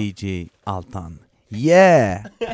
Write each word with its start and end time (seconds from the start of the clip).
DJ 0.00 0.48
Altan. 0.64 1.18
Yeah! 1.48 2.24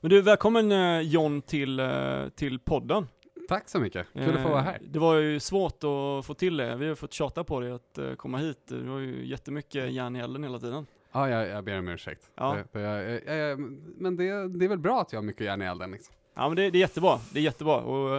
Men 0.00 0.10
du, 0.10 0.20
välkommen 0.20 0.72
eh, 0.72 1.00
John 1.00 1.42
till, 1.42 1.80
eh, 1.80 2.28
till 2.34 2.58
podden. 2.58 3.06
Tack 3.48 3.68
så 3.68 3.78
mycket, 3.80 4.06
kul 4.12 4.36
att 4.36 4.42
få 4.42 4.48
vara 4.48 4.60
här. 4.60 4.74
Eh, 4.74 4.80
Det 4.88 4.98
var 4.98 5.14
ju 5.16 5.40
svårt 5.40 5.74
att 5.84 6.26
få 6.26 6.34
till 6.38 6.56
det. 6.56 6.76
Vi 6.76 6.88
har 6.88 6.94
fått 6.94 7.12
tjata 7.12 7.44
på 7.44 7.60
dig 7.60 7.70
att 7.72 7.98
eh, 7.98 8.14
komma 8.14 8.38
hit. 8.38 8.58
Du 8.68 8.88
har 8.88 8.98
ju 8.98 9.26
jättemycket 9.26 9.92
järn 9.92 10.16
i 10.16 10.18
elden 10.18 10.42
hela 10.42 10.58
tiden. 10.58 10.86
Ja, 11.12 11.28
jag, 11.28 11.48
jag 11.48 11.64
ber 11.64 11.78
om 11.78 11.88
ursäkt. 11.88 12.30
Ja. 12.34 12.54
Det- 12.54 12.64
för 12.72 12.78
jag, 12.80 13.22
jag, 13.26 13.36
jag, 13.50 13.60
men 13.98 14.16
det, 14.16 14.48
det 14.58 14.64
är 14.64 14.68
väl 14.68 14.78
bra 14.78 15.00
att 15.00 15.12
jag 15.12 15.18
har 15.20 15.24
mycket 15.24 15.46
järn 15.46 15.62
i 15.62 15.64
elden 15.64 15.90
liksom. 15.90 16.14
Ja 16.34 16.48
men 16.48 16.56
det, 16.56 16.70
det 16.70 16.78
är 16.78 16.80
jättebra, 16.80 17.18
det 17.32 17.38
är 17.38 17.42
jättebra. 17.42 17.76
Och, 17.76 18.16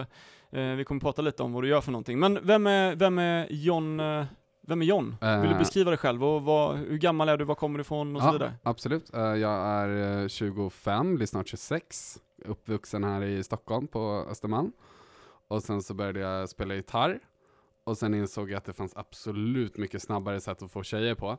eh, 0.58 0.74
vi 0.76 0.84
kommer 0.84 1.00
prata 1.00 1.22
lite 1.22 1.42
om 1.42 1.52
vad 1.52 1.62
du 1.62 1.68
gör 1.68 1.80
för 1.80 1.92
någonting. 1.92 2.18
Men 2.18 2.38
vem 2.42 2.66
är, 2.66 2.94
vem 2.96 3.18
är 3.18 3.46
John, 3.50 4.00
eh, 4.00 4.24
vem 4.66 4.82
är 4.82 4.86
John? 4.86 5.16
Vill 5.20 5.40
du 5.42 5.48
Eh, 5.54 5.58
beskriva 5.58 5.90
dig 5.90 5.98
själv 5.98 6.24
och 6.24 6.42
vad, 6.42 6.76
hur 6.76 6.98
gammal 6.98 7.28
är 7.28 7.36
du, 7.36 7.44
var 7.44 7.54
kommer 7.54 7.78
du 7.78 7.80
ifrån 7.82 8.16
och 8.16 8.22
så 8.22 8.28
Ja, 8.28 8.32
vidare? 8.32 8.54
absolut. 8.62 9.14
Eh, 9.14 9.20
jag 9.22 9.52
är 9.52 10.22
eh, 10.22 10.28
25, 10.28 11.14
blir 11.14 11.26
snart 11.26 11.48
26. 11.48 12.18
Uppvuxen 12.44 13.04
här 13.04 13.22
i 13.22 13.42
Stockholm 13.44 13.86
på 13.86 14.26
Östermalm. 14.30 14.72
Och 15.48 15.62
sen 15.62 15.82
så 15.82 15.94
började 15.94 16.20
jag 16.20 16.48
spela 16.48 16.74
gitarr. 16.74 17.18
Och 17.84 17.98
sen 17.98 18.14
insåg 18.14 18.50
jag 18.50 18.56
att 18.58 18.64
det 18.64 18.72
fanns 18.72 18.96
absolut 18.96 19.76
mycket 19.76 20.02
snabbare 20.02 20.40
sätt 20.40 20.62
att 20.62 20.70
få 20.70 20.82
tjejer 20.82 21.14
på. 21.14 21.38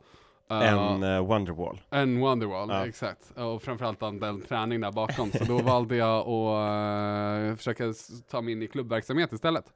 Eh, 0.49 0.73
En 0.73 1.03
uh, 1.03 1.25
Wonderwall. 1.27 1.81
En 1.89 2.19
Wonderwall, 2.19 2.69
Ja. 2.69 2.87
exakt. 2.87 3.31
Och 3.37 3.61
framförallt 3.63 3.99
den, 3.99 4.41
träning 4.41 4.81
där 4.81 4.91
bakom. 4.91 5.31
Så 5.31 5.43
då 5.43 5.57
valde 5.61 5.95
jag 5.95 6.27
att 6.27 7.51
eh, 7.51 7.55
försöka 7.57 7.93
ta 8.29 8.41
mig 8.41 8.53
in 8.53 8.61
i 8.63 8.67
klubbverksamhet 8.67 9.33
istället. 9.33 9.73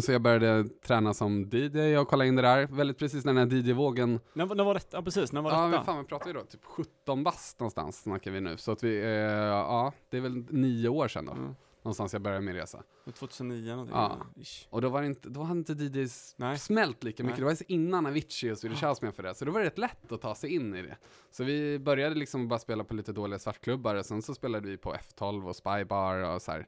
Så 0.00 0.12
jag 0.12 0.22
började 0.22 0.68
träna 0.68 1.14
som 1.14 1.50
DJ 1.52 1.96
och 1.96 2.08
kolla 2.08 2.24
in 2.24 2.36
det 2.36 2.42
där. 2.42 2.66
Väldigt 2.66 2.98
precis 2.98 3.24
när 3.24 3.34
den 3.34 3.50
här 3.50 3.56
DJ-vågen 3.58 4.20
När, 4.32 4.46
när 4.54 4.64
var 4.64 4.74
detta? 4.74 4.96
Ja 4.96 5.02
precis, 5.02 5.32
när 5.32 5.42
var 5.42 5.50
Ja, 5.50 5.56
detta? 5.56 5.68
men 5.68 5.84
fan, 5.84 5.96
vad 5.96 6.08
pratar 6.08 6.26
vi 6.26 6.32
då? 6.32 6.40
Typ 6.40 6.64
17 6.64 7.24
bast 7.24 7.60
någonstans 7.60 8.02
snackar 8.02 8.30
vi 8.30 8.40
nu. 8.40 8.56
Så 8.56 8.72
att 8.72 8.84
vi, 8.84 8.98
eh, 9.02 9.08
ja, 9.08 9.92
det 10.10 10.16
är 10.16 10.20
väl 10.20 10.44
nio 10.50 10.88
år 10.88 11.08
sedan 11.08 11.24
då. 11.26 11.32
Mm. 11.32 11.54
Någonstans 11.82 12.12
jag 12.12 12.22
började 12.22 12.42
min 12.42 12.54
resa. 12.54 12.82
2009 13.14 13.70
någonting. 13.70 13.96
Ja. 13.96 14.18
Ish. 14.36 14.66
Och 14.70 14.80
då 14.82 14.88
var 14.88 15.02
inte, 15.02 15.28
då 15.28 15.42
hade 15.42 15.58
inte 15.58 15.72
DJs 15.72 16.34
Nej. 16.38 16.58
smält 16.58 17.04
lika 17.04 17.22
mycket. 17.22 17.38
Nej. 17.44 17.54
Det 17.54 17.62
var 17.64 17.72
innan 17.72 18.06
Avicii 18.06 18.52
och 18.52 18.58
Swedish 18.58 18.84
House 18.84 19.04
med 19.04 19.14
för 19.14 19.22
det. 19.22 19.34
Så 19.34 19.44
då 19.44 19.52
var 19.52 19.60
det 19.60 19.66
rätt 19.66 19.78
lätt 19.78 20.12
att 20.12 20.20
ta 20.20 20.34
sig 20.34 20.54
in 20.54 20.74
i 20.74 20.82
det. 20.82 20.96
Så 21.30 21.44
vi 21.44 21.78
började 21.78 22.14
liksom 22.14 22.48
bara 22.48 22.58
spela 22.58 22.84
på 22.84 22.94
lite 22.94 23.12
dåliga 23.12 23.38
svartklubbar 23.38 23.94
och 23.94 24.06
sen 24.06 24.22
så 24.22 24.34
spelade 24.34 24.68
vi 24.68 24.76
på 24.76 24.94
F12 24.94 25.48
och 25.48 25.56
Spybar 25.56 26.34
och 26.34 26.42
så 26.42 26.52
här. 26.52 26.66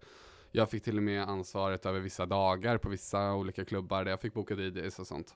Jag 0.56 0.70
fick 0.70 0.84
till 0.84 0.96
och 0.96 1.02
med 1.02 1.22
ansvaret 1.22 1.86
över 1.86 2.00
vissa 2.00 2.26
dagar 2.26 2.78
på 2.78 2.88
vissa 2.88 3.34
olika 3.34 3.64
klubbar 3.64 4.04
där 4.04 4.10
jag 4.10 4.20
fick 4.20 4.34
boka 4.34 4.54
DJs 4.54 4.98
och 4.98 5.06
sånt. 5.06 5.34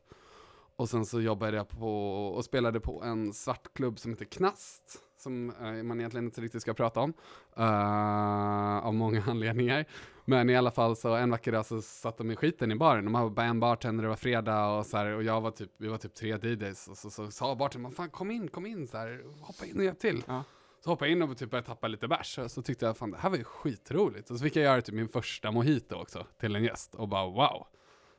Och 0.76 0.88
sen 0.88 1.06
så 1.06 1.20
jobbade 1.20 1.56
jag 1.56 1.68
på 1.68 2.12
och 2.28 2.44
spelade 2.44 2.80
på 2.80 3.02
en 3.02 3.32
svartklubb 3.32 3.98
som 3.98 4.12
heter 4.12 4.24
Knast. 4.24 5.02
Som 5.16 5.50
eh, 5.50 5.82
man 5.82 6.00
egentligen 6.00 6.24
inte 6.24 6.40
riktigt 6.40 6.62
ska 6.62 6.74
prata 6.74 7.00
om. 7.00 7.12
uh, 7.58 8.86
av 8.86 8.94
många 8.94 9.22
anledningar. 9.26 9.84
Men 10.24 10.50
i 10.50 10.56
alla 10.56 10.70
fall 10.70 10.96
så 10.96 11.14
en 11.14 11.30
vacker 11.30 11.52
dag 11.52 11.66
så 11.66 11.82
satt 11.82 12.18
de 12.18 12.30
i 12.30 12.36
skiten 12.36 12.72
i 12.72 12.76
baren. 12.76 13.04
De 13.04 13.14
hade 13.14 13.30
bara 13.30 13.46
en 13.46 13.60
bartender, 13.60 14.02
det 14.02 14.08
var 14.08 14.16
fredag 14.16 14.66
och 14.66 14.86
så 14.86 14.96
här, 14.96 15.06
och 15.06 15.22
jag 15.22 15.40
var 15.40 15.50
typ, 15.50 15.70
vi 15.76 15.88
var 15.88 15.98
typ 15.98 16.14
tre 16.14 16.36
DJs. 16.36 16.88
Och 16.88 16.98
så, 16.98 17.10
så 17.10 17.30
sa 17.30 17.54
bartendern, 17.54 17.92
fan 17.92 18.10
kom 18.10 18.30
in, 18.30 18.48
kom 18.48 18.66
in 18.66 18.88
så 18.88 18.96
här, 18.96 19.24
hoppa 19.40 19.66
in 19.66 19.76
och 19.76 19.84
hjälp 19.84 19.98
till. 19.98 20.24
Ja. 20.26 20.44
Så 20.80 20.90
hoppade 20.90 21.10
jag 21.10 21.16
in 21.16 21.22
och 21.22 21.38
typ 21.38 21.50
började 21.50 21.66
tappa 21.66 21.88
lite 21.88 22.08
bärs. 22.08 22.38
Så 22.48 22.62
tyckte 22.62 22.86
jag, 22.86 22.96
fan 22.96 23.10
det 23.10 23.18
här 23.18 23.30
var 23.30 23.36
ju 23.36 23.44
skitroligt. 23.44 24.30
Och 24.30 24.38
så 24.38 24.44
fick 24.44 24.56
jag 24.56 24.64
göra 24.64 24.82
typ 24.82 24.94
min 24.94 25.08
första 25.08 25.50
mojito 25.50 25.94
också 25.96 26.26
till 26.38 26.56
en 26.56 26.64
gäst. 26.64 26.94
Och 26.94 27.08
bara 27.08 27.26
wow. 27.26 27.66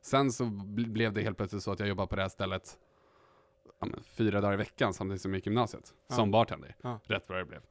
Sen 0.01 0.31
så 0.31 0.43
bl- 0.43 0.91
blev 0.91 1.13
det 1.13 1.21
helt 1.21 1.37
plötsligt 1.37 1.63
så 1.63 1.71
att 1.71 1.79
jag 1.79 1.89
jobbade 1.89 2.07
på 2.07 2.15
det 2.15 2.21
här 2.21 2.29
stället 2.29 2.77
ja, 3.79 3.85
men, 3.85 4.03
fyra 4.03 4.41
dagar 4.41 4.53
i 4.53 4.57
veckan 4.57 4.93
samtidigt 4.93 5.21
som 5.21 5.31
jag 5.31 5.37
gick 5.37 5.45
gymnasiet. 5.45 5.93
Ja. 6.07 6.15
Som 6.15 6.31
bartender. 6.31 6.75
Ja. 6.81 6.99
Rätt 7.03 7.25
vad 7.27 7.37
det 7.37 7.45
blev. 7.45 7.61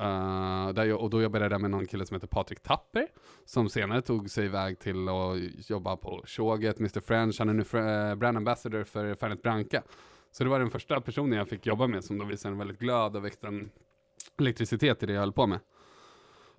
Uh, 0.00 0.68
där 0.72 0.84
jag, 0.84 1.00
och 1.00 1.10
då 1.10 1.22
jobbade 1.22 1.44
jag 1.44 1.50
där 1.50 1.58
med 1.58 1.70
någon 1.70 1.86
kille 1.86 2.06
som 2.06 2.14
heter 2.14 2.26
Patrik 2.26 2.60
Tapper. 2.62 3.08
Som 3.44 3.68
senare 3.68 4.02
tog 4.02 4.30
sig 4.30 4.44
iväg 4.44 4.78
till 4.78 5.08
att 5.08 5.70
jobba 5.70 5.96
på 5.96 6.22
Tjoget, 6.26 6.78
Mr 6.78 7.00
French. 7.00 7.36
Han 7.38 7.48
är 7.48 7.52
nu 7.54 7.62
fr- 7.62 8.10
eh, 8.10 8.14
brand 8.14 8.36
ambassador 8.36 8.84
för 8.84 9.14
Fernet 9.14 9.42
Branca. 9.42 9.82
Så 10.30 10.44
det 10.44 10.50
var 10.50 10.58
den 10.58 10.70
första 10.70 11.00
personen 11.00 11.38
jag 11.38 11.48
fick 11.48 11.66
jobba 11.66 11.86
med 11.86 12.04
som 12.04 12.18
då 12.18 12.24
visade 12.24 12.52
en 12.52 12.58
väldigt 12.58 12.78
glad 12.78 13.16
och 13.16 13.24
väckte 13.24 13.46
en 13.46 13.70
elektricitet 14.40 15.02
i 15.02 15.06
det 15.06 15.12
jag 15.12 15.20
höll 15.20 15.32
på 15.32 15.46
med. 15.46 15.60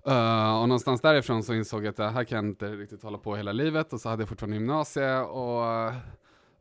Uh, 0.08 0.60
och 0.60 0.68
någonstans 0.68 1.00
därifrån 1.00 1.42
så 1.42 1.54
insåg 1.54 1.84
jag 1.84 1.90
att 1.90 1.96
det 1.96 2.08
här 2.08 2.24
kan 2.24 2.36
jag 2.36 2.44
inte 2.44 2.66
riktigt 2.66 3.02
hålla 3.02 3.18
på 3.18 3.36
hela 3.36 3.52
livet. 3.52 3.92
Och 3.92 4.00
så 4.00 4.08
hade 4.08 4.22
jag 4.22 4.28
fortfarande 4.28 4.56
gymnasie 4.56 5.20
och 5.20 5.88
uh, 5.88 5.96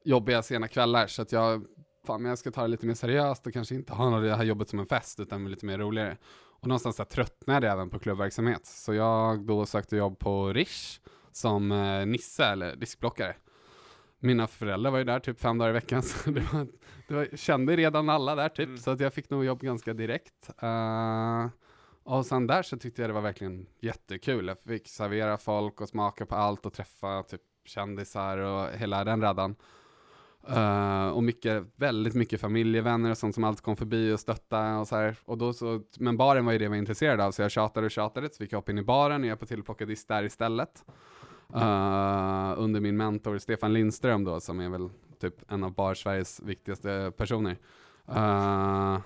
jobbiga 0.03 0.43
sena 0.43 0.67
kvällar. 0.67 1.07
Så 1.07 1.21
att 1.21 1.31
jag, 1.31 1.65
fan 2.07 2.21
men 2.21 2.29
jag 2.29 2.39
ska 2.39 2.51
ta 2.51 2.61
det 2.61 2.67
lite 2.67 2.85
mer 2.85 2.93
seriöst 2.93 3.47
och 3.47 3.53
kanske 3.53 3.75
inte 3.75 3.93
ha 3.93 4.19
det 4.19 4.35
här 4.35 4.43
jobbet 4.43 4.69
som 4.69 4.79
en 4.79 4.85
fest 4.85 5.19
utan 5.19 5.51
lite 5.51 5.65
mer 5.65 5.77
roligare. 5.77 6.17
Och 6.61 6.67
någonstans 6.67 6.95
så 6.95 7.05
tröttnade 7.05 7.67
jag 7.67 7.73
även 7.73 7.89
på 7.89 7.99
klubbverksamhet. 7.99 8.65
Så 8.65 8.93
jag 8.93 9.45
då 9.45 9.65
sökte 9.65 9.97
jobb 9.97 10.19
på 10.19 10.53
Rish 10.53 10.99
som 11.31 11.71
uh, 11.71 12.05
Nisse 12.05 12.45
eller 12.45 12.75
diskblockare. 12.75 13.35
Mina 14.23 14.47
föräldrar 14.47 14.91
var 14.91 14.97
ju 14.97 15.03
där 15.03 15.19
typ 15.19 15.39
fem 15.39 15.57
dagar 15.57 15.69
i 15.69 15.73
veckan, 15.73 16.01
så 16.03 16.31
det 16.31 16.53
var, 16.53 16.67
det 17.07 17.13
var, 17.13 17.27
kände 17.37 17.75
redan 17.75 18.09
alla 18.09 18.35
där 18.35 18.49
typ, 18.49 18.67
Mm. 18.67 18.77
så 18.77 18.91
att 18.91 18.99
jag 18.99 19.13
fick 19.13 19.29
nog 19.29 19.45
jobb 19.45 19.61
ganska 19.61 19.93
direkt. 19.93 20.49
Eh, 20.61 21.47
och 22.03 22.25
sen 22.25 22.47
där 22.47 22.63
så 22.63 22.77
tyckte 22.77 23.01
jag 23.01 23.09
det 23.09 23.13
var 23.13 23.21
verkligen 23.21 23.65
jättekul. 23.79 24.47
Jag 24.47 24.59
fick 24.59 24.87
servera 24.87 25.37
folk 25.37 25.81
och 25.81 25.89
smaka 25.89 26.25
på 26.25 26.35
allt 26.35 26.65
och 26.65 26.73
träffa 26.73 27.23
typ 27.23 27.41
kändisar 27.65 28.37
och 28.37 28.69
hela 28.69 29.03
den 29.03 29.21
radan. 29.21 29.55
Eh, 30.49 31.07
och 31.09 31.23
mycket, 31.23 31.63
väldigt 31.75 32.13
mycket 32.13 32.41
familjevänner 32.41 33.11
och 33.11 33.17
sånt 33.17 33.35
som 33.35 33.43
alltid 33.43 33.63
kom 33.63 33.75
förbi 33.75 34.11
och 34.13 34.19
stötta 34.19 34.77
och 34.77 34.87
så 34.87 34.95
här. 34.95 35.15
Och 35.25 35.37
då 35.37 35.53
så, 35.53 35.81
men 35.99 36.17
baren 36.17 36.45
var 36.45 36.51
ju 36.51 36.57
det 36.57 36.63
jag 36.63 36.69
var 36.69 36.77
intresserad 36.77 37.21
av, 37.21 37.31
så 37.31 37.41
jag 37.41 37.51
tjatade 37.51 37.85
och 37.85 37.91
tjatade, 37.91 38.29
så 38.29 38.37
fick 38.37 38.53
jag 38.53 38.57
hoppa 38.57 38.71
in 38.71 38.77
i 38.77 38.83
baren 38.83 39.21
och 39.21 39.27
hjälpa 39.27 39.45
till 39.45 39.59
att 39.59 39.65
plocka 39.65 39.85
disk 39.85 40.07
där 40.07 40.23
istället. 40.23 40.85
Eh, 41.55 42.53
under 42.57 42.79
min 42.79 42.97
mentor 42.97 43.37
Stefan 43.37 43.73
Lindström 43.73 44.23
då, 44.23 44.39
som 44.39 44.59
är 44.59 44.69
väl 44.69 44.89
typ 45.19 45.51
en 45.51 45.63
av 45.63 45.73
bar 45.73 45.93
Sveriges 45.93 46.39
viktigaste 46.39 47.11
personer. 47.17 47.57
Uh, 48.09 48.99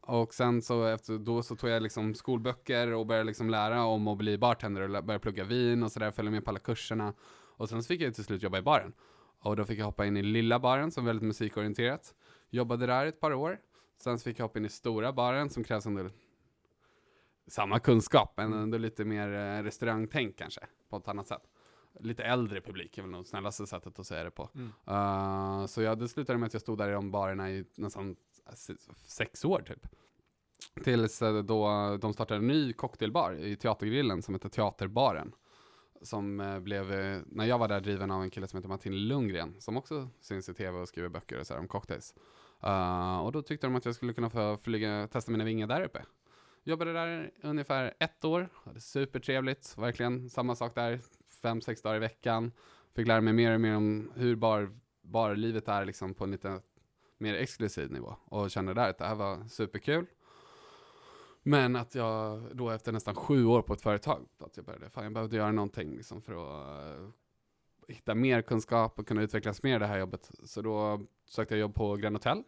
och 0.00 0.34
sen 0.34 0.62
så 0.62 0.84
efter, 0.84 1.18
då 1.18 1.42
så 1.42 1.56
tog 1.56 1.70
jag 1.70 1.82
liksom 1.82 2.14
skolböcker 2.14 2.92
och 2.92 3.06
började 3.06 3.26
liksom 3.26 3.50
lära 3.50 3.84
om 3.84 4.08
att 4.08 4.18
bli 4.18 4.38
bartender 4.38 4.82
och 4.82 5.04
började 5.04 5.18
plugga 5.18 5.44
vin 5.44 5.82
och 5.82 5.92
sådär, 5.92 6.10
följa 6.10 6.30
med 6.30 6.44
på 6.44 6.50
alla 6.50 6.58
kurserna. 6.58 7.14
Och 7.56 7.68
sen 7.68 7.82
så 7.82 7.86
fick 7.86 8.00
jag 8.00 8.14
till 8.14 8.24
slut 8.24 8.42
jobba 8.42 8.58
i 8.58 8.62
baren. 8.62 8.92
Och 9.40 9.56
då 9.56 9.64
fick 9.64 9.78
jag 9.78 9.84
hoppa 9.84 10.06
in 10.06 10.16
i 10.16 10.22
lilla 10.22 10.58
baren 10.58 10.90
som 10.90 11.04
är 11.04 11.06
väldigt 11.06 11.26
musikorienterat. 11.26 12.14
Jobbade 12.50 12.86
där 12.86 13.06
ett 13.06 13.20
par 13.20 13.32
år. 13.32 13.58
Sen 13.98 14.18
så 14.18 14.24
fick 14.24 14.38
jag 14.38 14.44
hoppa 14.44 14.58
in 14.58 14.64
i 14.64 14.68
stora 14.68 15.12
baren 15.12 15.50
som 15.50 15.64
krävs 15.64 15.86
under 15.86 16.10
samma 17.46 17.78
kunskap, 17.78 18.34
men 18.36 18.52
ändå 18.52 18.78
lite 18.78 19.04
mer 19.04 19.32
eh, 19.32 19.62
restaurangtänk 19.62 20.36
kanske, 20.36 20.60
på 20.90 20.96
ett 20.96 21.08
annat 21.08 21.28
sätt. 21.28 21.42
Lite 22.00 22.24
äldre 22.24 22.60
publik 22.60 22.98
är 22.98 23.02
väl 23.02 23.10
nog 23.10 23.26
snällaste 23.26 23.66
sättet 23.66 23.98
att 23.98 24.06
säga 24.06 24.24
det 24.24 24.30
på. 24.30 24.48
Mm. 24.54 24.66
Uh, 24.88 25.66
så 25.66 25.82
jag, 25.82 25.98
det 25.98 26.08
slutade 26.08 26.38
med 26.38 26.46
att 26.46 26.52
jag 26.52 26.62
stod 26.62 26.78
där 26.78 26.88
i 26.88 26.92
de 26.92 27.10
barerna 27.10 27.50
i 27.50 27.64
nästan 27.74 28.16
se- 28.54 28.74
sex 29.06 29.44
år 29.44 29.62
typ. 29.66 29.86
Tills 30.84 31.22
eh, 31.22 31.42
då 31.42 31.68
de 32.00 32.12
startade 32.12 32.38
en 32.38 32.46
ny 32.46 32.72
cocktailbar 32.72 33.32
i 33.32 33.56
Teatergrillen 33.56 34.22
som 34.22 34.34
heter 34.34 34.48
Teaterbaren. 34.48 35.32
Som 36.02 36.40
eh, 36.40 36.60
blev, 36.60 36.86
när 37.26 37.44
jag 37.44 37.58
var 37.58 37.68
där, 37.68 37.80
driven 37.80 38.10
av 38.10 38.22
en 38.22 38.30
kille 38.30 38.48
som 38.48 38.56
heter 38.56 38.68
Martin 38.68 39.08
Lundgren, 39.08 39.54
som 39.58 39.76
också 39.76 40.08
syns 40.20 40.48
i 40.48 40.54
tv 40.54 40.78
och 40.78 40.88
skriver 40.88 41.08
böcker 41.08 41.40
och 41.40 41.46
så 41.46 41.54
här 41.54 41.60
om 41.60 41.68
cocktails. 41.68 42.14
Uh, 42.64 43.18
och 43.18 43.32
då 43.32 43.42
tyckte 43.42 43.66
de 43.66 43.76
att 43.76 43.84
jag 43.84 43.94
skulle 43.94 44.12
kunna 44.12 44.30
få 44.30 44.56
flyga, 44.56 45.08
testa 45.08 45.32
mina 45.32 45.44
vingar 45.44 45.66
där 45.66 45.82
uppe. 45.82 46.04
Jobbade 46.64 46.92
där 46.92 47.30
ungefär 47.42 47.94
ett 47.98 48.24
år, 48.24 48.48
hade 48.64 48.80
supertrevligt, 48.80 49.78
verkligen 49.78 50.30
samma 50.30 50.54
sak 50.54 50.74
där, 50.74 51.00
fem, 51.40 51.60
sex 51.60 51.82
dagar 51.82 51.96
i 51.96 51.98
veckan. 51.98 52.52
Fick 52.94 53.06
lära 53.06 53.20
mig 53.20 53.32
mer 53.32 53.54
och 53.54 53.60
mer 53.60 53.76
om 53.76 54.12
hur 54.14 54.36
bar, 54.36 54.70
barlivet 55.02 55.68
är 55.68 55.84
liksom 55.84 56.14
på 56.14 56.24
en 56.24 56.30
lite 56.30 56.60
mer 57.18 57.34
exklusiv 57.34 57.92
nivå. 57.92 58.16
Och 58.24 58.50
kände 58.50 58.74
där 58.74 58.90
att 58.90 58.98
det 58.98 59.06
här 59.06 59.14
var 59.14 59.48
superkul. 59.48 60.06
Men 61.42 61.76
att 61.76 61.94
jag 61.94 62.42
då 62.56 62.70
efter 62.70 62.92
nästan 62.92 63.14
sju 63.14 63.46
år 63.46 63.62
på 63.62 63.72
ett 63.72 63.82
företag, 63.82 64.26
att 64.38 64.56
jag 64.56 64.66
började, 64.66 64.90
fan 64.90 65.04
jag 65.04 65.12
behövde 65.12 65.36
göra 65.36 65.52
någonting 65.52 65.96
liksom 65.96 66.22
för 66.22 66.32
att 66.32 67.00
uh, 67.00 67.08
hitta 67.88 68.14
mer 68.14 68.42
kunskap 68.42 68.98
och 68.98 69.08
kunna 69.08 69.22
utvecklas 69.22 69.62
mer 69.62 69.76
i 69.76 69.78
det 69.78 69.86
här 69.86 69.98
jobbet. 69.98 70.30
Så 70.44 70.62
då 70.62 71.00
sökte 71.28 71.54
jag 71.54 71.60
jobb 71.60 71.74
på 71.74 71.96
Grand 71.96 72.16
Hotel. 72.16 72.42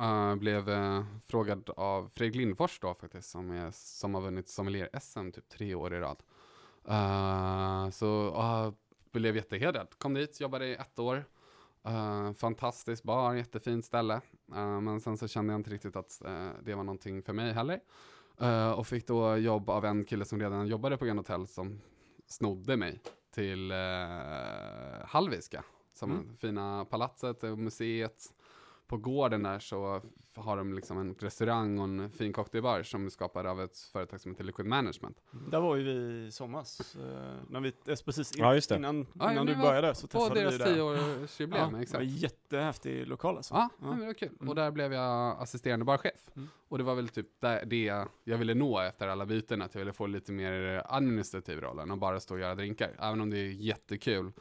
Uh, 0.00 0.34
blev 0.34 0.68
uh, 0.68 1.04
frågad 1.26 1.70
av 1.70 2.10
Fredrik 2.14 2.36
Lindfors 2.36 2.80
då 2.80 2.94
faktiskt, 2.94 3.30
som, 3.30 3.50
är, 3.50 3.70
som 3.70 4.14
har 4.14 4.20
vunnit 4.20 4.48
sommelier-SM 4.48 5.32
typ 5.32 5.48
tre 5.48 5.74
år 5.74 5.94
i 5.94 6.00
rad. 6.00 6.22
Uh, 6.88 7.90
så 7.90 8.28
uh, 8.28 8.72
blev 9.12 9.36
jättehedrad. 9.36 9.88
Kom 9.98 10.14
dit, 10.14 10.40
jobbade 10.40 10.66
i 10.66 10.74
ett 10.74 10.98
år. 10.98 11.24
Uh, 11.88 12.32
fantastisk 12.32 13.02
bar, 13.02 13.34
jättefint 13.34 13.84
ställe. 13.84 14.20
Uh, 14.54 14.80
men 14.80 15.00
sen 15.00 15.16
så 15.16 15.28
kände 15.28 15.52
jag 15.52 15.60
inte 15.60 15.70
riktigt 15.70 15.96
att 15.96 16.22
det 16.62 16.74
var 16.74 16.84
någonting 16.84 17.22
för 17.22 17.32
mig 17.32 17.52
heller. 17.52 17.80
Och 18.76 18.86
fick 18.86 19.06
då 19.06 19.36
jobb 19.36 19.70
av 19.70 19.84
en 19.84 20.04
kille 20.04 20.24
som 20.24 20.40
redan 20.40 20.66
jobbade 20.66 20.96
på 20.96 21.04
Grand 21.04 21.18
Hotel 21.18 21.46
som 21.46 21.80
snodde 22.26 22.76
mig 22.76 23.00
till 23.34 23.72
Hallwylska. 25.04 25.64
Som 25.92 26.10
Mm. 26.10 26.36
fina 26.36 26.84
palatset 26.84 27.42
och 27.42 27.58
museet 27.58 28.32
på 28.90 28.96
gården 28.96 29.42
där 29.42 29.58
så 29.58 30.02
har 30.34 30.56
de 30.56 30.74
liksom 30.74 30.98
en 30.98 31.14
restaurang 31.14 31.78
och 31.78 31.84
en 31.84 32.10
fin 32.10 32.32
cocktailbar 32.32 32.82
som 32.82 33.06
är 33.06 33.10
skapad 33.10 33.46
av 33.46 33.60
ett 33.62 33.78
företag 33.78 34.20
som 34.20 34.30
heter 34.32 34.44
Liquid 34.44 34.66
Management. 34.66 35.16
Där 35.50 35.60
var 35.60 35.76
ju 35.76 35.82
vi 35.84 36.26
i 36.26 36.30
somras, 36.32 36.96
eh, 36.96 37.02
när 37.48 37.60
vi, 37.60 37.68
eh, 37.68 37.96
precis 38.04 38.32
in, 38.36 38.44
Ja, 38.44 38.54
just 38.54 38.68
det. 38.68 38.76
innan, 38.76 39.06
Ja, 39.14 39.32
innan 39.32 39.46
du 39.46 39.56
började 39.56 39.94
så 39.94 40.06
På 40.06 40.18
träffade 40.18 40.40
deras 40.40 40.54
vi 40.54 40.58
där. 40.58 40.74
tioårsjubileum, 40.74 41.60
Ja, 41.62 41.66
det 41.66 41.72
var 41.72 41.82
exakt. 41.82 42.00
en 42.02 42.08
jättehäftig 42.08 43.06
lokal 43.06 43.36
alltså. 43.36 43.54
Ja, 43.54 43.68
Ja. 43.80 43.86
men 43.90 44.00
det 44.00 44.06
var 44.06 44.12
kul. 44.14 44.28
Mm. 44.40 44.48
Och 44.48 44.54
där 44.54 44.70
blev 44.70 44.92
jag 44.92 45.36
assisterande 45.42 45.84
barchef. 45.84 46.20
Mm. 46.36 46.48
Och 46.68 46.78
det 46.78 46.84
var 46.84 46.94
väl 46.94 47.08
typ 47.08 47.26
det 47.66 48.06
jag 48.24 48.38
ville 48.38 48.54
nå 48.54 48.80
efter 48.80 49.08
alla 49.08 49.26
byten, 49.26 49.62
att 49.62 49.74
jag 49.74 49.78
ville 49.80 49.92
få 49.92 50.06
lite 50.06 50.32
mer 50.32 50.82
administrativ 50.86 51.60
roll 51.60 51.78
än 51.78 51.90
att 51.90 51.98
bara 51.98 52.20
stå 52.20 52.34
och 52.34 52.40
göra 52.40 52.54
drinkar. 52.54 52.90
Även 52.98 53.20
om 53.20 53.30
det 53.30 53.38
är 53.38 53.50
jättekul 53.50 54.32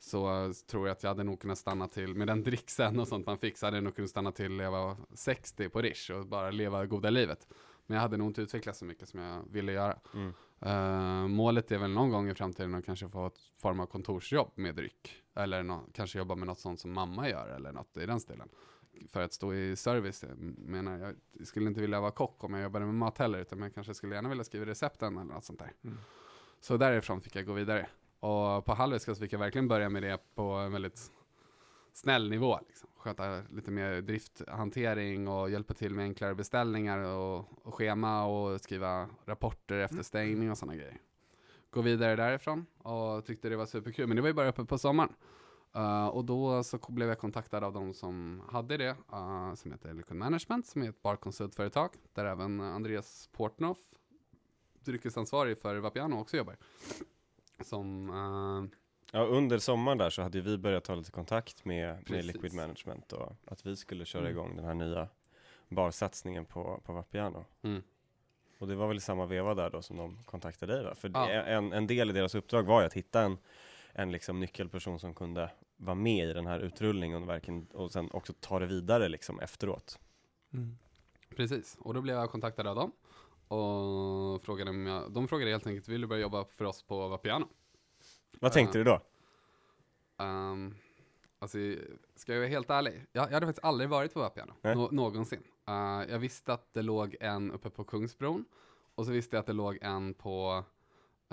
så 0.00 0.44
eh, 0.44 0.52
tror 0.52 0.86
jag 0.88 0.92
att 0.96 1.02
jag 1.02 1.10
hade 1.10 1.24
nog 1.24 1.40
kunnat 1.40 1.58
stanna 1.58 1.88
till, 1.88 2.14
med 2.14 2.26
den 2.26 2.42
dricksen 2.42 3.00
och 3.00 3.08
sånt 3.08 3.26
man 3.26 3.38
fick, 3.38 3.56
så 3.58 3.66
hade 3.66 3.76
jag 3.76 3.84
nog 3.84 3.94
kunnat 3.96 4.10
stanna 4.10 4.32
till 4.32 4.58
jag 4.58 4.70
var 4.70 4.96
60 5.14 5.68
på 5.68 5.82
Rish 5.82 6.10
och 6.10 6.26
bara 6.26 6.50
leva 6.50 6.86
goda 6.86 7.10
livet. 7.10 7.48
Men 7.86 7.94
jag 7.94 8.02
hade 8.02 8.16
nog 8.16 8.26
inte 8.26 8.42
utvecklat 8.42 8.76
så 8.76 8.84
mycket 8.84 9.08
som 9.08 9.20
jag 9.20 9.42
ville 9.50 9.72
göra. 9.72 9.98
Mm. 10.14 10.32
Eh, 10.60 11.28
målet 11.28 11.72
är 11.72 11.78
väl 11.78 11.90
någon 11.90 12.10
gång 12.10 12.28
i 12.30 12.34
framtiden 12.34 12.74
att 12.74 12.84
kanske 12.84 13.08
få 13.08 13.26
ett 13.26 13.38
form 13.58 13.80
av 13.80 13.86
kontorsjobb 13.86 14.52
med 14.54 14.74
dryck. 14.74 15.22
Eller 15.34 15.62
nå- 15.62 15.84
kanske 15.94 16.18
jobba 16.18 16.34
med 16.34 16.46
något 16.46 16.58
sånt 16.58 16.80
som 16.80 16.92
mamma 16.92 17.28
gör 17.28 17.48
eller 17.48 17.72
något 17.72 17.96
i 17.96 18.06
den 18.06 18.20
stilen. 18.20 18.48
För 19.08 19.20
att 19.20 19.32
stå 19.32 19.54
i 19.54 19.76
service, 19.76 20.22
jag 20.28 20.38
menar 20.58 20.98
jag 20.98 21.46
skulle 21.46 21.66
inte 21.68 21.80
vilja 21.80 22.00
vara 22.00 22.10
kock 22.10 22.44
om 22.44 22.54
jag 22.54 22.62
jobbade 22.62 22.84
med 22.84 22.94
mat 22.94 23.18
heller, 23.18 23.38
utan 23.38 23.62
jag 23.62 23.74
kanske 23.74 23.94
skulle 23.94 24.14
gärna 24.14 24.28
vilja 24.28 24.44
skriva 24.44 24.66
recepten 24.66 25.16
eller 25.18 25.34
något 25.34 25.44
sånt 25.44 25.58
där. 25.58 25.72
Mm. 25.84 25.98
Så 26.60 26.76
därifrån 26.76 27.20
fick 27.20 27.36
jag 27.36 27.46
gå 27.46 27.52
vidare. 27.52 27.86
Och 28.20 28.64
på 28.64 28.98
så 28.98 29.14
fick 29.14 29.32
jag 29.32 29.38
verkligen 29.38 29.68
börja 29.68 29.88
med 29.88 30.02
det 30.02 30.18
på 30.34 30.42
en 30.42 30.72
väldigt 30.72 31.10
snäll 31.92 32.30
nivå. 32.30 32.58
Liksom. 32.68 32.88
Sköta 32.96 33.42
lite 33.50 33.70
mer 33.70 34.00
drifthantering 34.00 35.28
och 35.28 35.50
hjälpa 35.50 35.74
till 35.74 35.94
med 35.94 36.02
enklare 36.02 36.34
beställningar 36.34 36.98
och, 36.98 37.66
och 37.66 37.74
schema 37.74 38.26
och 38.26 38.60
skriva 38.60 39.08
rapporter 39.24 39.78
efter 39.78 40.02
stängning 40.02 40.50
och 40.50 40.58
sådana 40.58 40.76
grejer. 40.76 41.00
Gå 41.70 41.80
vidare 41.80 42.16
därifrån 42.16 42.66
och 42.78 43.24
tyckte 43.26 43.48
det 43.48 43.56
var 43.56 43.66
superkul, 43.66 44.06
men 44.06 44.16
det 44.16 44.22
var 44.22 44.28
ju 44.28 44.34
bara 44.34 44.48
uppe 44.48 44.64
på 44.64 44.78
sommaren. 44.78 45.12
Uh, 45.76 46.06
och 46.06 46.24
då 46.24 46.62
så 46.62 46.78
blev 46.88 47.08
jag 47.08 47.18
kontaktad 47.18 47.64
av 47.64 47.72
de 47.72 47.94
som 47.94 48.42
hade 48.48 48.76
det, 48.76 48.96
uh, 49.12 49.54
som 49.54 49.72
heter 49.72 49.94
Liquid 49.94 50.16
Management, 50.18 50.66
som 50.66 50.82
är 50.82 50.88
ett 50.88 51.02
barkonsultföretag, 51.02 51.90
där 52.12 52.24
även 52.24 52.60
Andreas 52.60 53.28
Portnoff, 53.32 53.78
dryckesansvarig 54.84 55.58
för 55.58 55.76
Vapiano, 55.76 56.20
också 56.20 56.36
jobbar. 56.36 56.56
Som, 57.64 58.10
uh, 58.10 58.64
Ja, 59.12 59.20
under 59.24 59.58
sommaren 59.58 59.98
där 59.98 60.10
så 60.10 60.22
hade 60.22 60.40
vi 60.40 60.58
börjat 60.58 60.84
ta 60.84 60.94
lite 60.94 61.10
kontakt 61.10 61.64
med, 61.64 62.10
med. 62.10 62.24
Liquid 62.24 62.54
Management 62.54 63.12
och 63.12 63.32
att 63.46 63.66
vi 63.66 63.76
skulle 63.76 64.04
köra 64.04 64.20
Mm. 64.22 64.32
igång 64.32 64.56
den 64.56 64.64
här 64.64 64.74
nya 64.74 65.08
barsatsningen 65.68 66.44
på, 66.44 66.80
på 66.84 66.92
Vapiano. 66.92 67.44
mm, 67.62 67.82
Och 68.58 68.68
det 68.68 68.74
var 68.74 68.88
väl 68.88 68.96
i 68.96 69.00
samma 69.00 69.26
veva 69.26 69.54
där 69.54 69.70
då 69.70 69.82
som 69.82 69.96
de 69.96 70.18
kontaktade 70.24 70.72
dig 70.74 70.84
va? 70.84 70.94
För 70.94 71.10
Ja. 71.14 71.28
en, 71.30 71.72
en 71.72 71.86
del 71.86 72.10
i 72.10 72.12
deras 72.12 72.34
uppdrag 72.34 72.62
var 72.62 72.80
ju 72.80 72.86
att 72.86 72.92
hitta 72.94 73.22
en, 73.22 73.38
en 73.92 74.12
liksom 74.12 74.40
nyckelperson 74.40 74.98
som 75.00 75.14
kunde 75.14 75.50
vara 75.76 75.94
med 75.94 76.28
i 76.28 76.32
den 76.32 76.46
här 76.46 76.58
utrullningen 76.60 77.22
och, 77.22 77.28
verkligen, 77.28 77.66
och 77.66 77.92
sen 77.92 78.10
också 78.10 78.32
ta 78.40 78.58
det 78.58 78.66
vidare 78.66 79.08
liksom 79.08 79.40
efteråt. 79.40 79.98
Mm. 80.52 80.78
precis, 81.36 81.76
och 81.80 81.94
då 81.94 82.00
blev 82.00 82.16
jag 82.16 82.30
kontaktad 82.30 82.66
av 82.66 82.76
dem. 82.76 82.92
Och 83.50 84.42
frågade 84.42 84.70
om 84.70 84.86
jag, 84.86 85.12
de 85.12 85.28
frågade 85.28 85.50
helt 85.50 85.66
enkelt, 85.66 85.88
vill 85.88 86.00
du 86.00 86.06
börja 86.06 86.22
jobba 86.22 86.44
för 86.44 86.64
oss 86.64 86.82
på 86.82 87.08
Vapiano? 87.08 87.48
Vad 88.40 88.52
tänkte 88.52 88.78
du 88.78 88.84
då? 88.84 89.00
Um, 90.16 90.74
alltså, 91.38 91.58
ska 92.16 92.32
jag 92.32 92.40
vara 92.40 92.48
helt 92.48 92.70
ärlig? 92.70 93.06
Jag, 93.12 93.26
jag 93.28 93.32
hade 93.32 93.46
faktiskt 93.46 93.64
aldrig 93.64 93.90
varit 93.90 94.14
på 94.14 94.20
Vapiano, 94.20 94.54
nå- 94.62 94.88
någonsin. 94.92 95.42
Uh, 95.68 96.10
jag 96.10 96.18
visste 96.18 96.52
att 96.52 96.74
det 96.74 96.82
låg 96.82 97.16
en 97.20 97.52
uppe 97.52 97.70
på 97.70 97.84
Kungsbron, 97.84 98.44
och 98.94 99.06
så 99.06 99.12
visste 99.12 99.36
jag 99.36 99.40
att 99.40 99.46
det 99.46 99.52
låg 99.52 99.78
en 99.82 100.14
på 100.14 100.64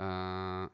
uh, 0.00 0.66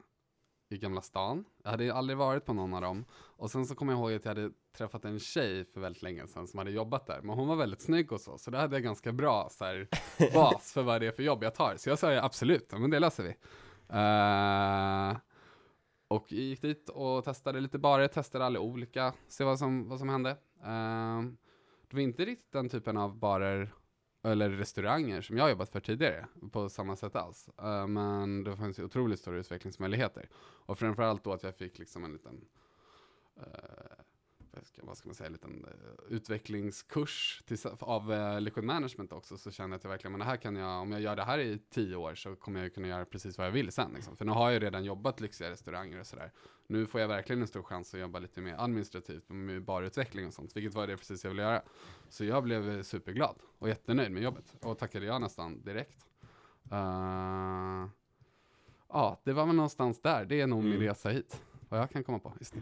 i 0.68 0.78
Gamla 0.78 1.00
stan. 1.00 1.44
Jag 1.62 1.70
hade 1.70 1.94
aldrig 1.94 2.16
varit 2.16 2.44
på 2.44 2.52
någon 2.52 2.74
av 2.74 2.80
dem. 2.80 3.04
Och 3.12 3.50
sen 3.50 3.66
så 3.66 3.74
kommer 3.74 3.92
jag 3.92 4.00
ihåg 4.00 4.12
att 4.12 4.24
jag 4.24 4.30
hade 4.34 4.50
träffat 4.76 5.04
en 5.04 5.18
tjej 5.18 5.64
för 5.64 5.80
väldigt 5.80 6.02
länge 6.02 6.26
sedan 6.26 6.46
som 6.46 6.58
hade 6.58 6.70
jobbat 6.70 7.06
där. 7.06 7.20
Men 7.22 7.36
hon 7.36 7.48
var 7.48 7.56
väldigt 7.56 7.82
snygg 7.82 8.12
och 8.12 8.20
så, 8.20 8.38
så 8.38 8.50
då 8.50 8.58
hade 8.58 8.76
jag 8.76 8.82
ganska 8.82 9.12
bra 9.12 9.48
så 9.50 9.64
här, 9.64 9.88
bas 10.34 10.72
för 10.72 10.82
vad 10.82 11.00
det 11.00 11.06
är 11.06 11.12
för 11.12 11.22
jobb 11.22 11.44
jag 11.44 11.54
tar. 11.54 11.76
Så 11.76 11.88
jag 11.88 11.98
sa 11.98 12.12
ja, 12.12 12.22
absolut, 12.22 12.72
men 12.72 12.90
det 12.90 12.98
löser 12.98 13.22
vi. 13.22 13.34
Eh, 13.88 15.16
och 16.08 16.32
gick 16.32 16.62
dit 16.62 16.88
och 16.88 17.24
testade 17.24 17.60
lite 17.60 17.78
barer, 17.78 18.08
testade 18.08 18.44
alla 18.44 18.60
olika, 18.60 19.12
se 19.28 19.44
vad 19.44 19.58
som, 19.58 19.88
vad 19.88 19.98
som 19.98 20.08
hände. 20.08 20.30
Eh, 20.64 21.22
det 21.88 21.96
var 21.96 22.00
inte 22.00 22.24
riktigt 22.24 22.52
den 22.52 22.68
typen 22.68 22.96
av 22.96 23.18
barer 23.18 23.74
eller 24.24 24.50
restauranger 24.50 25.20
som 25.20 25.36
jag 25.36 25.44
har 25.44 25.50
jobbat 25.50 25.68
för 25.68 25.80
tidigare 25.80 26.26
på 26.52 26.68
samma 26.68 26.96
sätt 26.96 27.16
alls. 27.16 27.48
Eh, 27.58 27.86
men 27.86 28.44
det 28.44 28.56
fanns 28.56 28.78
ju 28.78 28.84
otroligt 28.84 29.20
stora 29.20 29.38
utvecklingsmöjligheter. 29.38 30.28
Och 30.36 30.78
framförallt 30.78 31.24
då 31.24 31.32
att 31.32 31.42
jag 31.42 31.54
fick 31.54 31.78
liksom 31.78 32.04
en 32.04 32.12
liten 32.12 32.44
eh, 33.36 34.03
vad 34.82 34.96
ska, 34.98 35.08
man 35.08 35.14
säga, 35.14 35.26
en 35.26 35.32
liten 35.32 35.64
eh, 35.64 36.14
utvecklingskurs 36.16 37.42
till, 37.46 37.58
av 37.80 38.12
eh, 38.12 38.40
Liquid 38.40 38.64
Management 38.64 39.12
också, 39.12 39.38
så 39.38 39.50
kände 39.50 39.74
jag 39.74 39.78
att 39.78 39.84
jag 39.84 39.90
verkligen, 39.90 40.12
men 40.12 40.18
det 40.18 40.24
här 40.24 40.36
kan 40.36 40.56
jag, 40.56 40.82
om 40.82 40.92
jag 40.92 41.00
gör 41.00 41.16
det 41.16 41.22
här 41.24 41.38
i 41.38 41.58
tio 41.70 41.96
år 41.96 42.14
så 42.14 42.36
kommer 42.36 42.62
jag 42.62 42.74
kunna 42.74 42.88
göra 42.88 43.04
precis 43.04 43.38
vad 43.38 43.46
jag 43.46 43.52
vill 43.52 43.72
sen. 43.72 43.92
Liksom. 43.94 44.16
För 44.16 44.24
nu 44.24 44.32
har 44.32 44.50
jag 44.50 44.62
redan 44.62 44.84
jobbat 44.84 45.20
lyxiga 45.20 45.50
restauranger 45.50 46.00
och 46.00 46.06
sådär. 46.06 46.32
Nu 46.66 46.86
får 46.86 47.00
jag 47.00 47.08
verkligen 47.08 47.42
en 47.42 47.48
stor 47.48 47.62
chans 47.62 47.94
att 47.94 48.00
jobba 48.00 48.18
lite 48.18 48.40
mer 48.40 48.54
administrativt 48.58 49.28
med 49.28 49.64
barutveckling 49.64 50.26
och 50.26 50.34
sånt, 50.34 50.56
vilket 50.56 50.74
var 50.74 50.86
det 50.86 50.96
precis 50.96 51.24
jag 51.24 51.30
ville 51.30 51.42
göra. 51.42 51.62
Så 52.08 52.24
jag 52.24 52.42
blev 52.42 52.70
eh, 52.70 52.82
superglad 52.82 53.36
och 53.58 53.68
jättenöjd 53.68 54.12
med 54.12 54.22
jobbet 54.22 54.54
och 54.60 54.78
tackade 54.78 55.06
jag 55.06 55.20
nästan 55.20 55.62
direkt. 55.64 56.06
Eh, 56.72 57.88
ja, 58.88 59.20
det 59.24 59.32
var 59.32 59.46
väl 59.46 59.56
någonstans 59.56 60.00
där. 60.02 60.24
Det 60.24 60.40
är 60.40 60.46
nog 60.46 60.62
min 60.64 60.72
Mm. 60.72 60.82
resa 60.88 61.08
hit. 61.08 61.42
Vad 61.68 61.80
jag 61.80 61.90
kan 61.90 62.04
komma 62.04 62.18
på. 62.18 62.32
Just 62.40 62.54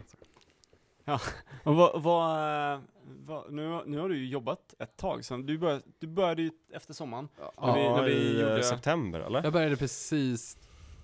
det. 1.05 1.19
Och 1.63 1.75
vad, 1.75 2.01
vad, 2.03 2.73
eh, 2.73 2.79
vad, 3.25 3.53
nu, 3.53 3.67
har- 3.67 3.83
nu 3.85 3.99
har 3.99 4.09
du 4.09 4.17
ju 4.17 4.27
jobbat 4.27 4.75
ett 4.79 4.97
tag 4.97 5.25
sedan. 5.25 5.45
Du 5.45 5.57
började, 5.57 5.81
du 5.99 6.07
började 6.07 6.41
ju 6.41 6.51
efter 6.73 6.93
sommaren. 6.93 7.29
När 7.61 7.73
vi- 7.75 7.83
ja, 7.83 7.95
när 7.95 8.03
vi 8.03 8.11
i 8.11 8.35
eh, 8.35 8.49
gjorde- 8.49 8.63
september 8.63 9.19
eller? 9.19 9.43
Jag 9.43 9.53
började 9.53 9.75
precis 9.77 10.57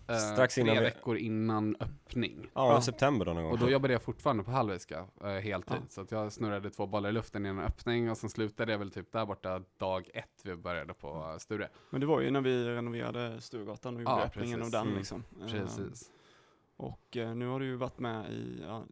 eh, 0.08 0.16
Strax 0.18 0.56
tre 0.56 0.62
innan 0.64 0.76
vi- 0.76 0.82
veckor 0.82 1.18
innan 1.18 1.76
öppning. 1.80 2.48
Ja, 2.54 2.74
Ja. 2.74 2.82
september 2.82 3.26
då 3.26 3.34
någon 3.34 3.44
gång. 3.44 3.52
Och 3.52 3.60
då 3.60 3.70
jobbade 3.70 3.94
jag 3.94 4.02
fortfarande 4.02 4.44
på 4.44 4.52
Hallweyska 4.52 5.06
eh, 5.24 5.30
heltid. 5.30 5.78
Ja. 5.78 5.86
Så 5.90 6.02
att 6.02 6.12
jag 6.12 6.32
snurrade 6.32 6.70
två 6.70 6.86
bollar 6.88 7.10
i 7.10 7.14
luften 7.14 7.46
innan 7.46 7.66
öppning 7.66 8.12
och 8.12 8.18
sen 8.18 8.30
slutade 8.30 8.72
jag 8.72 8.80
väl 8.80 8.92
typ 8.92 9.12
där 9.12 9.26
borta 9.26 9.62
dag 9.78 10.10
ett 10.14 10.30
vi 10.44 10.56
började 10.56 10.94
på 10.94 11.08
eh, 11.32 11.38
Sture. 11.38 11.70
Men 11.90 12.02
det 12.02 12.08
var 12.08 12.22
ju 12.22 12.32
när 12.32 12.42
vi 12.42 12.66
renoverade 12.70 13.42
Sturegatan 13.42 13.96
och 13.96 14.02
gjorde 14.02 14.12
Ja, 14.12 14.24
öppningen 14.24 14.60
precis. 14.60 14.76
av 14.76 14.80
den 14.82 14.88
Mm. 14.88 14.98
liksom. 14.98 15.24
Eh, 15.42 15.52
Precis. 15.52 16.12
Och 16.80 17.18
eh, 17.18 17.36
nu 17.36 17.48
har 17.48 17.60
du 17.60 17.66
ju 17.66 17.76
varit 17.76 18.00
med 18.00 18.32
i, 18.32 18.64
ja, 18.64 18.86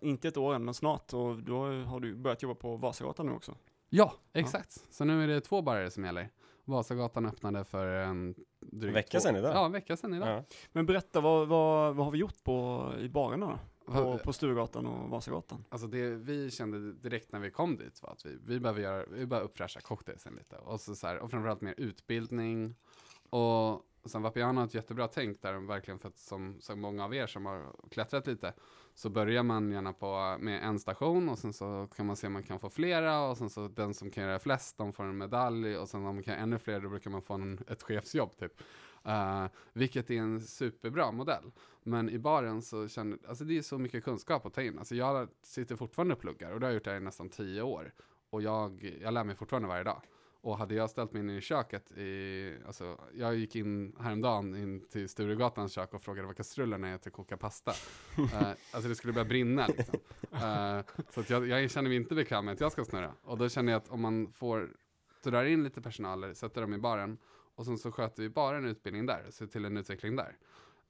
inte 0.00 0.28
ett 0.28 0.36
år 0.36 0.54
än, 0.54 0.64
men 0.64 0.74
snart. 0.74 1.12
Och 1.12 1.42
då 1.42 1.66
har 1.66 2.00
du 2.00 2.14
börjat 2.14 2.42
jobba 2.42 2.54
på 2.54 2.76
Vasagatan 2.76 3.26
nu 3.26 3.32
också. 3.32 3.54
Ja, 3.88 4.14
exakt. 4.32 4.84
Så 4.90 5.04
nu 5.04 5.24
är 5.24 5.28
det 5.28 5.40
två 5.40 5.62
barer 5.62 5.90
som 5.90 6.04
gäller. 6.04 6.30
Vasagatan 6.64 7.26
öppnade 7.26 7.64
för 7.64 7.86
en 7.86 8.34
dryg 8.60 8.88
En 8.88 8.94
vecka 8.94 9.20
sedan 9.20 9.36
idag. 9.36 9.54
Ja, 9.54 9.66
en 9.66 9.72
vecka 9.72 9.96
sedan 9.96 10.14
idag. 10.14 10.28
Ja. 10.28 10.44
Men 10.72 10.86
berätta, 10.86 11.20
vad, 11.20 11.48
vad, 11.48 11.94
vad 11.94 12.06
har 12.06 12.10
vi 12.12 12.18
gjort 12.18 12.44
på, 12.44 12.90
i 12.98 13.08
barerna 13.08 13.46
då? 13.46 13.92
På, 13.92 14.18
på 14.18 14.32
Sturegatan 14.32 14.86
och 14.86 15.10
Vasagatan? 15.10 15.64
Alltså 15.68 15.86
det 15.86 16.10
vi 16.10 16.50
kände 16.50 16.92
direkt 16.92 17.32
när 17.32 17.40
vi 17.40 17.50
kom 17.50 17.76
dit 17.76 18.02
var 18.02 18.12
att 18.12 18.26
vi, 18.26 18.38
vi 18.46 18.60
behöver 18.60 18.80
göra, 18.80 19.04
vi 19.10 19.26
behöver 19.26 19.48
uppfräscha 19.48 19.80
cocktailsen 19.80 20.34
lite. 20.34 20.56
Och, 20.56 20.80
så 20.80 20.94
så 20.94 21.06
här, 21.06 21.18
och 21.18 21.30
framförallt 21.30 21.60
mer 21.60 21.74
utbildning. 21.76 22.74
Och 23.30 23.82
sen 24.10 24.22
Vapiano 24.22 24.60
har 24.60 24.66
ett 24.66 24.74
jättebra 24.74 25.08
tänk 25.08 25.42
där, 25.42 25.54
verkligen 25.54 25.98
för 25.98 26.08
att 26.08 26.18
som, 26.18 26.56
som 26.60 26.80
många 26.80 27.04
av 27.04 27.14
er 27.14 27.26
som 27.26 27.46
har 27.46 27.72
klättrat 27.90 28.26
lite, 28.26 28.52
så 28.94 29.10
börjar 29.10 29.42
man 29.42 29.72
gärna 29.72 29.92
på, 29.92 30.36
med 30.40 30.64
en 30.64 30.78
station 30.78 31.28
och 31.28 31.38
sen 31.38 31.52
så 31.52 31.88
kan 31.96 32.06
man 32.06 32.16
se 32.16 32.26
om 32.26 32.32
man 32.32 32.42
kan 32.42 32.60
få 32.60 32.70
flera 32.70 33.20
och 33.20 33.36
sen 33.36 33.50
så 33.50 33.68
den 33.68 33.94
som 33.94 34.10
kan 34.10 34.24
göra 34.24 34.38
flest, 34.38 34.78
de 34.78 34.92
får 34.92 35.04
en 35.04 35.18
medalj 35.18 35.76
och 35.76 35.88
sen 35.88 36.06
om 36.06 36.14
man 36.14 36.22
kan 36.22 36.34
ännu 36.34 36.58
fler, 36.58 36.80
då 36.80 36.88
brukar 36.88 37.10
man 37.10 37.22
få 37.22 37.34
en, 37.34 37.58
ett 37.68 37.82
chefsjobb 37.82 38.36
typ. 38.36 38.62
Uh, 39.06 39.46
vilket 39.72 40.10
är 40.10 40.18
en 40.18 40.40
superbra 40.40 41.12
modell. 41.12 41.52
Men 41.82 42.10
i 42.10 42.18
baren 42.18 42.62
så 42.62 42.88
känner, 42.88 43.18
alltså 43.28 43.44
det 43.44 43.58
är 43.58 43.62
så 43.62 43.78
mycket 43.78 44.04
kunskap 44.04 44.46
att 44.46 44.54
ta 44.54 44.62
in. 44.62 44.78
Alltså 44.78 44.94
jag 44.94 45.28
sitter 45.42 45.76
fortfarande 45.76 46.14
och 46.14 46.20
pluggar 46.20 46.52
och 46.52 46.60
det 46.60 46.66
har 46.66 46.70
jag 46.70 46.74
gjort 46.74 46.84
det 46.84 46.96
i 46.96 47.00
nästan 47.00 47.28
tio 47.28 47.62
år. 47.62 47.92
Och 48.30 48.42
jag, 48.42 48.98
jag 49.02 49.14
lär 49.14 49.24
mig 49.24 49.36
fortfarande 49.36 49.68
varje 49.68 49.84
dag. 49.84 50.02
Och 50.44 50.58
hade 50.58 50.74
jag 50.74 50.90
ställt 50.90 51.12
mig 51.12 51.22
in 51.22 51.30
i 51.30 51.40
köket 51.40 51.92
i, 51.92 52.56
alltså 52.66 52.98
jag 53.14 53.36
gick 53.36 53.56
in 53.56 53.96
häromdagen 54.00 54.54
in 54.56 54.86
till 54.88 55.08
Sturegatans 55.08 55.72
kök 55.72 55.94
och 55.94 56.02
frågade 56.02 56.26
vad 56.26 56.36
kastrullerna 56.36 56.88
är 56.88 56.98
till 56.98 57.08
att 57.08 57.14
koka 57.14 57.36
pasta. 57.36 57.72
Eh, 58.18 58.48
alltså 58.72 58.88
det 58.88 58.94
skulle 58.94 59.12
börja 59.12 59.24
brinna 59.24 59.66
liksom. 59.66 59.98
Eh, 60.32 60.80
så 61.10 61.20
att 61.20 61.30
jag, 61.30 61.48
jag 61.48 61.70
känner 61.70 61.88
mig 61.88 61.96
inte 61.96 62.14
bekväm 62.14 62.44
med 62.44 62.54
att 62.54 62.60
jag 62.60 62.72
ska 62.72 62.84
snurra. 62.84 63.12
Och 63.22 63.38
då 63.38 63.48
känner 63.48 63.72
jag 63.72 63.76
att 63.82 63.88
om 63.88 64.00
man 64.00 64.32
får 64.32 64.70
drar 65.22 65.44
in 65.44 65.64
lite 65.64 65.82
personal, 65.82 66.34
sätter 66.34 66.60
dem 66.60 66.74
i 66.74 66.78
baren 66.78 67.18
och 67.54 67.64
sen 67.64 67.78
så 67.78 67.92
sköter 67.92 68.22
vi 68.22 68.28
bara 68.28 68.56
en 68.56 68.66
utbildning 68.66 69.06
där, 69.06 69.30
ser 69.30 69.46
till 69.46 69.64
en 69.64 69.76
utveckling 69.76 70.16
där. 70.16 70.36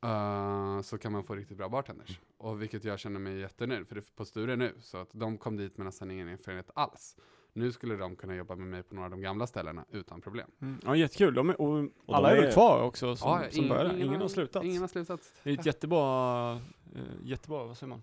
Eh, 0.04 0.80
så 0.80 0.98
kan 0.98 1.12
man 1.12 1.24
få 1.24 1.34
riktigt 1.34 1.56
bra 1.56 1.68
bartenders. 1.68 2.20
Och 2.36 2.62
vilket 2.62 2.84
jag 2.84 2.98
känner 2.98 3.20
mig 3.20 3.38
jättenöjd 3.38 3.88
för 3.88 3.94
det 3.94 4.00
är 4.00 4.16
på 4.16 4.24
Sture 4.24 4.56
nu. 4.56 4.74
Så 4.80 4.98
att 4.98 5.10
de 5.12 5.38
kom 5.38 5.56
dit 5.56 5.76
med 5.76 5.84
nästan 5.84 6.10
ingen 6.10 6.28
erfarenhet 6.28 6.70
alls. 6.74 7.16
Nu 7.56 7.72
skulle 7.72 7.96
de 7.96 8.16
kunna 8.16 8.34
jobba 8.34 8.54
med 8.56 8.66
mig 8.66 8.82
på 8.82 8.94
några 8.94 9.04
av 9.06 9.10
de 9.10 9.20
gamla 9.20 9.46
ställena 9.46 9.84
utan 9.90 10.20
problem. 10.20 10.50
Mm. 10.62 10.80
Ja, 10.84 10.96
jättekul. 10.96 11.34
De 11.34 11.50
är, 11.50 11.60
och, 11.60 11.74
de 11.82 11.90
alla 12.14 12.30
är 12.30 12.36
är- 12.36 12.42
väl 12.42 12.52
kvar 12.52 12.82
också 12.82 13.16
som, 13.16 13.30
Ja, 13.30 13.50
som 13.50 13.58
ingen- 13.58 13.68
började? 13.68 13.88
ingen 13.88 14.00
Ingen, 14.00 14.14
har- 14.14 14.20
har 14.20 14.28
slutat? 14.28 14.64
Ingen 14.64 14.80
har 14.80 14.88
slutat. 14.88 15.20
Det 15.42 15.50
är 15.50 15.54
ett 15.58 15.66
jättebra, 15.66 16.52
eh, 16.94 17.00
jättebra, 17.22 17.64
vad 17.64 17.76
säger 17.76 17.88
man? 17.88 18.02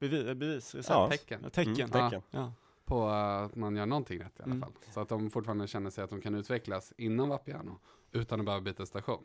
Bevis, 0.00 0.24
eh, 0.26 0.34
bevis 0.34 0.74
recept. 0.74 0.90
Ja. 0.94 1.08
Tecken. 1.10 1.40
Ja, 1.44 1.50
tecken. 1.50 1.74
Mm, 1.74 1.90
tecken. 1.90 2.22
Ja. 2.30 2.52
på 2.84 3.06
att 3.08 3.56
man 3.56 3.76
gör 3.76 3.86
någonting 3.86 4.20
rätt 4.20 4.40
i 4.40 4.42
alla 4.42 4.52
Mm. 4.52 4.60
fall. 4.60 4.72
Så 4.90 5.00
att 5.00 5.08
de 5.08 5.30
fortfarande 5.30 5.66
känner 5.66 5.90
sig 5.90 6.04
att 6.04 6.10
de 6.10 6.20
kan 6.20 6.34
utvecklas 6.34 6.92
inom 6.96 7.28
Vapiano 7.28 7.78
utan 8.12 8.40
att 8.40 8.46
behöva 8.46 8.60
byta 8.62 8.86
station. 8.86 9.24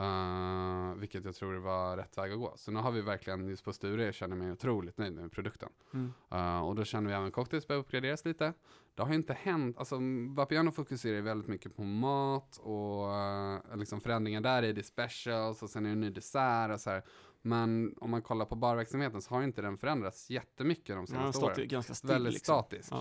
Uh, 0.00 0.94
vilket 0.94 1.24
jag 1.24 1.34
tror 1.34 1.54
var 1.54 1.96
rätt 1.96 2.18
väg 2.18 2.32
att 2.32 2.38
gå. 2.38 2.52
Så 2.56 2.70
nu 2.70 2.80
har 2.80 2.90
vi 2.90 3.00
verkligen, 3.00 3.48
just 3.48 3.64
på 3.64 3.72
Sture, 3.72 4.12
känner 4.12 4.36
mig 4.36 4.52
otroligt 4.52 4.98
nöjd 4.98 5.12
med 5.12 5.32
produkten. 5.32 5.68
Mm. 5.94 6.12
Uh, 6.32 6.60
och 6.60 6.74
då 6.74 6.84
känner 6.84 7.08
vi 7.08 7.16
även 7.16 7.30
cocktails 7.30 7.66
börjar 7.66 7.80
uppgraderas 7.80 8.24
lite. 8.24 8.52
Det 8.94 9.02
har 9.02 9.08
ju 9.08 9.14
inte 9.14 9.32
hänt, 9.32 9.78
alltså 9.78 9.98
Vapiano 10.34 10.70
fokuserar 10.70 11.14
ju 11.14 11.20
väldigt 11.20 11.48
mycket 11.48 11.76
på 11.76 11.82
mat 11.82 12.58
och 12.62 13.06
uh, 13.08 13.76
liksom 13.76 14.00
förändringar 14.00 14.40
där 14.40 14.62
är 14.62 14.72
det 14.72 14.82
specials 14.82 15.62
och 15.62 15.70
sen 15.70 15.86
är 15.86 15.90
det 15.90 15.96
ny 15.96 16.10
dessert 16.10 16.70
och 16.70 16.80
så 16.80 16.90
här. 16.90 17.02
Men 17.42 17.94
om 18.00 18.10
man 18.10 18.22
kollar 18.22 18.44
på 18.44 18.54
barverksamheten 18.54 19.22
så 19.22 19.34
har 19.34 19.42
inte 19.42 19.62
den 19.62 19.78
förändrats 19.78 20.30
jättemycket 20.30 20.96
de 20.96 21.00
Ja, 21.00 21.06
senaste 21.06 21.38
stått 21.38 21.58
åren. 21.58 21.68
ganska 21.68 21.94
still. 21.94 22.10
Väldigt 22.10 22.32
liksom. 22.32 22.54
statisk. 22.54 22.92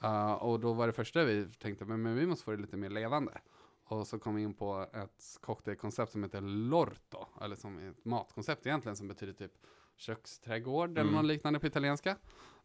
Ja. 0.00 0.36
Och 0.36 0.60
då 0.60 0.72
var 0.72 0.86
det 0.86 0.92
första 0.92 1.24
vi 1.24 1.46
tänkte, 1.58 1.84
men, 1.84 2.02
men 2.02 2.14
vi 2.14 2.26
måste 2.26 2.44
få 2.44 2.50
det 2.50 2.56
lite 2.56 2.76
mer 2.76 2.90
levande. 2.90 3.40
Och 3.90 4.06
så 4.06 4.18
kom 4.18 4.34
vi 4.34 4.42
in 4.42 4.54
på 4.54 4.86
ett 4.92 5.38
cocktailkoncept 5.40 6.12
som 6.12 6.22
heter 6.22 6.40
Lorto, 6.40 7.26
eller 7.40 7.56
som 7.56 7.78
är 7.78 7.90
ett 7.90 8.04
matkoncept 8.04 8.66
egentligen 8.66 8.96
som 8.96 9.08
betyder 9.08 9.32
typ 9.32 9.52
köksträdgård 9.96 10.90
eller 10.90 11.00
Mm. 11.00 11.14
något 11.14 11.24
liknande 11.24 11.58
på 11.60 11.66
italienska. 11.66 12.16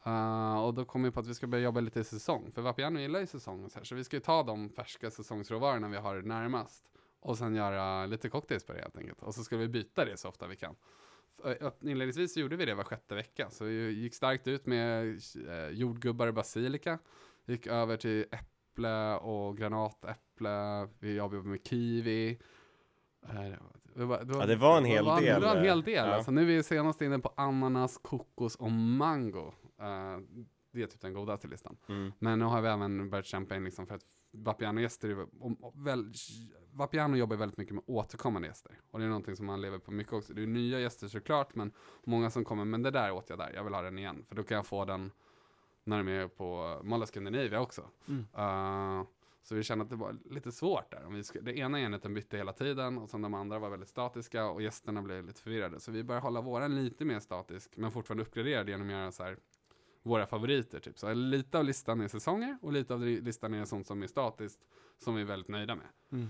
Uh, 0.07 0.57
och 0.57 0.73
då 0.73 0.85
kom 0.85 1.03
vi 1.03 1.11
på 1.11 1.19
att 1.19 1.27
vi 1.27 1.33
ska 1.33 1.47
börja 1.47 1.63
jobba 1.63 1.79
lite 1.79 1.99
i 1.99 2.03
säsong, 2.03 2.51
för 2.51 2.61
Vapiano 2.61 2.99
gillar 2.99 3.19
ju 3.19 3.27
säsong 3.27 3.63
och 3.63 3.71
så 3.71 3.77
här, 3.77 3.83
så 3.85 3.95
vi 3.95 4.03
ska 4.03 4.15
ju 4.15 4.21
ta 4.21 4.43
de 4.43 4.69
färska 4.69 5.11
säsongsråvarorna 5.11 5.87
vi 5.89 5.97
har 5.97 6.21
närmast 6.21 6.83
och 7.19 7.37
sen 7.37 7.55
göra 7.55 8.05
lite 8.05 8.29
cocktails 8.29 8.63
på 8.63 8.73
det 8.73 8.79
helt 8.81 8.97
enkelt. 8.97 9.23
Och 9.23 9.35
så 9.35 9.43
ska 9.43 9.57
vi 9.57 9.67
byta 9.67 10.05
det 10.05 10.17
så 10.17 10.29
ofta 10.29 10.47
vi 10.47 10.55
kan. 10.55 10.75
Eh, 11.45 11.71
Inledningsvis 11.81 12.37
gjorde 12.37 12.55
vi 12.55 12.65
det 12.65 12.75
var 12.75 12.83
sjätte 12.83 13.15
vecka, 13.15 13.49
så 13.49 13.65
vi 13.65 13.91
gick 13.91 14.13
starkt 14.15 14.47
ut 14.47 14.65
med 14.65 15.21
eh, 15.47 15.69
jordgubbar 15.69 16.27
och 16.27 16.33
basilika. 16.33 16.99
Gick 17.45 17.67
över 17.67 17.97
till 17.97 18.25
äpple 18.75 19.15
och 19.15 19.57
granatäpple. 19.57 20.87
Vi 20.99 21.15
jobbade 21.15 21.43
med 21.43 21.67
kiwi. 21.67 22.39
Eh, 23.29 23.35
Det 23.95 24.05
var, 24.05 24.19
det 24.19 24.33
var, 24.33 24.39
Ja, 24.41 24.45
det 24.45 24.55
var 24.55 24.77
en 24.77 24.85
hel 24.85 25.05
var, 25.05 25.21
del, 25.21 25.41
Det 25.41 25.47
var 25.47 25.55
en 25.55 25.63
hel 25.63 25.79
eh, 25.79 25.85
del. 25.85 25.93
ja. 26.07 26.15
Alltså, 26.15 26.31
nu 26.31 26.41
är 26.41 26.45
vi 26.45 26.63
senast 26.63 27.01
inne 27.01 27.19
på 27.19 27.33
ananas, 27.37 27.97
kokos 27.97 28.55
och 28.55 28.71
mango. 28.71 29.53
Eh, 29.81 30.17
det 30.71 30.83
är 30.83 30.87
typ 30.87 31.01
den 31.01 31.13
godaste 31.13 31.47
listan. 31.47 31.77
Mm. 31.89 32.11
Men 32.19 32.39
nu 32.39 32.45
har 32.45 32.61
vi 32.61 32.67
även 32.67 33.09
börjat 33.09 33.25
kämpa 33.25 33.55
in 33.55 33.63
liksom 33.63 33.87
för 33.87 33.95
att 33.95 34.03
Vapiano-gäster, 34.31 35.27
Vapiano 36.73 37.17
jobbar 37.17 37.35
väldigt 37.35 37.57
mycket 37.57 37.75
med 37.75 37.83
återkommande 37.87 38.47
gäster. 38.47 38.79
Och 38.91 38.99
det 38.99 39.05
är 39.05 39.09
någonting 39.09 39.35
som 39.35 39.45
man 39.45 39.61
lever 39.61 39.79
på 39.79 39.91
mycket 39.91 40.13
också. 40.13 40.33
Det 40.33 40.43
är 40.43 40.47
nya 40.47 40.79
gäster 40.79 41.07
såklart, 41.07 41.55
men 41.55 41.71
många 42.03 42.29
som 42.29 42.45
kommer, 42.45 42.65
men 42.65 42.81
det 42.83 42.91
där 42.91 43.11
åt 43.11 43.29
jag 43.29 43.39
där, 43.39 43.51
jag 43.55 43.63
vill 43.63 43.73
ha 43.73 43.81
den 43.81 43.99
igen. 43.99 44.25
För 44.27 44.35
då 44.35 44.43
kan 44.43 44.55
jag 44.55 44.65
få 44.65 44.85
den 44.85 45.11
när 45.85 45.97
de 45.97 46.07
är 46.07 46.27
på 46.27 46.79
Malla 46.83 47.05
Scandinavia 47.05 47.61
också. 47.61 47.89
Mm. 48.07 48.25
Uh, 48.37 49.05
så 49.43 49.55
vi 49.55 49.63
kände 49.63 49.83
att 49.83 49.89
det 49.89 49.95
var 49.95 50.17
lite 50.31 50.51
svårt 50.51 50.91
där. 50.91 51.05
Om 51.05 51.13
vi 51.13 51.23
ska, 51.23 51.41
det 51.41 51.57
ena 51.57 51.79
enheten 51.79 52.13
bytte 52.13 52.37
hela 52.37 52.53
tiden 52.53 52.97
och 52.97 53.09
sen 53.09 53.21
de 53.21 53.33
andra 53.33 53.59
var 53.59 53.69
väldigt 53.69 53.89
statiska 53.89 54.45
och 54.45 54.61
gästerna 54.61 55.01
blev 55.01 55.25
lite 55.25 55.41
förvirrade. 55.41 55.79
Så 55.79 55.91
vi 55.91 56.03
började 56.03 56.23
hålla 56.23 56.41
våran 56.41 56.75
lite 56.75 57.05
mer 57.05 57.19
statisk 57.19 57.77
men 57.77 57.91
fortfarande 57.91 58.23
uppgraderad 58.23 58.69
genom 58.69 58.87
att 58.87 58.93
göra 58.93 59.11
så 59.11 59.23
här 59.23 59.37
våra 60.03 60.25
favoriter. 60.25 60.79
Typ. 60.79 60.99
Så 60.99 61.13
lite 61.13 61.57
av 61.57 61.65
listan 61.65 62.01
är 62.01 62.07
säsonger 62.07 62.57
och 62.61 62.73
lite 62.73 62.93
av 62.93 63.01
listan 63.01 63.53
är 63.53 63.65
sånt 63.65 63.87
som 63.87 64.03
är 64.03 64.07
statiskt 64.07 64.59
som 64.97 65.15
vi 65.15 65.21
är 65.21 65.25
väldigt 65.25 65.49
nöjda 65.49 65.75
med. 65.75 65.87
Mm. 66.11 66.29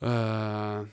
Eh, 0.00 0.86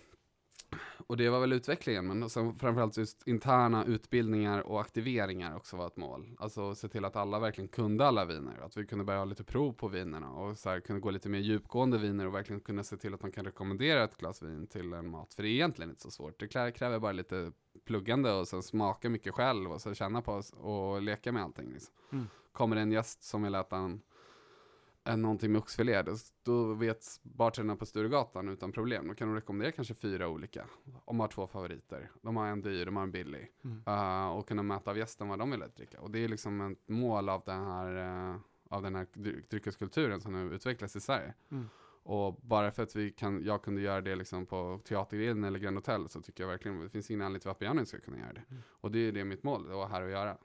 och 1.08 1.18
det 1.18 1.30
var 1.30 1.40
väl 1.40 1.54
utvecklingen, 1.54 2.08
men 2.08 2.30
sen 2.30 2.56
framförallt 2.56 2.98
just 2.98 3.28
interna 3.28 3.86
utbildningar 3.86 4.60
och 4.60 4.82
aktiveringar 4.82 5.56
också 5.56 5.78
var 5.78 5.88
ett 5.88 5.98
mål. 5.98 6.36
Alltså 6.38 6.76
se 6.76 6.88
till 6.88 7.06
att 7.06 7.16
alla 7.16 7.40
verkligen 7.40 7.68
kunde 7.68 8.08
alla 8.08 8.26
viner, 8.26 8.60
att 8.62 8.78
vi 8.78 8.86
kunde 8.86 9.06
börja 9.06 9.20
ha 9.20 9.26
lite 9.26 9.44
prov 9.44 9.74
på 9.74 9.88
vinerna 9.88 10.30
och 10.30 10.58
så 10.58 10.70
här, 10.70 10.80
kunde 10.80 11.02
gå 11.02 11.12
lite 11.12 11.30
mer 11.30 11.40
djupgående 11.40 11.98
viner 11.98 12.28
och 12.28 12.36
verkligen 12.36 12.62
kunna 12.62 12.84
se 12.84 12.98
till 12.98 13.14
att 13.14 13.22
man 13.22 13.32
kan 13.32 13.46
rekommendera 13.46 14.04
ett 14.04 14.18
glas 14.18 14.42
vin 14.42 14.68
till 14.68 14.94
en 14.94 15.10
mat. 15.10 15.34
För 15.34 15.44
det 15.44 15.50
är 15.50 15.52
egentligen 15.52 15.90
inte 15.90 16.02
så 16.02 16.12
svårt. 16.12 16.40
Det 16.40 16.48
kräver 16.48 17.00
bara 17.00 17.12
lite 17.12 17.52
pluggande 17.86 18.34
och 18.34 18.48
sen 18.48 18.64
smaka 18.64 19.10
mycket 19.10 19.34
själv 19.34 19.72
och 19.72 19.82
så 19.82 19.94
känna 19.94 20.22
på 20.22 20.32
oss 20.32 20.52
och 20.52 21.02
leka 21.02 21.32
med 21.32 21.44
allting. 21.44 21.74
Liksom. 21.74 21.94
Mm. 22.12 22.28
Kommer 22.52 22.76
det 22.76 22.82
en 22.82 22.92
gäst 22.92 23.24
som 23.24 23.44
vill 23.44 23.56
äta 23.56 23.78
en 23.78 24.02
en 25.04 25.22
någonting 25.22 25.52
med 25.52 25.60
oxfilé, 25.60 26.04
då, 26.44 26.74
vet 26.74 27.06
bartenderna 27.24 27.78
på 27.78 27.86
Sturegatan 27.86 28.50
utan 28.50 28.72
problem. 28.72 29.08
Då 29.08 29.14
kan 29.14 29.28
de 29.28 29.36
rekommendera 29.36 29.72
kanske 29.72 29.94
fyra 29.94 30.28
olika. 30.28 30.66
Om 30.86 31.02
de 31.06 31.20
har 31.20 31.28
två 31.28 31.48
favoriter. 31.48 32.12
De 32.22 32.38
har 32.38 32.48
en 32.48 32.62
dyr, 32.62 32.86
de 32.86 32.96
har 32.96 33.04
en 33.04 33.12
billig. 33.12 33.52
Mm. 33.64 33.84
Uh, 33.88 34.28
och 34.28 34.48
kunna 34.48 34.64
mäta 34.64 34.92
av 34.92 34.98
gästen 34.98 35.28
vad 35.28 35.40
de 35.40 35.52
vill 35.52 35.64
dricka. 35.76 36.02
Och 36.02 36.12
det 36.12 36.20
är 36.20 36.28
liksom 36.28 36.62
ett 36.62 36.90
mål 36.90 37.30
av 37.30 37.44
den 37.46 37.66
här, 37.66 38.30
uh, 38.32 38.40
av 38.70 38.82
den 38.82 38.96
här 38.96 39.08
dry- 39.14 39.44
dryckeskulturen 39.50 40.22
som 40.22 40.34
nu 40.34 40.56
utvecklas 40.56 40.96
i 40.96 41.00
Sverige. 41.00 41.34
Mm. 41.52 41.70
Och 42.04 42.34
bara 42.34 42.72
för 42.72 42.84
att 42.84 42.96
vi 42.96 43.12
kan, 43.12 43.44
jag 43.44 43.64
kunde 43.64 43.82
göra 43.82 44.02
det 44.02 44.16
liksom 44.16 44.46
på 44.46 44.80
Teatergrillen 44.84 45.44
eller 45.44 45.60
Grand 45.60 45.78
Hotel 45.78 46.10
så 46.10 46.22
tycker 46.22 46.44
jag 46.44 46.50
verkligen 46.50 46.80
det 46.80 46.90
finns 46.90 47.12
ingen 47.12 47.22
anledning 47.22 47.40
till 47.40 47.48
varför 47.48 47.66
jag 47.66 47.74
inte 47.74 47.86
ska 47.86 48.00
kunna 48.00 48.18
göra 48.18 48.34
det. 48.34 48.44
Mm. 48.50 48.62
Och 48.70 48.92
det 48.92 49.00
är 49.00 49.12
det 49.12 49.26
mitt 49.26 49.44
mål, 49.44 49.68
det 49.68 49.74
var 49.74 49.88
här 49.88 50.02
att 50.02 50.12
göra. 50.12 50.38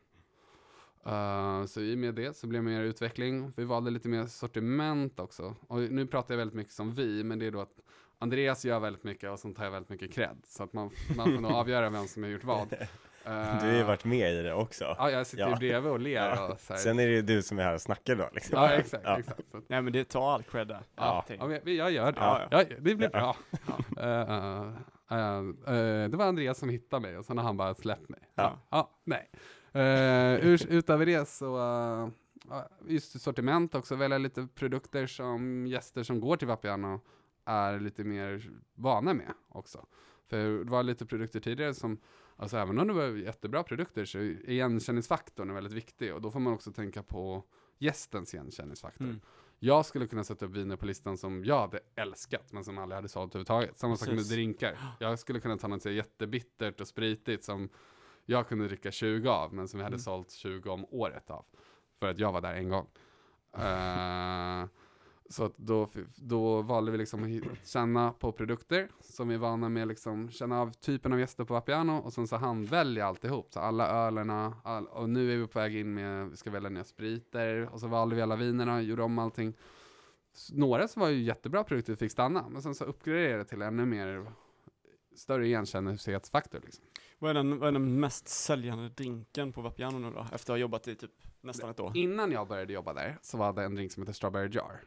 Uh, 1.07 1.67
så 1.67 1.81
i 1.81 1.95
och 1.95 1.99
med 1.99 2.15
det 2.15 2.37
så 2.37 2.47
blev 2.47 2.63
det 2.65 2.71
mer 2.71 2.81
utveckling. 2.83 3.53
Vi 3.57 3.65
valde 3.65 3.91
lite 3.91 4.09
mer 4.09 4.27
sortiment 4.27 5.21
också. 5.21 5.55
Och 5.69 5.79
nu 5.79 6.07
pratar 6.07 6.35
jag 6.35 6.39
väldigt 6.39 6.55
mycket 6.57 6.73
som 6.73 6.95
vi, 6.95 7.25
men 7.25 7.39
det 7.39 7.47
är 7.47 7.51
då 7.51 7.61
att 7.61 7.81
Andreas 8.19 8.65
gör 8.65 8.81
väldigt 8.81 9.05
mycket 9.05 9.31
och 9.31 9.39
sen 9.39 9.55
tar 9.55 9.65
jag 9.65 9.71
väldigt 9.71 9.91
mycket 9.91 10.13
cred. 10.13 10.37
Så 10.47 10.63
att 10.63 10.73
man, 10.73 10.91
man 11.17 11.33
får 11.35 11.41
nog 11.41 11.51
avgöra 11.53 11.91
vem 11.91 12.07
som 12.09 12.23
har 12.23 12.31
gjort 12.31 12.45
vad. 12.45 12.73
Uh, 12.73 12.79
Du 13.61 13.67
har 13.67 13.73
ju 13.77 13.83
varit 13.83 14.05
med 14.05 14.33
i 14.35 14.43
det 14.43 14.55
också. 14.55 14.85
Ja, 14.99 15.11
jag 15.11 15.27
sitter 15.27 15.45
ju 15.45 15.51
Ja. 15.51 15.57
bredvid 15.59 15.93
och 15.93 16.01
ler. 16.01 16.29
Ja. 16.37 16.53
Och 16.53 16.61
så 16.61 16.73
här. 16.73 16.81
Sen 16.81 16.99
är 16.99 17.07
det 17.07 17.13
ju 17.13 17.23
du 17.23 17.43
som 17.43 17.59
är 17.59 17.63
här 17.63 17.75
och 17.75 17.81
snackar 17.81 18.17
då 18.17 18.29
liksom. 18.33 18.59
Ja, 18.63 18.71
exakt. 18.73 19.03
Ja. 19.07 19.19
exakt. 19.19 19.51
Så, 19.51 19.61
Nej 19.69 19.83
men 19.83 19.93
det 19.93 20.05
tar 20.05 20.35
all 20.35 20.43
cred 20.43 20.69
där. 20.69 20.81
ja, 20.97 21.25
ja, 21.29 21.51
jag- 21.53 21.69
jag 21.69 21.91
gör 21.93 22.13
det. 22.13 22.19
Ja, 22.21 22.49
Ja, 22.51 22.65
det 22.81 22.95
blir 22.95 23.09
bra. 23.09 23.37
Eh, 25.67 26.09
det 26.11 26.17
var 26.17 26.25
Andreas 26.27 26.59
som 26.59 26.69
hittade 26.69 27.03
mig 27.03 27.19
och 27.19 27.25
sen 27.25 27.39
har 27.39 27.45
han 27.45 27.57
bara 27.57 27.75
släppt 27.75 28.09
mig. 28.09 28.21
Ja. 28.35 28.59
Ja, 28.71 28.91
nej. 29.05 29.31
Ur, 29.77 30.67
utöver 30.73 31.07
det 31.07 31.29
så, 31.29 31.57
uh, 31.57 32.09
just 32.89 33.21
sortiment 33.21 33.75
också, 33.75 33.97
välja 33.97 34.19
lite 34.19 34.49
produkter 34.55 35.07
som 35.07 35.67
gäster 35.67 36.03
som 36.03 36.21
går 36.21 36.37
till 36.37 36.49
Vapiano 36.49 37.01
är 37.45 37.81
lite 37.81 38.05
mer 38.05 38.51
vana 38.75 39.15
med 39.15 39.33
också. 39.49 39.87
För 40.29 40.37
det 40.37 40.71
var 40.71 40.83
lite 40.83 41.07
produkter 41.07 41.41
tidigare 41.41 41.75
som, 41.75 41.99
alltså 42.37 42.57
även 42.57 42.79
om 42.79 42.89
det 42.89 42.95
var 42.95 43.07
jättebra 43.09 43.63
produkter 43.63 44.05
så 44.05 44.19
igenkänningsfaktorn 44.19 45.51
är 45.51 45.55
väldigt 45.55 45.73
viktig 45.73 46.15
och 46.15 46.23
då 46.23 46.31
får 46.31 46.41
man 46.41 46.53
också 46.53 46.73
tänka 46.73 47.03
på 47.03 47.45
gästens 47.79 48.35
igenkänningsfaktor. 48.35 49.05
Mm. 49.05 49.21
Jag 49.59 49.87
skulle 49.87 50.07
kunna 50.07 50.25
sätta 50.25 50.47
upp 50.47 50.53
viner 50.53 50.77
på 50.77 50.87
listan 50.87 51.19
som 51.19 51.45
jag 51.45 51.61
hade 51.61 51.81
älskat, 51.95 52.53
men 52.53 52.65
som 52.65 52.79
aldrig 52.79 52.97
hade 52.97 53.09
sålt 53.09 53.35
överhuvudtaget. 53.35 53.79
Samma 53.79 53.97
sak 53.97 54.09
med 54.09 54.25
drinkar. 54.25 54.79
Jag 55.01 55.19
skulle 55.19 55.41
kunna 55.41 55.59
ta 55.59 55.69
något 55.69 55.85
jättebittert 55.85 56.81
och 56.81 56.89
spritigt 56.89 57.45
som 57.45 57.69
jag 58.27 58.49
kunde 58.49 58.67
dricka 58.69 58.91
20 58.91 59.29
av, 59.31 59.55
men 59.55 59.69
som 59.69 59.79
vi 59.79 59.85
hade 59.85 59.95
Mm. 59.95 60.01
sålt 60.01 60.31
20 60.31 60.71
om 60.71 60.87
året 60.91 61.31
av. 61.31 61.45
För 62.01 62.11
att 62.11 62.19
jag 62.19 62.33
var 62.33 62.41
där 62.41 62.55
en 62.55 62.69
gång. 62.69 62.87
Eh, 63.59 64.67
så 65.29 65.45
att 65.45 65.57
då, 65.57 65.89
då 66.17 66.63
valde 66.63 66.93
vi 66.93 66.99
liksom 66.99 67.25
att 67.25 67.69
känna 67.69 68.13
på 68.13 68.33
produkter 68.33 68.89
som 69.01 69.29
vi 69.29 69.35
är 69.35 69.39
vana 69.39 69.69
med, 69.69 69.89
liksom, 69.89 70.31
känna 70.31 70.61
av 70.61 70.73
typen 70.73 71.13
av 71.13 71.21
gäster 71.21 71.45
på 71.45 71.55
Vapiano 71.55 71.93
och 71.97 72.13
sen 72.13 72.27
så 72.27 72.37
handvälja 72.37 73.07
alltihop. 73.07 73.53
Så 73.53 73.61
alla 73.61 73.89
ölerna, 73.89 74.57
all, 74.65 74.87
och 74.87 75.09
nu 75.09 75.33
är 75.33 75.37
vi 75.37 75.47
på 75.47 75.59
väg 75.59 75.77
in 75.77 75.95
med, 75.95 76.31
vi 76.31 76.37
ska 76.37 76.51
välja 76.51 76.71
nya 76.71 76.85
spriter 76.85 77.69
och 77.73 77.81
så 77.81 77.87
valde 77.87 78.17
vi 78.17 78.23
alla 78.23 78.37
vinerna, 78.37 78.81
gjorde 78.83 79.03
om 79.03 79.19
allting. 79.19 79.55
Några 80.53 80.89
som 80.89 81.01
var 81.03 81.09
ju 81.09 81.23
jättebra 81.23 81.65
produkter 81.65 81.95
fick 81.95 82.13
stanna, 82.13 82.49
men 82.49 82.63
sen 82.63 82.75
så 82.75 82.85
uppgraderade 82.85 83.39
det 83.39 83.45
till 83.45 83.63
ännu 83.63 83.87
mer 83.87 84.27
större 85.17 85.47
igenkännlighetsfaktor. 85.47 86.61
Liksom. 86.65 86.85
Vad, 87.19 87.31
är 87.31 87.35
den, 87.35 87.59
vad 87.59 87.69
är 87.69 87.73
den 87.73 88.01
mest 88.01 88.29
säljande 88.29 88.89
drinken 88.89 89.53
på 89.53 89.61
Vapiano 89.61 89.99
nu 89.99 90.11
då? 90.11 90.21
Efter 90.21 90.35
att 90.35 90.49
ha 90.49 90.57
jobbat 90.57 90.89
i 90.89 90.95
typ 90.95 91.11
nästan 91.41 91.71
ett 91.71 91.81
år. 91.81 91.93
Innan 91.95 92.33
jag 92.33 92.49
började 92.49 92.73
jobba 92.73 92.95
där 92.95 93.19
så 93.23 93.39
var 93.39 93.53
det 93.53 93.65
en 93.65 93.75
drink 93.75 93.93
som 93.93 94.03
heter 94.03 94.13
Strawberry 94.13 94.49
Jar. 94.57 94.81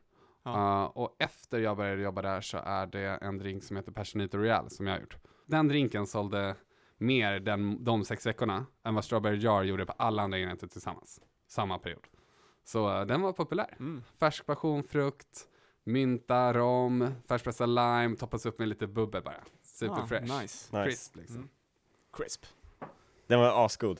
Ja. 0.44 0.52
Uh, 0.52 0.98
och 0.98 1.16
efter 1.20 1.60
jag 1.60 1.78
började 1.78 2.02
jobba 2.02 2.22
där 2.22 2.42
så 2.42 2.58
är 2.58 2.88
det 2.88 3.18
en 3.22 3.38
drink 3.38 3.64
som 3.64 3.78
heter 3.78 3.92
Passionito 3.92 4.38
Royale 4.38 4.70
som 4.70 4.88
jag 4.88 4.94
har 4.94 5.00
gjort. 5.00 5.18
Den 5.46 5.68
drinken 5.68 6.08
sålde 6.08 6.56
mer 6.98 7.40
den, 7.40 7.84
de 7.84 8.06
sex 8.06 8.26
veckorna 8.26 8.66
än 8.84 8.96
vad 8.96 9.06
Strawberry 9.06 9.38
Jar 9.38 9.64
gjorde 9.64 9.86
på 9.86 9.94
alla 9.98 10.24
andra 10.24 10.40
enheter 10.40 10.68
tillsammans. 10.68 11.22
Samma 11.48 11.80
period. 11.80 12.08
Så 12.64 13.00
uh, 13.00 13.06
den 13.06 13.22
var 13.22 13.34
populär. 13.34 13.76
Mm. 13.80 14.04
Färsk 14.20 14.46
passionfrukt, 14.46 15.48
mynta, 15.84 16.54
rom, 16.54 17.08
färskpressad 17.28 17.70
lime, 17.70 18.16
toppas 18.16 18.46
upp 18.46 18.60
med 18.60 18.68
lite 18.68 18.88
bubbel 18.88 19.24
bara. 19.24 19.44
Super 19.80 20.02
Ah, 20.02 20.08
fresh. 20.08 20.24
Nice. 20.42 20.78
Nice. 20.78 20.84
Crisp 20.86 21.16
liksom. 21.16 21.36
Mm. 21.36 21.50
Crisp. 22.14 22.46
Den 23.28 23.40
var 23.40 23.66
asgod. 23.66 24.00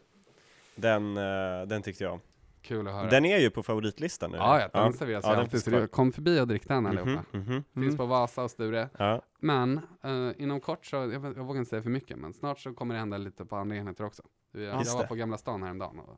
Den, 0.76 1.18
eh, 1.18 1.68
den 1.68 1.82
tyckte 1.82 2.04
jag 2.04 2.14
om. 2.14 2.20
Kul 2.62 2.88
att 2.88 2.94
höra. 2.94 3.10
Den 3.10 3.26
är 3.26 3.38
ju 3.38 3.50
på 3.50 3.64
favoritlistan 3.64 4.32
nu. 4.32 4.38
ja, 4.38 4.60
ja, 4.74 4.82
den 4.84 4.94
serveras 4.94 5.24
Ja, 5.26 5.34
ju 5.34 5.40
alltid. 5.40 5.64
Så 5.64 5.72
finns 5.72 5.82
det, 5.82 5.88
kom 5.88 6.12
förbi 6.12 6.40
och 6.40 6.48
drick 6.48 6.68
den 6.68 6.84
Mhm, 6.84 6.86
allihopa. 6.98 7.24
mhm. 7.32 7.46
Finns 7.74 7.86
Mm. 7.86 7.98
på 7.98 8.06
Vasa 8.06 8.44
och 8.44 8.52
Sture. 8.52 8.90
Ja. 8.98 9.22
Men 9.40 9.82
eh, 10.04 10.30
inom 10.38 10.60
kort 10.62 10.86
så, 10.86 10.96
jag, 10.96 11.14
jag 11.14 11.20
vågar 11.20 11.60
inte 11.60 11.70
säga 11.70 11.82
för 11.84 11.90
mycket, 11.90 12.18
men 12.18 12.34
snart 12.34 12.60
så 12.60 12.74
kommer 12.74 12.94
det 12.94 13.00
hända 13.00 13.18
lite 13.18 13.46
på 13.46 13.56
andra 13.56 13.76
enheter 13.76 14.04
också. 14.06 14.24
Jag, 14.52 14.64
jag 14.64 14.98
var 14.98 15.04
på 15.04 15.16
Gamla 15.16 15.38
stan 15.38 15.64
häromdagen 15.64 16.00
och 16.00 16.18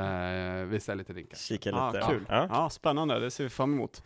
uh, 0.00 0.64
visade 0.64 0.98
lite 0.98 1.12
drinkar. 1.12 1.36
Kika 1.36 1.72
Ah, 1.74 1.92
lite. 1.92 2.06
kul. 2.06 2.26
Ja. 2.28 2.46
Ja, 2.50 2.70
spännande, 2.70 3.20
det 3.20 3.30
ser 3.30 3.44
vi 3.44 3.50
fram 3.50 3.72
emot. 3.74 4.02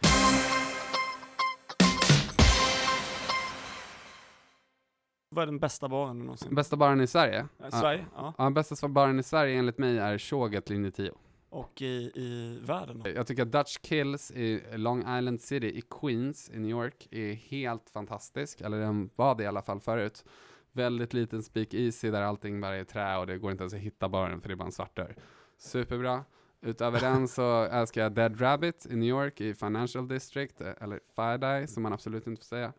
Vad 5.36 5.42
är 5.42 5.46
den 5.46 5.58
bästa 5.58 5.88
baren 5.88 6.18
någonsin? 6.18 6.54
Bästa 6.54 6.76
baren 6.76 7.00
i 7.00 7.06
Sverige? 7.06 7.46
Äh, 7.64 7.70
Sverige? 7.70 8.06
Ja. 8.14 8.34
Ja, 8.38 8.50
bästa 8.50 8.88
baren 8.88 9.18
i 9.18 9.22
Sverige 9.22 9.58
enligt 9.58 9.78
mig 9.78 9.98
är 9.98 10.18
Tjoget 10.18 10.70
linje 10.70 10.90
10. 10.90 11.12
Och 11.48 11.82
i, 11.82 12.12
i 12.14 12.58
världen? 12.62 13.02
Jag 13.14 13.26
tycker 13.26 13.42
att 13.42 13.52
Dutch 13.52 13.76
Kills 13.82 14.30
i 14.30 14.62
Long 14.72 14.98
Island 15.00 15.40
City 15.40 15.66
i 15.66 15.82
Queens 16.00 16.50
i 16.54 16.58
New 16.58 16.70
York 16.70 17.08
är 17.10 17.32
helt 17.32 17.90
fantastisk, 17.90 18.60
eller 18.60 18.80
den 18.80 19.10
var 19.16 19.34
det 19.34 19.42
i 19.42 19.46
alla 19.46 19.62
fall 19.62 19.80
förut. 19.80 20.24
Väldigt 20.72 21.14
liten 21.14 21.42
speak 21.42 21.74
easy 21.74 22.10
där 22.10 22.22
allting 22.22 22.60
bara 22.60 22.76
är 22.76 22.84
trä 22.84 23.16
och 23.16 23.26
det 23.26 23.38
går 23.38 23.50
inte 23.50 23.62
ens 23.62 23.74
att 23.74 23.80
hitta 23.80 24.08
baren 24.08 24.40
för 24.40 24.48
det 24.48 24.54
är 24.54 24.56
bara 24.56 24.66
en 24.66 24.72
svart 24.72 24.96
dörr. 24.96 25.16
Superbra. 25.58 26.24
Utöver 26.60 27.00
den 27.00 27.28
så 27.28 27.62
älskar 27.62 28.02
jag 28.02 28.12
Dead 28.12 28.40
Rabbit 28.40 28.86
i 28.90 28.96
New 28.96 29.08
York 29.08 29.40
i 29.40 29.54
Financial 29.54 30.08
District, 30.08 30.60
eh, 30.60 30.72
eller 30.80 31.00
Fire 31.16 31.66
som 31.66 31.82
man 31.82 31.92
absolut 31.92 32.26
inte 32.26 32.40
får 32.40 32.46
säga. 32.46 32.72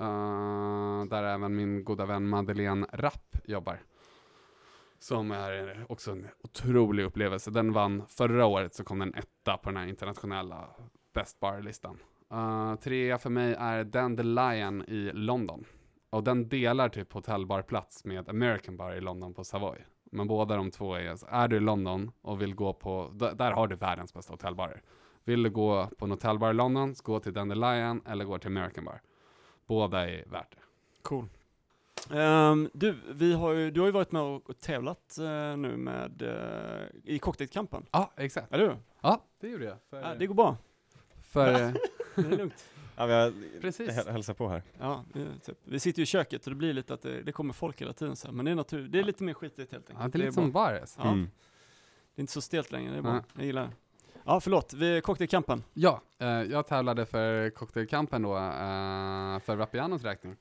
Uh, 0.00 1.04
där 1.04 1.22
även 1.22 1.56
min 1.56 1.84
goda 1.84 2.06
vän 2.06 2.28
Madeleine 2.28 2.86
Rapp 2.92 3.36
jobbar. 3.44 3.80
Som 4.98 5.30
är 5.30 5.86
också 5.88 6.10
en 6.10 6.26
otrolig 6.42 7.04
upplevelse. 7.04 7.50
Den 7.50 7.72
vann 7.72 8.02
förra 8.08 8.46
året 8.46 8.74
så 8.74 8.84
kom 8.84 8.98
den 8.98 9.14
etta 9.14 9.56
på 9.56 9.70
den 9.70 9.76
här 9.76 9.86
internationella 9.86 10.68
Best 11.14 11.40
Bar-listan. 11.40 11.98
Uh, 12.32 12.74
trea 12.74 13.18
för 13.18 13.30
mig 13.30 13.54
är 13.58 13.84
Dandelion 13.84 14.82
i 14.82 15.10
London. 15.12 15.64
Och 16.10 16.24
den 16.24 16.48
delar 16.48 16.88
typ 16.88 17.12
hotellbarplats 17.12 18.04
med 18.04 18.28
American 18.28 18.76
Bar 18.76 18.92
i 18.92 19.00
London 19.00 19.34
på 19.34 19.44
Savoy. 19.44 19.78
Men 20.12 20.28
båda 20.28 20.56
de 20.56 20.70
två 20.70 20.94
är, 20.94 21.34
är 21.34 21.48
du 21.48 21.56
i 21.56 21.60
London 21.60 22.12
och 22.22 22.42
vill 22.42 22.54
gå 22.54 22.72
på, 22.72 23.10
där 23.14 23.50
har 23.50 23.68
du 23.68 23.76
världens 23.76 24.14
bästa 24.14 24.32
hotellbarer. 24.32 24.82
Vill 25.24 25.42
du 25.42 25.50
gå 25.50 25.88
på 25.98 26.04
en 26.04 26.10
hotellbar 26.10 26.50
i 26.50 26.54
London, 26.54 26.94
så 26.94 27.02
gå 27.02 27.20
till 27.20 27.32
Dandelion 27.32 28.02
eller 28.06 28.24
gå 28.24 28.38
till 28.38 28.48
American 28.48 28.84
Bar. 28.84 29.00
Båda 29.66 30.10
är 30.10 30.24
värt 30.26 30.50
det. 30.50 30.62
Cool. 31.02 31.28
Ehm, 32.10 32.70
du, 32.72 32.96
vi 33.10 33.32
har 33.32 33.52
ju, 33.52 33.70
du 33.70 33.80
har 33.80 33.86
ju 33.86 33.92
varit 33.92 34.12
med 34.12 34.22
och, 34.22 34.58
tävlat 34.60 35.18
eh, 35.18 35.56
nu 35.56 35.76
med, 35.76 36.22
eh, 36.22 36.86
i 37.14 37.18
cocktailkampen, 37.18 37.86
Ja, 37.90 38.12
exakt. 38.16 38.52
eller 38.52 38.64
hur? 38.68 38.76
Ja, 39.00 39.24
det 39.40 39.48
gjorde 39.48 39.64
jag. 39.64 39.76
För, 39.90 40.00
Ja, 40.00 40.14
det 40.14 40.26
går 40.26 40.34
bra, 40.34 40.56
för 41.22 41.52
det 42.16 42.22
är 42.32 42.36
lugnt. 42.36 42.64
Ja, 42.96 43.06
vi 43.06 43.12
har 43.12 43.32
Precis. 43.60 43.90
häl- 43.90 44.10
hälsar 44.10 44.34
på 44.34 44.48
här. 44.48 44.62
Ja, 44.80 45.04
det 45.12 45.20
är 45.20 45.26
typ. 45.44 45.58
Vi 45.64 45.80
sitter 45.80 45.98
ju 45.98 46.02
i 46.02 46.06
köket 46.06 46.44
och 46.46 46.50
det 46.50 46.56
blir 46.56 46.72
lite 46.72 46.94
att 46.94 47.02
det, 47.02 47.22
det 47.22 47.32
kommer 47.32 47.52
folk 47.52 47.80
hela 47.80 47.92
tiden 47.92 48.16
så 48.16 48.26
här. 48.28 48.34
men 48.34 48.44
det 48.44 48.50
är 48.50 48.54
natur, 48.54 48.88
det 48.88 48.98
är 48.98 49.04
lite 49.04 49.24
mer 49.24 49.34
skitigt 49.34 49.72
helt 49.72 49.86
ja, 49.88 49.94
enkelt. 49.96 50.12
det 50.12 50.16
är 50.18 50.20
lite 50.20 50.32
som 50.32 50.52
bra. 50.52 50.62
Bares. 50.66 50.94
Ja, 50.98 51.08
Mm. 51.12 51.30
Det 52.14 52.20
är 52.20 52.22
inte 52.22 52.32
så 52.32 52.40
stelt 52.40 52.72
längre, 52.72 52.92
det 52.92 52.98
är 52.98 53.02
bra. 53.02 53.24
Jag 53.36 53.44
gillar 53.44 53.62
det. 53.62 53.70
Ja, 54.24 54.40
förlåt, 54.40 54.72
vi 54.72 55.00
cocktailkampen. 55.00 55.64
Ja, 55.74 56.00
eh, 56.18 56.28
jag 56.28 56.66
tävlade 56.66 57.06
för 57.06 57.50
Cocktailkampen 57.50 58.22
då, 58.22 58.36
eh, 58.36 59.38
för 59.38 59.56
Vapianos 59.56 60.02
räkning. 60.04 60.36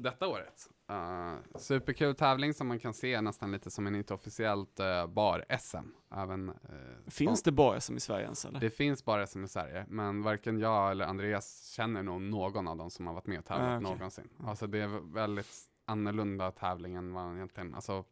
Detta 0.00 0.28
året. 0.28 0.68
Uh, 0.90 1.58
superkul 1.58 2.14
tävling 2.14 2.54
som 2.54 2.68
man 2.68 2.78
kan 2.78 2.94
se 2.94 3.20
nästan 3.20 3.52
lite 3.52 3.70
som 3.70 3.86
en 3.86 3.94
inte 3.94 4.14
officiellt 4.14 4.80
uh, 4.80 5.06
bar-SM. 5.06 5.92
Även, 6.14 6.48
eh, 6.48 7.10
Finns 7.10 7.42
det 7.42 7.52
bara 7.52 7.80
som 7.80 7.96
i 7.96 8.00
Sverige 8.00 8.24
ens 8.24 8.44
eller? 8.44 8.60
Det 8.60 8.70
finns 8.70 9.04
bara 9.04 9.26
SM 9.26 9.44
i 9.44 9.48
Sverige, 9.48 9.84
men 9.88 10.22
varken 10.22 10.58
jag 10.58 10.90
eller 10.90 11.04
Andreas 11.04 11.70
känner 11.76 12.02
nog 12.02 12.20
någon 12.20 12.68
av 12.68 12.76
dem 12.76 12.90
som 12.90 13.06
har 13.06 13.14
varit 13.14 13.26
med 13.26 13.38
och 13.38 13.44
tävlat 13.44 13.68
Ah, 13.68 13.76
okej. 13.76 13.82
någonsin. 13.96 14.28
Alltså 14.44 14.66
det 14.66 14.78
är 14.78 15.12
väldigt 15.14 15.56
annorlunda 15.84 16.50
tävling 16.50 16.94
än 16.94 17.12
vad 17.12 17.34
egentligen, 17.34 17.74
alltså 17.74 18.04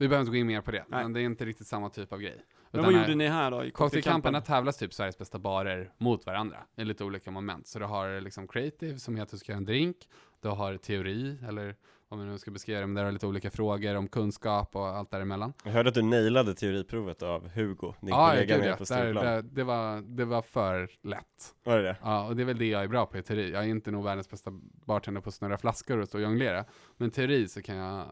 vi 0.00 0.08
behöver 0.08 0.20
inte 0.20 0.30
gå 0.30 0.36
in 0.36 0.46
mer 0.46 0.60
på 0.60 0.70
det, 0.70 0.84
Nej. 0.88 1.02
men 1.02 1.12
det 1.12 1.20
är 1.20 1.24
inte 1.24 1.44
riktigt 1.44 1.66
samma 1.66 1.90
typ 1.90 2.12
av 2.12 2.20
grej. 2.20 2.44
Men 2.70 2.84
vad 2.84 2.92
gjorde 2.92 3.14
ni 3.14 3.28
här 3.28 3.50
då 3.50 3.64
i 3.64 3.70
Cocktailkampen, 3.70 4.42
tävlas 4.42 4.76
typ 4.76 4.94
Sveriges 4.94 5.18
bästa 5.18 5.38
barer 5.38 5.92
mot 5.98 6.26
varandra 6.26 6.58
i 6.76 6.84
lite 6.84 7.04
olika 7.04 7.30
moment. 7.30 7.66
Så 7.66 7.78
du 7.78 7.84
har 7.84 8.20
liksom 8.20 8.48
creative 8.48 8.98
som 8.98 9.16
heter 9.16 9.22
att 9.22 9.30
du 9.30 9.38
ska 9.38 9.52
göra 9.52 9.58
en 9.58 9.64
drink. 9.64 9.96
Du 10.42 10.48
har 10.48 10.76
teori, 10.76 11.38
eller 11.48 11.76
om 12.12 12.20
vi 12.20 12.24
nu 12.26 12.38
ska 12.38 12.50
beskriva 12.50 12.80
det, 12.80 12.86
men 12.86 12.94
där 12.94 13.04
har 13.04 13.12
lite 13.12 13.26
olika 13.26 13.50
frågor 13.50 13.94
om 13.96 14.08
kunskap 14.08 14.76
och 14.76 14.86
allt 14.86 15.10
däremellan. 15.10 15.52
Jag 15.64 15.72
hörde 15.72 15.88
att 15.88 15.94
du 15.94 16.02
nailade 16.02 16.54
teoriprovet 16.54 17.22
av 17.22 17.48
Hugo, 17.48 17.94
din 18.00 18.08
Ja, 18.10 18.28
kollega 18.30 18.66
ja. 18.66 18.76
på 18.76 18.84
Stureplan. 18.86 19.24
där, 19.24 19.42
det, 19.42 19.64
var, 19.64 20.00
det 20.16 20.24
var 20.24 20.42
för 20.42 20.90
lätt. 21.02 21.54
Var 21.64 21.76
det 21.76 21.82
det? 21.82 21.96
Ja, 22.02 22.26
och 22.26 22.36
det 22.36 22.42
är 22.42 22.44
väl 22.46 22.58
det 22.58 22.66
jag 22.68 22.82
är 22.84 22.88
bra 22.88 23.06
på 23.06 23.18
i 23.18 23.22
teori. 23.22 23.52
Jag 23.52 23.64
är 23.64 23.68
inte 23.68 23.90
nog 23.90 24.04
världens 24.04 24.30
bästa 24.30 24.50
bartender 24.86 25.20
på 25.20 25.28
att 25.28 25.34
snurra 25.34 25.58
flaskor 25.58 25.98
och 25.98 26.08
stå 26.08 26.18
och 26.18 26.22
jonglera. 26.24 26.64
Men 26.96 27.10
teori 27.10 27.48
så 27.48 27.62
kan 27.62 27.76
jag, 27.76 28.06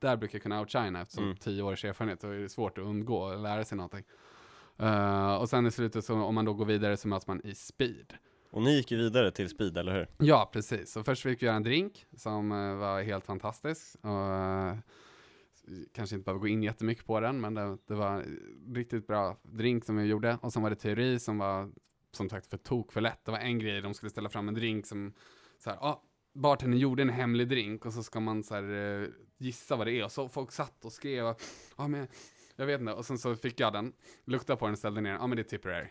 där 0.00 0.16
brukar 0.16 0.36
jag 0.36 0.42
kunna 0.42 0.60
outshina 0.60 1.00
eftersom 1.00 1.24
Mm. 1.24 1.36
tio 1.36 1.62
års 1.62 1.84
erfarenhet, 1.84 2.20
då 2.20 2.28
är 2.28 2.38
det 2.38 2.48
svårt 2.48 2.78
att 2.78 2.84
undgå 2.84 3.28
att 3.28 3.40
lära 3.40 3.64
sig 3.64 3.76
någonting. 3.76 4.04
Eh, 4.78 5.34
och 5.34 5.48
sen 5.48 5.66
i 5.66 5.70
slutet 5.70 6.04
så 6.04 6.14
om 6.14 6.34
man 6.34 6.44
då 6.44 6.54
går 6.54 6.64
vidare 6.64 6.96
så 6.96 7.08
möts 7.08 7.26
man 7.26 7.40
i 7.44 7.54
speed. 7.54 8.12
Och 8.50 8.62
ni 8.62 8.76
gick 8.76 8.90
ju 8.90 8.96
vidare 8.96 9.30
till 9.30 9.48
speed, 9.48 9.78
eller 9.78 9.92
hur? 9.92 10.26
Ja, 10.26 10.50
precis. 10.52 10.92
Så 10.92 11.04
först 11.04 11.22
fick 11.22 11.42
vi 11.42 11.46
göra 11.46 11.56
en 11.56 11.62
drink 11.62 12.06
som 12.16 12.52
eh, 12.52 12.76
var 12.76 13.02
helt 13.02 13.24
fantastisk. 13.24 13.96
Och, 14.00 14.34
eh, 14.34 14.76
kanske 15.92 16.16
inte 16.16 16.24
behöver 16.24 16.40
gå 16.40 16.48
in 16.48 16.62
jättemycket 16.62 17.06
på 17.06 17.20
den, 17.20 17.40
men 17.40 17.54
det, 17.54 17.78
det 17.86 17.94
var 17.94 18.12
en 18.12 18.74
riktigt 18.74 19.06
bra 19.06 19.36
drink 19.42 19.84
som 19.84 19.96
vi 19.96 20.04
gjorde. 20.04 20.38
Och 20.42 20.52
sen 20.52 20.62
var 20.62 20.70
det 20.70 20.76
teori 20.76 21.18
som 21.18 21.38
var 21.38 21.70
som 22.12 22.28
sagt 22.28 22.46
för 22.46 22.56
tok 22.56 22.92
för 22.92 23.00
lätt. 23.00 23.24
Det 23.24 23.30
var 23.30 23.38
en 23.38 23.58
grej, 23.58 23.80
de 23.80 23.94
skulle 23.94 24.10
ställa 24.10 24.28
fram 24.28 24.48
en 24.48 24.54
drink 24.54 24.86
som 24.86 25.12
så 25.58 25.70
här, 25.70 25.78
ah, 25.80 26.02
bartendern 26.32 26.80
gjorde 26.80 27.02
en 27.02 27.08
hemlig 27.08 27.48
drink 27.48 27.86
och 27.86 27.92
så 27.92 28.02
ska 28.02 28.20
man 28.20 28.44
så 28.44 28.54
här, 28.54 29.02
eh, 29.02 29.08
gissa 29.38 29.76
vad 29.76 29.86
det 29.86 29.92
är. 29.92 30.04
Och 30.04 30.12
så 30.12 30.28
folk 30.28 30.52
satt 30.52 30.84
och 30.84 30.92
skrev, 30.92 31.24
ja 31.24 31.36
ah, 31.76 31.88
men 31.88 32.08
jag 32.56 32.66
vet 32.66 32.80
inte. 32.80 32.92
Och 32.92 33.06
sen 33.06 33.18
så 33.18 33.36
fick 33.36 33.60
jag 33.60 33.72
den, 33.72 33.92
luktade 34.24 34.56
på 34.56 34.64
den 34.64 34.72
och 34.72 34.78
ställde 34.78 35.00
ner 35.00 35.10
den. 35.10 35.20
Ja 35.20 35.26
men 35.26 35.36
det 35.36 35.42
är 35.42 35.44
Tipperary. 35.44 35.86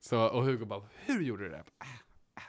Så, 0.00 0.28
och 0.28 0.44
Hugo 0.44 0.64
bara, 0.64 0.82
hur 0.94 1.22
gjorde 1.22 1.44
du 1.44 1.48
det? 1.48 1.56
Äh, 1.56 1.62
äh. 2.36 2.42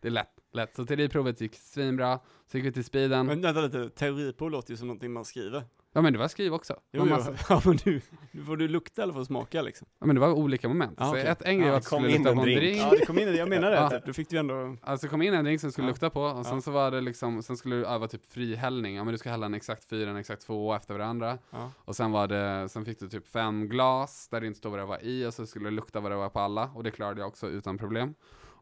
Det 0.00 0.08
är 0.08 0.12
lätt, 0.12 0.35
lätt. 0.52 0.76
Så 0.76 0.84
teoriprovet 0.86 1.40
gick 1.40 1.54
svinbra. 1.54 2.18
Så 2.50 2.56
gick 2.58 2.66
vi 2.66 2.72
till 2.72 2.84
speeden. 2.84 3.26
Men 3.26 3.40
vänta 3.42 3.60
lite, 3.60 3.90
teoriprov 3.90 4.50
låter 4.50 4.70
ju 4.70 4.76
som 4.76 4.86
någonting 4.86 5.12
man 5.12 5.24
skriver. 5.24 5.64
Ja 5.92 6.02
men 6.02 6.12
det 6.12 6.18
var 6.18 6.28
skriv 6.28 6.54
också. 6.54 6.74
Jo, 6.92 7.02
jo. 7.06 7.10
massa- 7.16 7.34
Ja, 7.48 7.62
men 7.64 7.76
du, 7.84 8.00
nu 8.30 8.42
får 8.44 8.56
du 8.56 8.68
lukta 8.68 9.02
eller 9.02 9.12
få 9.12 9.24
smaka 9.24 9.62
liksom. 9.62 9.86
Ja 10.00 10.06
men 10.06 10.14
det 10.16 10.20
var 10.20 10.32
olika 10.32 10.68
moment. 10.68 10.96
Ja, 10.98 11.04
så 11.04 11.10
okej. 11.10 11.26
ett, 11.26 11.42
en 11.42 11.58
grej 11.60 11.70
var 11.70 11.76
att 11.76 11.82
du 11.82 11.86
skulle 11.86 12.08
lukta 12.08 12.30
en 12.30 12.36
på 12.36 12.42
en 12.42 12.46
drink. 12.46 12.60
drink. 12.60 12.78
Ja, 12.80 12.90
det 12.90 13.06
kom 13.06 13.18
in 13.18 13.26
det, 13.26 13.36
jag 13.36 13.48
menar 13.48 13.70
det. 13.70 13.76
Ja. 13.80 13.90
Typ. 13.90 14.04
Du 14.06 14.12
fick 14.12 14.30
du 14.30 14.36
ändå... 14.38 14.76
Alltså 14.82 15.08
kom 15.08 15.22
in 15.22 15.34
en 15.34 15.44
drink 15.44 15.60
som 15.60 15.68
du 15.68 15.72
skulle 15.72 15.86
Ja. 15.86 15.90
lukta 15.90 16.10
på 16.10 16.22
och 16.22 16.46
sen 16.46 16.54
Ja. 16.54 16.60
så 16.60 16.70
var 16.70 16.90
det 16.90 17.00
liksom, 17.00 17.42
sen 17.42 17.56
skulle 17.56 17.76
du 17.76 17.86
öva 17.86 18.08
typ 18.08 18.32
frihällning. 18.32 18.96
Ja 18.96 19.04
men 19.04 19.12
du 19.12 19.18
ska 19.18 19.30
hälla 19.30 19.46
en 19.46 19.54
exakt 19.54 19.84
fyra, 19.88 20.10
en 20.10 20.16
exakt 20.16 20.42
två 20.46 20.74
efter 20.74 20.94
varandra. 20.94 21.38
Ja. 21.50 21.70
Och 21.78 21.96
sen 21.96 22.12
var 22.12 22.26
det, 22.28 22.68
sen 22.68 22.84
fick 22.84 22.98
du 23.00 23.08
typ 23.08 23.28
fem 23.28 23.68
glas 23.68 24.28
där 24.28 24.40
det 24.40 24.46
inte 24.46 24.58
stod 24.58 24.70
vad 24.72 24.80
det 24.80 24.84
var 24.86 24.98
i 25.04 25.26
och 25.26 25.34
så 25.34 25.46
skulle 25.46 25.64
det 25.64 25.74
lukta 25.74 26.00
vad 26.00 26.12
det 26.12 26.16
var 26.16 26.28
på 26.28 26.40
alla. 26.40 26.70
Och 26.74 26.82
det 26.84 26.90
klarade 26.90 27.20
jag 27.20 27.28
också 27.28 27.48
utan 27.48 27.78
problem. 27.78 28.14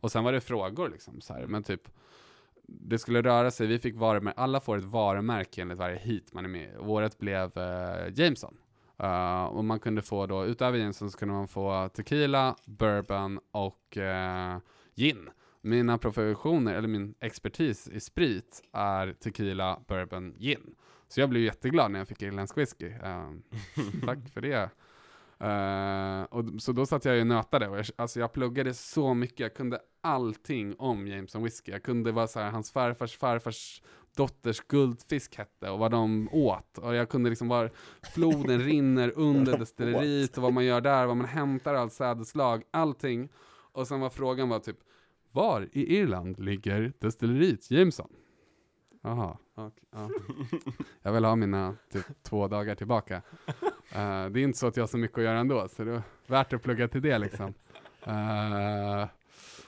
Och 0.05 0.13
sen 0.13 0.25
var 0.25 0.33
det 0.33 0.41
frågor 0.41 0.89
liksom 0.89 1.21
så 1.21 1.35
här, 1.35 1.47
men 1.47 1.63
typ 1.63 1.89
det 2.67 2.99
skulle 2.99 3.23
röra 3.23 3.51
sig, 3.51 3.67
vi 3.67 3.79
fick 3.79 3.95
varumärke, 3.95 4.41
alla 4.41 4.61
får 4.61 4.79
ett 4.79 4.85
varumärke 4.85 5.63
enligt 5.63 5.79
varje 5.79 5.99
hit 5.99 6.33
man 6.33 6.45
är 6.45 6.49
med 6.49 6.63
i. 6.63 6.77
Våret 6.79 7.19
blev 7.19 7.59
eh, 7.59 8.13
Jameson. 8.15 8.57
Uh, 9.03 9.45
och 9.45 9.65
man 9.65 9.81
kunde 9.81 10.03
få 10.03 10.27
då, 10.27 10.45
utöver 10.45 10.79
Jameson 10.79 11.11
så 11.11 11.19
kunde 11.19 11.35
man 11.35 11.49
få 11.49 11.89
tequila, 11.89 12.57
bourbon 12.65 13.41
och 13.51 13.97
eh, 13.97 14.59
gin. 14.95 15.31
Mina 15.61 15.99
professioner, 15.99 16.75
eller 16.75 16.89
min 16.89 17.15
expertis 17.21 17.89
i 17.89 18.01
sprit 18.01 18.63
är 18.73 19.13
tequila, 19.13 19.81
bourbon, 19.89 20.35
gin. 20.39 20.75
Så 21.09 21.21
jag 21.21 21.29
blev 21.31 21.43
jätteglad 21.43 21.91
när 21.91 21.99
jag 21.99 22.09
fick 22.09 22.23
irländsk 22.23 22.59
whisky. 22.59 22.89
Eh, 22.89 23.31
tack 24.07 24.19
för 24.35 24.41
det. 24.41 24.71
Eh, 25.45 26.23
och, 26.23 26.45
så 26.59 26.73
då 26.73 26.87
satt 26.87 27.05
jag 27.05 27.15
ju 27.15 27.21
och 27.21 27.27
nötade. 27.27 27.69
Och 27.69 27.79
jag, 27.79 27.87
alltså 27.97 28.21
jag 28.21 28.33
pluggade 28.33 28.75
så 28.75 29.15
mycket. 29.15 29.41
Jag 29.41 29.55
kunde 29.55 29.81
allting 30.01 30.75
om 30.79 31.09
Jameson 31.09 31.43
whisky. 31.43 31.73
Jag 31.73 31.83
kunde 31.83 32.13
vara 32.13 32.27
så 32.27 32.41
här, 32.41 32.51
hans 32.51 32.73
farfars 32.73 33.17
farfars 33.17 33.83
dotters 34.17 34.61
guldfisk 34.61 35.37
hette 35.37 35.71
och 35.71 35.79
vad 35.79 35.91
de 35.91 36.29
åt. 36.33 36.79
Och 36.79 36.95
jag 36.95 37.09
kunde 37.09 37.31
liksom 37.31 37.49
var 37.49 37.71
floden 38.15 38.59
rinner 38.65 39.13
under 39.17 39.59
destilleriet 39.59 40.37
och 40.37 40.43
vad 40.43 40.53
man 40.53 40.65
gör 40.65 40.81
där, 40.81 41.07
vad 41.07 41.17
man 41.17 41.27
hämtar 41.27 41.75
allt 41.75 41.93
sädesslag, 41.93 42.63
allting. 42.71 43.29
Och 43.73 43.89
sen 43.89 44.01
var 44.01 44.11
frågan 44.11 44.49
var 44.49 44.59
typ, 44.59 44.79
var 45.33 45.69
i 45.73 45.97
Irland 45.99 46.41
ligger 46.41 46.93
destilleriet 46.99 47.71
Jameson? 47.71 48.09
Jaha, 49.03 49.39
okej. 49.55 49.85
ja. 49.93 50.11
Jag 51.03 51.13
vill 51.13 51.25
ha 51.25 51.37
mina 51.37 51.77
typ 51.93 52.23
två 52.23 52.49
dagar 52.49 52.75
tillbaka. 52.75 53.23
Eh, 53.95 54.27
det 54.31 54.41
är 54.41 54.45
inte 54.45 54.59
så 54.59 54.67
att 54.67 54.77
jag 54.77 54.83
har 54.83 54.89
så 54.89 54.99
mycket 54.99 55.19
att 55.19 55.25
göra 55.25 55.39
ändå, 55.39 55.69
så 55.69 55.85
det 55.85 55.93
är 55.93 56.03
värt 56.27 56.53
att 56.53 56.63
plugga 56.63 56.89
till 56.89 57.03
det 57.03 57.19
liksom. 57.19 57.55
Eh, 58.07 59.09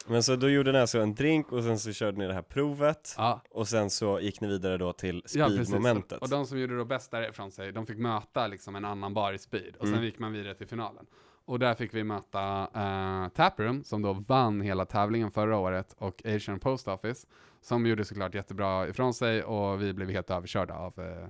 Men 0.07 0.23
så 0.23 0.37
då 0.37 0.49
gjorde 0.49 0.73
ni 0.73 0.79
alltså 0.79 0.99
en 1.01 1.15
drink 1.15 1.53
och 1.53 1.63
sen 1.63 1.79
så 1.79 1.93
körde 1.93 2.19
ni 2.19 2.27
det 2.27 2.35
här 2.35 2.43
provet 2.43 3.15
Ja, 3.17 3.41
och 3.51 3.69
sen 3.69 3.91
så 3.91 4.21
gick 4.21 4.41
ni 4.41 4.49
vidare 4.49 4.77
då 4.77 4.93
till 4.93 5.23
ja 5.35 5.49
speedmomentet. 5.49 6.23
Och 6.23 6.29
de 6.29 6.47
som 6.47 6.59
gjorde 6.59 6.79
det 6.79 6.85
bäst 6.85 7.11
därifrån 7.11 7.51
sig, 7.51 7.73
de 7.73 7.87
fick 7.87 7.99
möta 7.99 8.47
liksom 8.47 8.77
en 8.77 8.85
annan 8.85 9.15
bar 9.15 9.33
i 9.33 9.39
speed. 9.39 9.77
Och 9.79 9.87
sen 9.87 9.95
Mm. 9.95 10.05
gick 10.05 10.19
man 10.19 10.33
vidare 10.33 10.55
till 10.55 10.67
finalen. 10.67 11.07
Och 11.45 11.59
där 11.59 11.75
fick 11.75 11.95
vi 11.95 12.05
möta 12.05 12.63
uh, 12.77 13.29
Taproom, 13.29 13.85
som 13.85 14.03
då 14.03 14.13
vann 14.13 14.61
hela 14.61 14.85
tävlingen 14.85 15.31
förra 15.31 15.57
året, 15.59 15.95
och 15.99 16.23
Asian 16.27 16.61
Post 16.61 16.89
Office, 16.89 17.27
som 17.61 17.87
gjorde 17.87 18.05
såklart 18.05 18.35
jättebra 18.35 18.89
ifrån 18.89 19.15
sig, 19.15 19.43
och 19.45 19.83
vi 19.83 19.93
blev 19.93 20.11
helt 20.11 20.31
överkörda 20.31 20.75
av, 20.75 21.01
uh, 21.01 21.29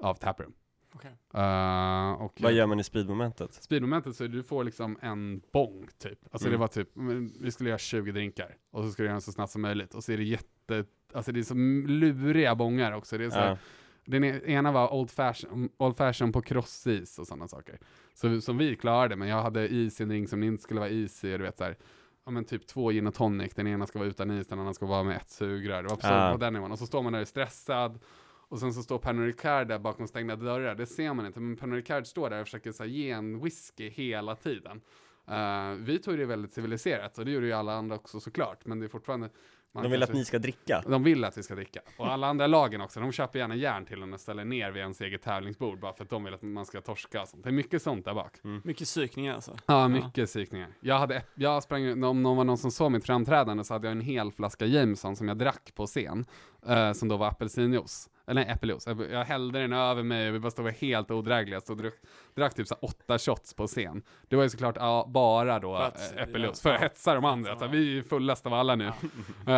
av 0.00 0.14
Taproom. 0.14 0.52
Okej. 0.92 1.10
Eh, 1.34 2.10
och 2.12 2.38
Vad 2.40 2.52
gör 2.52 2.66
man 2.66 2.80
i 2.80 2.84
speedmomentet? 2.84 3.54
Speedmomentet 3.54 4.16
så 4.16 4.26
du 4.26 4.42
får 4.42 4.64
liksom 4.64 4.98
en 5.02 5.42
bong 5.52 5.88
typ. 5.98 6.18
Alltså 6.30 6.48
Mm. 6.48 6.52
det 6.52 6.60
var 6.60 6.68
typ, 6.68 6.88
vi 7.40 7.50
skulle 7.50 7.68
göra 7.70 7.78
20 7.78 8.12
drinkar 8.12 8.56
och 8.70 8.84
så 8.84 8.90
ska 8.90 9.02
du 9.02 9.06
göra 9.06 9.14
den 9.14 9.20
så 9.20 9.32
snabbt 9.32 9.52
som 9.52 9.62
möjligt. 9.62 9.94
Och 9.94 10.04
så 10.04 10.12
är 10.12 10.16
det 10.16 10.24
jätte, 10.24 10.84
alltså 11.12 11.32
det 11.32 11.40
är 11.40 11.44
så 11.44 11.54
luriga 11.92 12.54
bångar 12.54 12.92
också. 12.92 13.18
Det 13.18 13.24
är 13.24 13.30
så 13.30 13.36
här. 13.38 13.58
Den 14.04 14.24
e- 14.24 14.40
ena 14.46 14.72
var 14.72 14.94
old 14.94 15.10
fashion, 15.10 15.68
old 15.76 15.96
fashion 15.96 16.32
på 16.32 16.42
crossis 16.42 17.18
och 17.18 17.26
sådana 17.26 17.48
saker. 17.48 17.78
Så, 18.14 18.40
som 18.40 18.58
vi 18.58 18.76
klarade, 18.76 19.16
men 19.16 19.28
jag 19.28 19.42
hade 19.42 19.68
is 19.68 20.00
i 20.00 20.02
en 20.02 20.08
drink 20.08 20.28
som 20.28 20.42
inte 20.42 20.62
skulle 20.62 20.80
vara 20.80 20.90
is 20.90 21.24
i, 21.24 21.30
du 21.30 21.38
vet 21.44 21.58
så 21.58 21.64
här, 21.64 21.76
ja 22.24 22.30
men 22.30 22.44
typ 22.44 22.66
två 22.66 22.90
gin 22.92 23.06
och 23.06 23.14
tonic, 23.14 23.54
den 23.54 23.66
ena 23.66 23.86
ska 23.86 23.98
vara 23.98 24.08
utan 24.08 24.30
is, 24.30 24.46
den 24.46 24.58
andra 24.58 24.74
ska 24.74 24.86
vara 24.86 25.02
med 25.02 25.16
ett 25.16 25.30
sugrör. 25.30 25.82
Det 25.82 25.88
var 25.88 25.96
på, 25.96 26.06
Ah. 26.06 26.32
på 26.32 26.38
den 26.38 26.52
nivån. 26.52 26.72
Och 26.72 26.78
så 26.78 26.86
står 26.86 27.02
man 27.02 27.12
där 27.12 27.24
stressad, 27.24 27.98
och 28.48 28.60
sen 28.60 28.74
så 28.74 28.82
står 28.82 28.98
Pernod 28.98 29.26
Ricard 29.26 29.68
där 29.68 29.78
bakom 29.78 30.08
stängda 30.08 30.36
dörrar, 30.36 30.74
det 30.74 30.86
ser 30.86 31.14
man 31.14 31.26
inte, 31.26 31.40
men 31.40 31.56
Pernod 31.56 31.76
Ricard 31.76 32.06
står 32.06 32.30
där 32.30 32.40
och 32.40 32.46
försöker 32.46 32.72
så 32.72 32.82
här, 32.82 32.90
ge 32.90 33.10
en 33.10 33.40
whisky 33.40 33.88
hela 33.88 34.36
tiden. 34.36 34.80
Uh, 35.30 35.72
vi 35.84 35.98
tog 35.98 36.18
det 36.18 36.26
väldigt 36.26 36.52
civiliserat, 36.52 37.18
och 37.18 37.24
det 37.24 37.30
gjorde 37.30 37.46
ju 37.46 37.52
alla 37.52 37.72
andra 37.72 37.96
också 37.96 38.20
såklart, 38.20 38.66
men 38.66 38.80
det 38.80 38.86
är 38.86 38.88
fortfarande 38.88 39.30
man 39.74 39.82
De 39.82 39.92
vill 39.92 40.02
att 40.02 40.12
ni 40.12 40.24
ska 40.24 40.38
dricka? 40.38 40.82
de 40.86 41.04
vill 41.04 41.24
att 41.24 41.38
vi 41.38 41.42
ska 41.42 41.54
dricka. 41.54 41.80
Och 41.96 42.06
alla 42.06 42.26
andra 42.26 42.46
lagen 42.46 42.80
också, 42.80 43.00
de 43.00 43.12
köper 43.12 43.38
gärna 43.38 43.54
järn 43.54 43.86
till 43.86 44.02
en 44.02 44.12
och 44.12 44.20
ställer 44.20 44.44
ner 44.44 44.70
vid 44.70 44.80
ens 44.80 45.00
eget 45.00 45.22
tävlingsbord 45.22 45.80
bara 45.80 45.92
för 45.92 46.04
att 46.04 46.10
de 46.10 46.24
vill 46.24 46.34
att 46.34 46.42
man 46.42 46.66
ska 46.66 46.80
torska 46.80 47.22
och 47.22 47.28
sånt. 47.28 47.44
Det 47.44 47.50
är 47.50 47.52
mycket 47.52 47.82
sånt 47.82 48.04
där 48.04 48.14
bak. 48.14 48.32
Mycket 48.64 48.86
psykningar 48.86 49.34
alltså. 49.34 49.56
Ja, 49.66 49.88
mycket 49.88 50.26
psykningar. 50.28 50.68
Jag 50.80 50.98
hade, 50.98 51.22
jag 51.34 51.62
sprang, 51.62 52.04
om 52.04 52.22
någon 52.22 52.36
var 52.36 52.44
någon 52.44 52.58
som 52.58 52.70
såg 52.70 52.92
mitt 52.92 53.06
framträdande 53.06 53.64
så 53.64 53.74
hade 53.74 53.86
jag 53.86 53.92
en 53.92 54.00
hel 54.00 54.32
flaska 54.32 54.66
Jameson 54.66 55.16
som 55.16 55.28
jag 55.28 55.38
drack 55.38 55.74
på 55.74 55.86
scen, 55.86 56.26
eh, 56.66 56.92
som 56.92 57.08
då 57.08 57.16
var 57.16 57.28
apelsinjuice. 57.28 58.08
Eller 58.28 58.44
nej, 58.44 58.54
äppeljuice. 58.54 58.86
Jag, 59.10 59.24
hällde 59.24 59.58
den 59.58 59.72
över 59.72 60.02
mig 60.02 60.28
och 60.28 60.34
vi 60.34 60.38
bara 60.38 60.50
stod 60.50 60.66
och 60.66 60.72
var 60.72 60.78
helt 60.78 61.10
odrägliga. 61.10 61.60
Så 61.60 61.74
drack, 61.74 61.94
drack 62.34 62.54
typ 62.54 62.68
så 62.68 62.74
åtta 62.74 63.18
shots 63.18 63.54
på 63.54 63.66
scen. 63.66 64.02
Det 64.28 64.36
var 64.36 64.42
ju 64.42 64.50
såklart 64.50 64.76
ja, 64.78 65.06
bara 65.08 65.58
då 65.58 65.76
äh, 65.76 66.22
äppeljuice, 66.22 66.60
ja, 66.64 66.70
för 66.70 66.70
att 66.70 66.80
ja. 66.80 66.88
hetsa 66.88 67.14
de 67.14 67.24
andra. 67.24 67.58
Så 67.58 67.66
vi 67.66 67.98
är 67.98 68.02
fullast 68.02 68.46
av 68.46 68.54
alla 68.54 68.74
nu. 68.74 68.92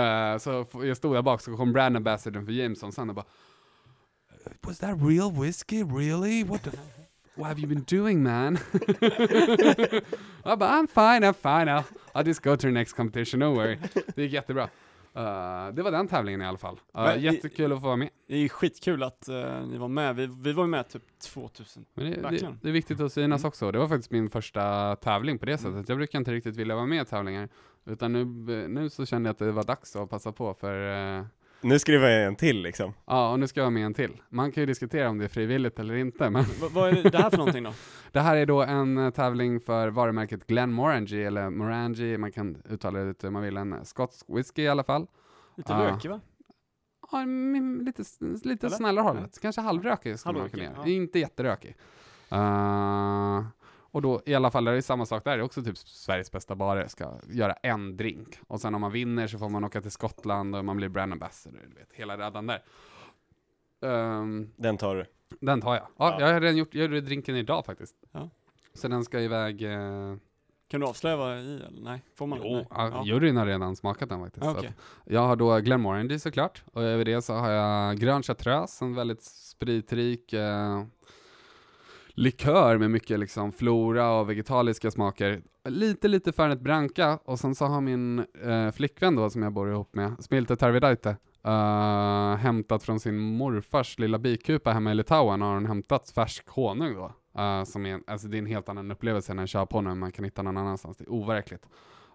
Eh, 0.00 0.38
så 0.38 0.66
jag 0.86 0.96
stod 0.96 1.14
där 1.14 1.22
bak, 1.22 1.40
så 1.40 1.56
kom 1.56 1.72
brand 1.72 1.96
ambassadorn 1.96 2.46
för 2.46 2.52
Jameson 2.52 2.92
sen 2.92 3.08
och 3.08 3.14
bara 3.16 3.24
Was 4.60 4.78
that 4.78 4.98
real 5.02 5.32
whiskey? 5.42 5.84
Really? 5.84 6.44
What 6.44 6.62
the 6.62 6.70
What 7.34 7.48
have 7.48 7.60
you 7.60 7.68
been 7.68 7.84
doing 8.00 8.22
man? 8.22 8.58
jag 10.44 10.58
bara 10.58 10.70
I'm 10.70 10.86
fine, 10.86 11.24
I'm 11.30 11.34
fine. 11.34 11.68
I'll, 11.68 11.84
I'll 12.14 12.26
just 12.26 12.42
go 12.42 12.56
to 12.56 12.60
the 12.60 12.70
next 12.70 12.92
competition, 12.96 13.42
don't 13.42 13.54
worry. 13.56 13.78
Det 14.14 14.22
gick 14.22 14.32
jättebra. 14.32 14.62
Eh, 15.14 15.68
det 15.72 15.82
var 15.82 15.90
den 15.90 16.08
tävlingen 16.08 16.42
i 16.42 16.44
alla 16.46 16.58
fall. 16.58 16.74
Uh, 16.74 17.02
Men 17.02 17.20
jättekul 17.20 17.72
att 17.72 17.80
få 17.80 17.86
vara 17.86 17.96
med. 17.96 18.08
Det 18.28 18.36
är 18.36 18.48
skitkul 18.48 19.02
att 19.02 19.28
eh, 19.28 19.66
ni 19.66 19.78
var 19.78 19.88
med. 19.88 20.16
Vi, 20.16 20.26
vi 20.26 20.52
var 20.52 20.66
med 20.66 20.88
typ 20.88 21.02
2000. 21.18 21.84
Men 21.94 22.04
det, 22.10 22.10
det, 22.30 22.56
det 22.62 22.68
är 22.68 22.72
viktigt 22.72 23.00
att 23.00 23.12
synas 23.12 23.40
Mm. 23.40 23.48
också. 23.48 23.70
Det 23.72 23.78
var 23.78 23.88
faktiskt 23.88 24.10
min 24.10 24.30
första 24.30 24.96
tävling 24.96 25.38
på 25.38 25.46
det 25.46 25.58
sättet. 25.58 25.72
Mm. 25.72 25.84
Jag 25.88 25.96
brukar 25.96 26.18
inte 26.18 26.32
riktigt 26.32 26.56
vilja 26.56 26.74
vara 26.74 26.86
med 26.86 27.02
i 27.02 27.04
tävlingar. 27.04 27.48
Utan 27.87 28.12
nu, 28.12 28.25
nu 28.69 28.90
så 28.90 29.07
kände 29.07 29.29
jag 29.29 29.33
att 29.33 29.38
det 29.38 29.53
var 29.53 29.64
dags 29.64 29.97
att 29.97 30.11
passa 30.11 30.33
på 30.33 30.55
för 30.55 31.16
eh, 31.19 31.25
Nu 31.61 31.79
skriver 31.79 32.09
jag 32.09 32.27
en 32.27 32.37
till 32.37 32.62
liksom. 32.62 32.93
Ja, 33.07 33.33
och 33.33 33.40
nu 33.40 33.47
ska 33.47 33.61
jag 33.61 33.64
vara 33.64 33.71
med 33.71 33.87
en 33.87 33.95
till. 33.95 34.23
Man 34.29 34.53
kan 34.53 34.62
ju 34.62 34.66
diskutera 34.66 35.09
om 35.09 35.19
det 35.19 35.25
är 35.25 35.29
frivilligt 35.29 35.79
eller 35.79 35.95
inte, 35.95 36.31
men 36.31 36.43
V- 36.45 36.66
vad 36.71 36.88
är 36.88 37.11
det, 37.11 37.19
här 37.19 37.31
för 37.31 37.37
någonting 37.38 37.64
då? 37.64 37.73
det 38.12 38.21
här 38.21 38.37
är 38.37 38.47
då 38.47 38.62
en 38.62 38.99
eh, 38.99 39.11
tävling 39.11 39.61
för 39.61 39.88
varumärket 39.88 40.47
Glenmorangie, 40.47 41.27
eller 41.27 41.51
Morangie, 41.51 42.19
man 42.19 42.33
kan 42.33 42.62
uttala 42.69 42.99
det 42.99 43.09
lite 43.09 43.27
hur 43.27 43.33
man 43.33 43.43
vill, 43.43 43.57
en 43.57 43.73
eh, 43.73 43.83
skotsk 43.83 44.27
whisky 44.29 44.62
i 44.62 44.69
alla 44.69 44.85
fall. 44.85 45.07
Lite 45.57 45.75
Ah. 45.75 45.87
rökig 45.95 46.11
va? 46.11 46.21
Ja, 47.12 47.25
lite, 47.85 48.03
lite 48.49 48.66
Eller? 48.66 48.77
snällare 48.77 49.03
hållet. 49.03 49.38
Kanske 49.43 49.61
halvrökig 49.61 50.19
skulle 50.19 50.33
man 50.33 50.40
Halvrökig, 50.40 50.66
kunna 50.66 50.77
göra. 50.79 50.88
ja. 50.88 50.93
Inte 50.93 51.19
jätterökig. 51.19 51.77
Uh, 52.33 53.45
och 53.90 54.03
då 54.03 54.22
i 54.26 54.35
alla 54.35 54.50
fall 54.50 54.68
är 54.68 54.72
det 54.72 54.83
samma 54.83 55.07
sak 55.07 55.24
där. 55.24 55.31
Det 55.37 55.42
är 55.42 55.44
också 55.44 55.62
typ 55.62 55.79
Sveriges 55.79 56.33
bästa 56.33 56.55
barer 56.55 56.87
ska 56.87 57.12
göra 57.29 57.53
en 57.53 57.96
drink. 57.96 58.38
Och 58.46 58.61
sen 58.61 58.74
om 58.74 58.81
man 58.81 58.92
vinner 58.92 59.26
så 59.26 59.38
får 59.38 59.48
man 59.48 59.64
åka 59.64 59.81
till 59.81 59.90
Skottland 59.90 60.57
och 60.57 60.64
man 60.64 60.76
blir 60.76 60.88
brand 60.88 61.12
ambassador. 61.12 61.61
Du 61.68 61.74
vet, 61.74 61.92
hela 61.92 62.18
raddan 62.18 62.46
där. 62.46 62.62
Ehm, 63.83 64.50
Den 64.57 64.76
tar 64.76 64.96
du. 64.96 65.05
den 65.40 65.61
tar 65.61 65.74
jag. 65.74 65.83
Ja, 65.83 65.90
Ja. 65.96 66.20
jag 66.26 66.35
har 66.35 66.40
redan 66.40 66.57
gjort, 66.57 66.74
jag 66.74 66.83
gjorde 66.83 67.00
drinken 67.00 67.37
idag 67.37 67.64
faktiskt. 67.66 67.96
Ja. 68.12 68.31
Så 68.74 68.88
den 68.88 69.05
ska 69.05 69.20
iväg... 69.20 69.62
Uh, 69.62 70.16
Kan 70.68 70.81
du 70.81 70.87
avslöja 70.87 71.16
vad 71.16 71.33
är 71.33 71.37
i 71.37 71.57
eller 71.57 71.81
nej? 71.83 72.03
Får 72.14 72.26
man? 72.26 72.38
jo, 72.42 72.55
nej. 72.55 72.66
ja. 72.70 73.03
juryn 73.07 73.37
har 73.37 73.46
redan 73.46 73.76
smakat 73.76 74.09
den 74.09 74.20
faktiskt. 74.20 74.46
Ah, 74.46 74.50
att 74.50 74.64
Jag 75.05 75.20
har 75.20 75.37
då 75.37 75.59
Glenmorangie 75.59 76.18
såklart, 76.18 76.62
och 76.72 76.83
över 76.83 77.05
det 77.05 77.22
så 77.22 77.35
har 77.35 77.50
jag 77.50 77.98
grön 77.98 78.22
chartreuse, 78.22 78.85
en 78.85 78.94
väldigt 78.94 79.22
spritrik 79.22 80.33
eh, 80.33 80.85
likör 82.14 82.79
med 82.79 82.90
mycket 82.90 83.18
liksom 83.18 83.53
flora 83.53 84.11
och 84.11 84.31
vegetaliska 84.31 84.90
smaker. 84.90 85.42
Lite, 85.68 86.09
lite 86.09 86.33
Fernet 86.33 86.61
Branca, 86.61 87.18
och 87.25 87.38
sen 87.38 87.55
så 87.55 87.64
har 87.64 87.81
min 87.81 88.18
eh, 88.18 88.70
flickvän 88.70 89.16
då, 89.16 89.31
som 89.31 89.42
jag 89.42 89.53
bor 89.53 89.70
ihop 89.70 89.94
med, 89.94 90.25
Smilte 90.25 90.57
Tarvidaite, 90.57 91.16
eh, 91.44 92.37
hämtat 92.37 92.83
från 92.83 93.01
sin 93.01 93.18
morfars 93.18 93.99
lilla 93.99 94.18
bikupa 94.18 94.73
hemma 94.73 94.90
i 94.90 94.94
Litauen, 94.94 95.42
har 95.42 95.55
hon 95.55 95.66
hämtat 95.66 96.11
färsk 96.11 96.49
honung 96.49 96.94
då. 96.94 97.12
eh, 97.42 97.64
som 97.64 97.87
är, 97.87 98.01
alltså 98.07 98.29
det 98.29 98.37
är 98.37 98.38
en 98.38 98.46
helt 98.46 98.68
annan 98.68 98.90
upplevelse 98.90 99.33
än 99.33 99.38
en 99.38 99.46
köphonung, 99.46 99.99
man 99.99 100.12
kan 100.12 100.25
hitta 100.25 100.42
någon 100.42 100.57
annanstans. 100.57 100.96
Det 100.96 101.05
är 101.05 101.12
overkligt. 101.12 101.66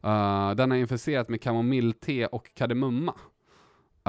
Uh, 0.05 0.51
den 0.55 0.71
är 0.71 0.75
infuserat 0.75 1.29
med 1.29 1.41
kamomillte 1.41 2.25
och 2.25 2.53
kardemumma. 2.53 3.13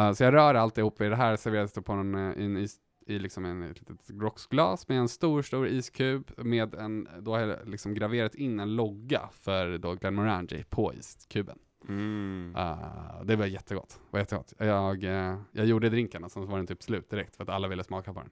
Uh, 0.00 0.12
så 0.12 0.24
jag 0.24 0.34
rör 0.34 0.54
alltihop 0.54 1.00
i 1.00 1.08
det 1.08 1.16
här, 1.16 1.36
serveras 1.36 1.72
det 1.72 1.82
på 1.82 1.92
en, 1.92 2.14
eh, 2.14 2.44
en 2.44 2.56
is, 2.56 2.76
i 3.06 3.18
liksom 3.18 3.44
en, 3.44 3.62
ett 3.62 3.80
litet 3.80 4.08
grocksglas 4.08 4.88
med 4.88 4.98
en 4.98 5.08
stor, 5.08 5.42
stor 5.42 5.68
iskub 5.68 6.30
med 6.36 6.74
en, 6.74 7.08
då 7.20 7.32
har 7.32 7.40
jag 7.40 7.68
liksom 7.68 7.94
graverat 7.94 8.34
in 8.34 8.60
en 8.60 8.76
logga 8.76 9.28
för 9.32 9.78
då 9.78 9.94
Glenmorangie 9.94 10.64
på 10.68 10.94
iskuben. 10.94 11.58
Mm. 11.88 12.56
Uh, 12.56 13.24
det 13.24 13.36
var 13.36 13.46
jättegott. 13.46 14.00
Var 14.10 14.20
jättegott. 14.20 14.52
Jag, 14.58 15.04
eh, 15.04 15.40
jag 15.52 15.66
gjorde 15.66 15.88
drinken 15.88 16.24
och 16.24 16.32
sen 16.32 16.46
var 16.46 16.56
den 16.56 16.66
typ 16.66 16.82
slut 16.82 17.10
direkt 17.10 17.36
för 17.36 17.42
att 17.42 17.48
alla 17.50 17.68
ville 17.68 17.84
smaka 17.84 18.12
på 18.12 18.20
den. 18.20 18.30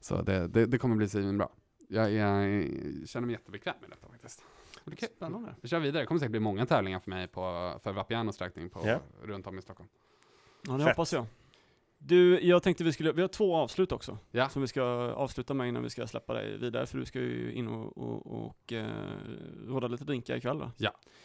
Så 0.00 0.22
det, 0.22 0.48
det, 0.48 0.66
det 0.66 0.78
kommer 0.78 0.96
bli 0.96 1.08
svinbra. 1.08 1.48
Jag, 1.88 2.12
jag, 2.12 2.64
känner 3.08 3.26
mig 3.26 3.32
jättebekväm 3.32 3.74
med 3.80 3.90
detta 3.90 4.08
faktiskt. 4.08 4.44
Kul. 4.84 5.08
Spännande. 5.16 5.54
Vi 5.60 5.68
kör 5.68 5.80
vidare. 5.80 6.02
Det 6.02 6.06
kommer 6.06 6.18
säkert 6.18 6.30
bli 6.30 6.40
många 6.40 6.66
tävlingar 6.66 7.00
för 7.00 7.10
mig 7.10 7.28
på, 7.28 7.74
för 7.82 7.92
Vapianos 7.92 8.40
räkning 8.40 8.70
på, 8.70 8.80
Ja. 8.84 9.00
runt 9.22 9.46
om 9.46 9.58
i 9.58 9.62
Stockholm. 9.62 9.88
Ja, 10.62 10.72
det 10.72 10.78
Fett. 10.78 10.88
hoppas 10.88 11.12
jag. 11.12 11.26
Du, 11.98 12.40
jag 12.40 12.62
tänkte 12.62 12.84
vi 12.84 12.92
skulle, 12.92 13.12
vi 13.12 13.20
har 13.20 13.28
två 13.28 13.56
avslut 13.56 13.92
också. 13.92 14.18
Ja. 14.30 14.48
Som 14.48 14.62
vi 14.62 14.68
ska 14.68 14.82
avsluta 15.12 15.54
med 15.54 15.68
innan 15.68 15.82
vi 15.82 15.90
ska 15.90 16.06
släppa 16.06 16.34
dig 16.34 16.58
vidare, 16.58 16.86
för 16.86 16.98
du 16.98 17.04
ska 17.04 17.18
ju 17.18 17.52
in 17.52 17.68
och, 17.68 17.98
och, 17.98 18.44
och 18.46 18.72
eh, 18.72 18.86
råda 19.66 19.88
lite 19.88 20.04
drinkar 20.04 20.36
ikväll 20.36 20.58
va? 20.58 20.72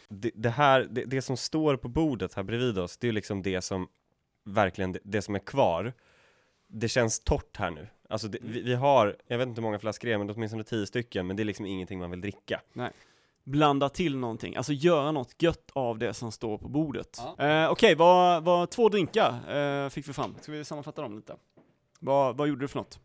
Det, 0.08 0.30
det 0.34 0.50
här, 0.50 0.86
det, 0.90 1.04
det 1.04 1.22
som 1.22 1.36
står 1.36 1.76
på 1.76 1.88
bordet 1.88 2.34
här 2.34 2.42
bredvid 2.42 2.78
oss, 2.78 2.96
det 2.98 3.08
är 3.08 3.12
liksom 3.12 3.42
det 3.42 3.62
som 3.62 3.88
verkligen, 4.44 4.92
det, 4.92 5.00
det 5.02 5.22
som 5.22 5.34
är 5.34 5.38
kvar. 5.38 5.92
Det 6.66 6.88
känns 6.88 7.20
torrt 7.20 7.56
här 7.56 7.70
nu. 7.70 7.88
Alltså 8.08 8.28
det, 8.28 8.38
vi, 8.42 8.62
vi 8.62 8.74
har, 8.74 9.16
jag 9.26 9.38
vet 9.38 9.48
inte 9.48 9.60
hur 9.60 9.62
många 9.62 9.78
flaskor 9.78 10.08
det 10.08 10.14
är, 10.14 10.18
men 10.18 10.30
åtminstone 10.30 10.64
tio 10.64 10.86
stycken, 10.86 11.26
men 11.26 11.36
det 11.36 11.42
är 11.42 11.44
liksom 11.44 11.66
ingenting 11.66 11.98
man 11.98 12.10
vill 12.10 12.20
dricka. 12.20 12.60
Blanda 13.44 13.88
till 13.88 14.16
någonting, 14.16 14.56
alltså 14.56 14.72
göra 14.72 15.12
något 15.12 15.42
gött 15.42 15.70
av 15.72 15.98
det 15.98 16.14
som 16.14 16.32
står 16.32 16.58
på 16.58 16.68
bordet. 16.68 17.20
Ja. 17.38 17.46
Eh, 17.46 17.70
Okej, 17.70 17.94
vad, 17.94 18.44
vad, 18.44 18.70
två 18.70 18.88
drinkar 18.88 19.56
eh, 19.56 19.88
fick 19.88 20.08
vi 20.08 20.12
fram. 20.12 20.34
Ska 20.40 20.52
vi 20.52 20.64
sammanfatta 20.64 21.02
dem 21.02 21.16
lite? 21.16 21.36
Vad, 22.00 22.36
vad 22.36 22.48
gjorde 22.48 22.60
du 22.60 22.68
för 22.68 22.78
något? 22.78 23.00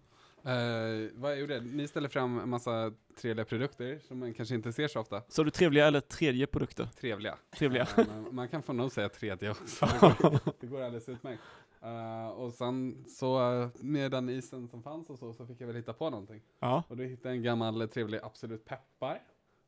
Eh, 0.47 1.09
vad 1.13 1.31
jag 1.31 1.39
gjorde? 1.39 1.61
Ni 1.61 1.87
ställer 1.87 2.09
fram 2.09 2.39
en 2.39 2.49
massa 2.49 2.93
trevliga 3.21 3.45
produkter 3.45 3.99
som 4.07 4.19
man 4.19 4.33
kanske 4.33 4.55
inte 4.55 4.73
ser 4.73 4.87
så 4.87 4.99
ofta. 4.99 5.21
Så 5.27 5.43
du 5.43 5.51
trevliga 5.51 5.87
eller 5.87 5.99
tredje 5.99 6.47
produkter? 6.47 6.89
Trevliga. 6.99 7.37
Trevliga. 7.57 7.87
Eh, 7.97 8.05
men 8.07 8.35
man 8.35 8.47
kan 8.47 8.63
få 8.63 8.73
nog 8.73 8.91
säga 8.91 9.09
tredje 9.09 9.51
också. 9.51 9.85
Det 10.59 10.67
går, 10.67 10.81
alldeles 10.81 11.09
utmärkt. 11.09 11.41
Eh, 11.81 12.27
och 12.27 12.53
sen 12.53 13.05
så 13.07 13.69
med 13.75 14.11
den 14.11 14.29
isen 14.29 14.67
som 14.67 14.83
fanns 14.83 15.09
och 15.09 15.19
så, 15.19 15.33
så 15.33 15.47
fick 15.47 15.61
jag 15.61 15.67
väl 15.67 15.75
hitta 15.75 15.93
på 15.93 16.09
någonting. 16.09 16.41
Ja. 16.59 16.83
Och 16.87 16.97
då 16.97 17.03
hittade 17.03 17.29
jag 17.29 17.37
en 17.37 17.43
gammal 17.43 17.87
trevlig 17.87 18.19
Absolut 18.23 18.65
Peppar. 18.65 19.21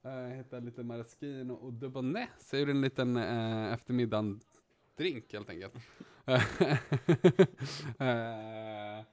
Uh, 0.05 0.11
jag 0.11 0.37
hittade 0.37 0.65
lite 0.65 0.83
Maraschino 0.83 1.53
och 1.53 1.73
Dubonnet. 1.73 2.29
Så 2.39 2.55
jag 2.55 2.59
gjorde 2.59 2.71
en 2.71 2.81
liten 2.81 3.17
uh, 3.17 3.73
eftermiddag-drink 3.73 5.33
helt 5.33 5.49
enkelt. 5.49 5.73
Eh, 7.99 9.05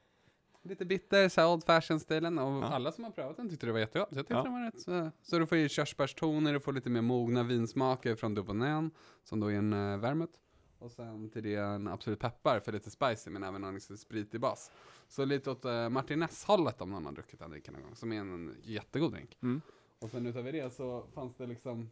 lite 0.63 0.85
bitter, 0.85 1.29
så 1.29 1.53
old 1.53 1.65
fashion-stilen. 1.65 2.39
Och 2.39 2.63
Ja. 2.63 2.67
alla 2.67 2.93
som 2.93 3.05
har 3.05 3.11
prövat 3.11 3.37
den 3.37 3.49
tyckte 3.49 3.67
det 3.67 3.73
var 3.73 3.79
jättegott. 3.79 4.09
Så 4.13 4.19
jag 4.19 4.27
tyckte 4.27 4.35
Ja. 4.35 4.43
den 4.43 4.53
var 4.53 4.61
rätt 4.61 4.81
så, 4.81 5.11
så 5.23 5.39
du 5.39 5.47
får 5.47 5.59
ju 5.59 5.69
körsbärstoner, 5.69 6.53
du 6.53 6.61
får 6.61 6.73
lite 6.73 6.91
mer 6.91 7.01
mogna 7.03 7.43
vinsmaker 7.43 8.15
från 8.15 8.35
Dubonän, 8.35 8.91
som 9.25 9.41
då 9.41 9.47
är 9.53 9.55
en 9.57 9.73
uh, 9.73 9.99
vermouth. 9.99 10.39
Och 10.79 10.91
sen 10.93 11.31
till 11.31 11.43
det 11.43 11.55
en 11.55 11.89
Absolut 11.89 12.21
Peppar 12.21 12.61
för 12.61 12.73
lite 12.73 12.91
spicy, 12.91 13.31
men 13.31 13.43
även 13.43 13.65
en 13.65 13.75
liksom 13.75 13.97
spritig 13.97 14.41
bas. 14.41 14.71
Så 15.09 15.25
lite 15.25 15.51
åt 15.51 15.65
uh, 15.65 15.89
Martinez-hållet 15.89 16.81
om 16.81 16.91
någon 16.91 17.05
har 17.05 17.13
druckit 17.13 17.39
den 17.39 17.51
drinken 17.51 17.75
någon 17.75 17.83
gång, 17.83 17.97
som 17.97 18.13
är 18.13 18.21
en 18.21 18.55
jättegod 18.63 19.13
drink. 19.13 19.39
Mm. 19.43 19.61
Och 19.99 20.11
sen 20.11 20.27
utöver 20.27 20.53
det 20.53 20.75
så 20.75 21.05
fanns 21.15 21.37
det 21.37 21.47
liksom, 21.47 21.91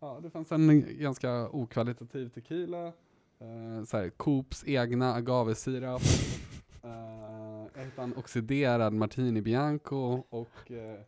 ja 0.00 0.20
det 0.22 0.30
fanns 0.30 0.52
en 0.52 0.98
ganska 0.98 1.48
okvalitativ 1.48 2.28
tequila, 2.28 2.86
uh, 2.86 3.84
så 3.84 3.96
här, 3.96 4.10
Coops 4.10 4.64
egna 4.66 5.14
agavesirap, 5.14 6.02
uh, 6.84 7.86
utan 7.86 8.16
oxiderad 8.16 8.92
martini 8.92 9.42
bianco 9.42 10.22
och 10.28 10.70
uh, 10.70 11.00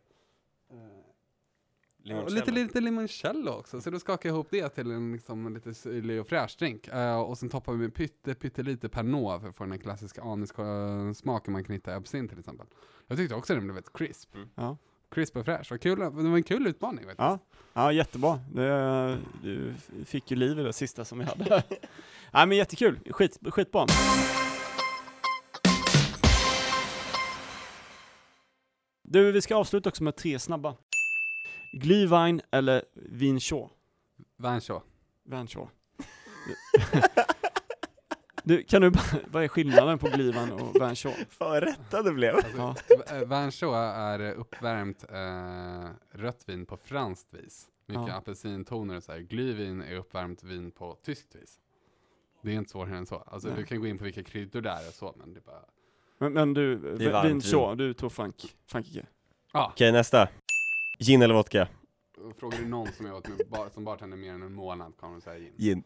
och 2.15 2.31
lite, 2.31 2.51
lite 2.51 2.81
limoncello 2.81 3.51
också, 3.51 3.81
så 3.81 3.89
då 3.89 3.99
skakar 3.99 4.29
jag 4.29 4.33
ihop 4.33 4.47
det 4.51 4.69
till 4.69 4.91
en 4.91 5.11
liksom, 5.11 5.53
lite 5.53 5.73
syrlig 5.73 6.21
och 6.21 6.27
fräsch 6.27 6.55
drink. 6.59 6.87
Eh, 6.87 7.21
och 7.21 7.37
sen 7.37 7.49
toppar 7.49 7.73
vi 7.73 7.79
med 7.79 7.93
pytte, 7.93 8.35
pyttelite 8.35 8.89
Pernod 8.89 9.41
för 9.41 9.49
att 9.49 9.55
få 9.55 9.63
den 9.63 9.71
här 9.71 9.79
klassiska 9.79 10.21
anisk-smaken 10.21 11.51
man 11.51 11.63
kan 11.63 11.73
hitta 11.73 11.91
i 11.91 11.93
absint 11.93 12.29
till 12.29 12.39
exempel. 12.39 12.67
Jag 13.07 13.17
tyckte 13.17 13.35
också 13.35 13.53
den 13.53 13.63
blev 13.63 13.75
väldigt 13.75 13.93
crisp. 13.93 14.35
Ja. 14.55 14.77
Crisp 15.11 15.37
och 15.37 15.45
fräsch. 15.45 15.71
Vad 15.71 15.81
kul, 15.81 15.99
det 15.99 16.09
var 16.09 16.35
en 16.35 16.43
kul 16.43 16.67
utmaning 16.67 17.05
faktiskt. 17.05 17.19
Ja, 17.19 17.39
ja 17.73 17.91
jättebra. 17.91 18.39
Det, 18.53 19.17
du 19.43 19.73
fick 20.05 20.31
ju 20.31 20.37
liv 20.37 20.59
i 20.59 20.63
det 20.63 20.73
sista 20.73 21.05
som 21.05 21.19
vi 21.19 21.25
hade. 21.25 21.45
Nej 22.33 22.47
men 22.47 22.57
jättekul, 22.57 22.99
Skit, 23.11 23.39
skitbra. 23.45 23.85
Du, 29.03 29.31
vi 29.31 29.41
ska 29.41 29.55
avsluta 29.55 29.89
också 29.89 30.03
med 30.03 30.15
tre 30.15 30.39
snabba. 30.39 30.75
Glühwein 31.73 32.41
eller 32.51 32.83
Vinshaw? 32.93 33.69
Vanshaw. 34.37 34.85
Vinshaw. 35.25 35.69
Du, 38.49 38.63
kan 38.63 38.81
du 38.81 38.89
bara, 38.89 39.03
vad 39.31 39.43
är 39.43 39.47
skillnaden 39.47 39.99
på 39.99 40.07
Glühwein 40.07 40.51
och 40.51 40.75
Vinshaw? 40.75 41.25
Fan 41.29 41.49
vad 41.49 41.63
rätta 41.63 42.01
det 42.03 42.11
blev. 42.11 42.35
Ja. 42.57 42.75
Alltså, 43.29 43.65
är 43.75 44.19
eh, 44.19 44.39
uppvärmt 44.39 45.05
eh, 45.09 46.19
rött 46.19 46.43
vin 46.49 46.65
på 46.65 46.77
franskt 46.77 47.33
vis. 47.33 47.67
Mycket 47.85 48.07
Ja. 48.07 48.13
apelsintoner 48.13 48.95
och 48.95 49.03
så 49.03 49.11
här. 49.11 49.19
Glühwein 49.19 49.83
är 49.83 49.95
uppvärmt 49.95 50.43
vin 50.43 50.71
på 50.71 50.97
tyskt 51.05 51.35
vis. 51.35 51.59
Det 52.41 52.51
är 52.51 52.55
inte 52.55 52.69
svårare 52.69 52.97
än 52.97 53.05
så. 53.05 53.15
Alltså, 53.15 53.47
Nej. 53.47 53.57
du 53.57 53.65
kan 53.65 53.79
gå 53.79 53.87
in 53.87 53.97
på 53.97 54.03
vilka 54.03 54.23
kryddor 54.23 54.61
det 54.61 54.69
är 54.69 54.87
och 54.87 54.93
så, 54.93 55.13
men 55.17 55.33
det 55.33 55.39
är 55.39 55.43
bara... 55.43 55.65
Men, 56.17 56.33
men 56.33 56.53
du, 56.53 56.73
är 56.73 57.27
Vinshaw, 57.27 57.75
du 57.75 57.93
tog 57.93 58.11
Frank, 58.11 58.55
Frankrike. 58.67 59.05
Ja, 59.53 59.71
Okej, 59.73 59.91
nästa. 59.91 60.27
Gin 60.99 61.21
eller 61.21 61.33
vodka? 61.33 61.67
frågar 62.37 62.57
du 62.57 62.65
någon 62.65 62.87
som 62.87 63.05
jag 63.05 63.13
varit 63.13 63.27
med 63.27 63.47
bar, 63.49 63.69
som 63.73 63.83
bartender 63.83 64.17
mer 64.17 64.33
än 64.33 64.41
en 64.41 64.53
månad 64.53 64.97
kommer 64.97 65.13
de 65.13 65.21
säga 65.21 65.39
gin. 65.39 65.53
Gin. 65.57 65.83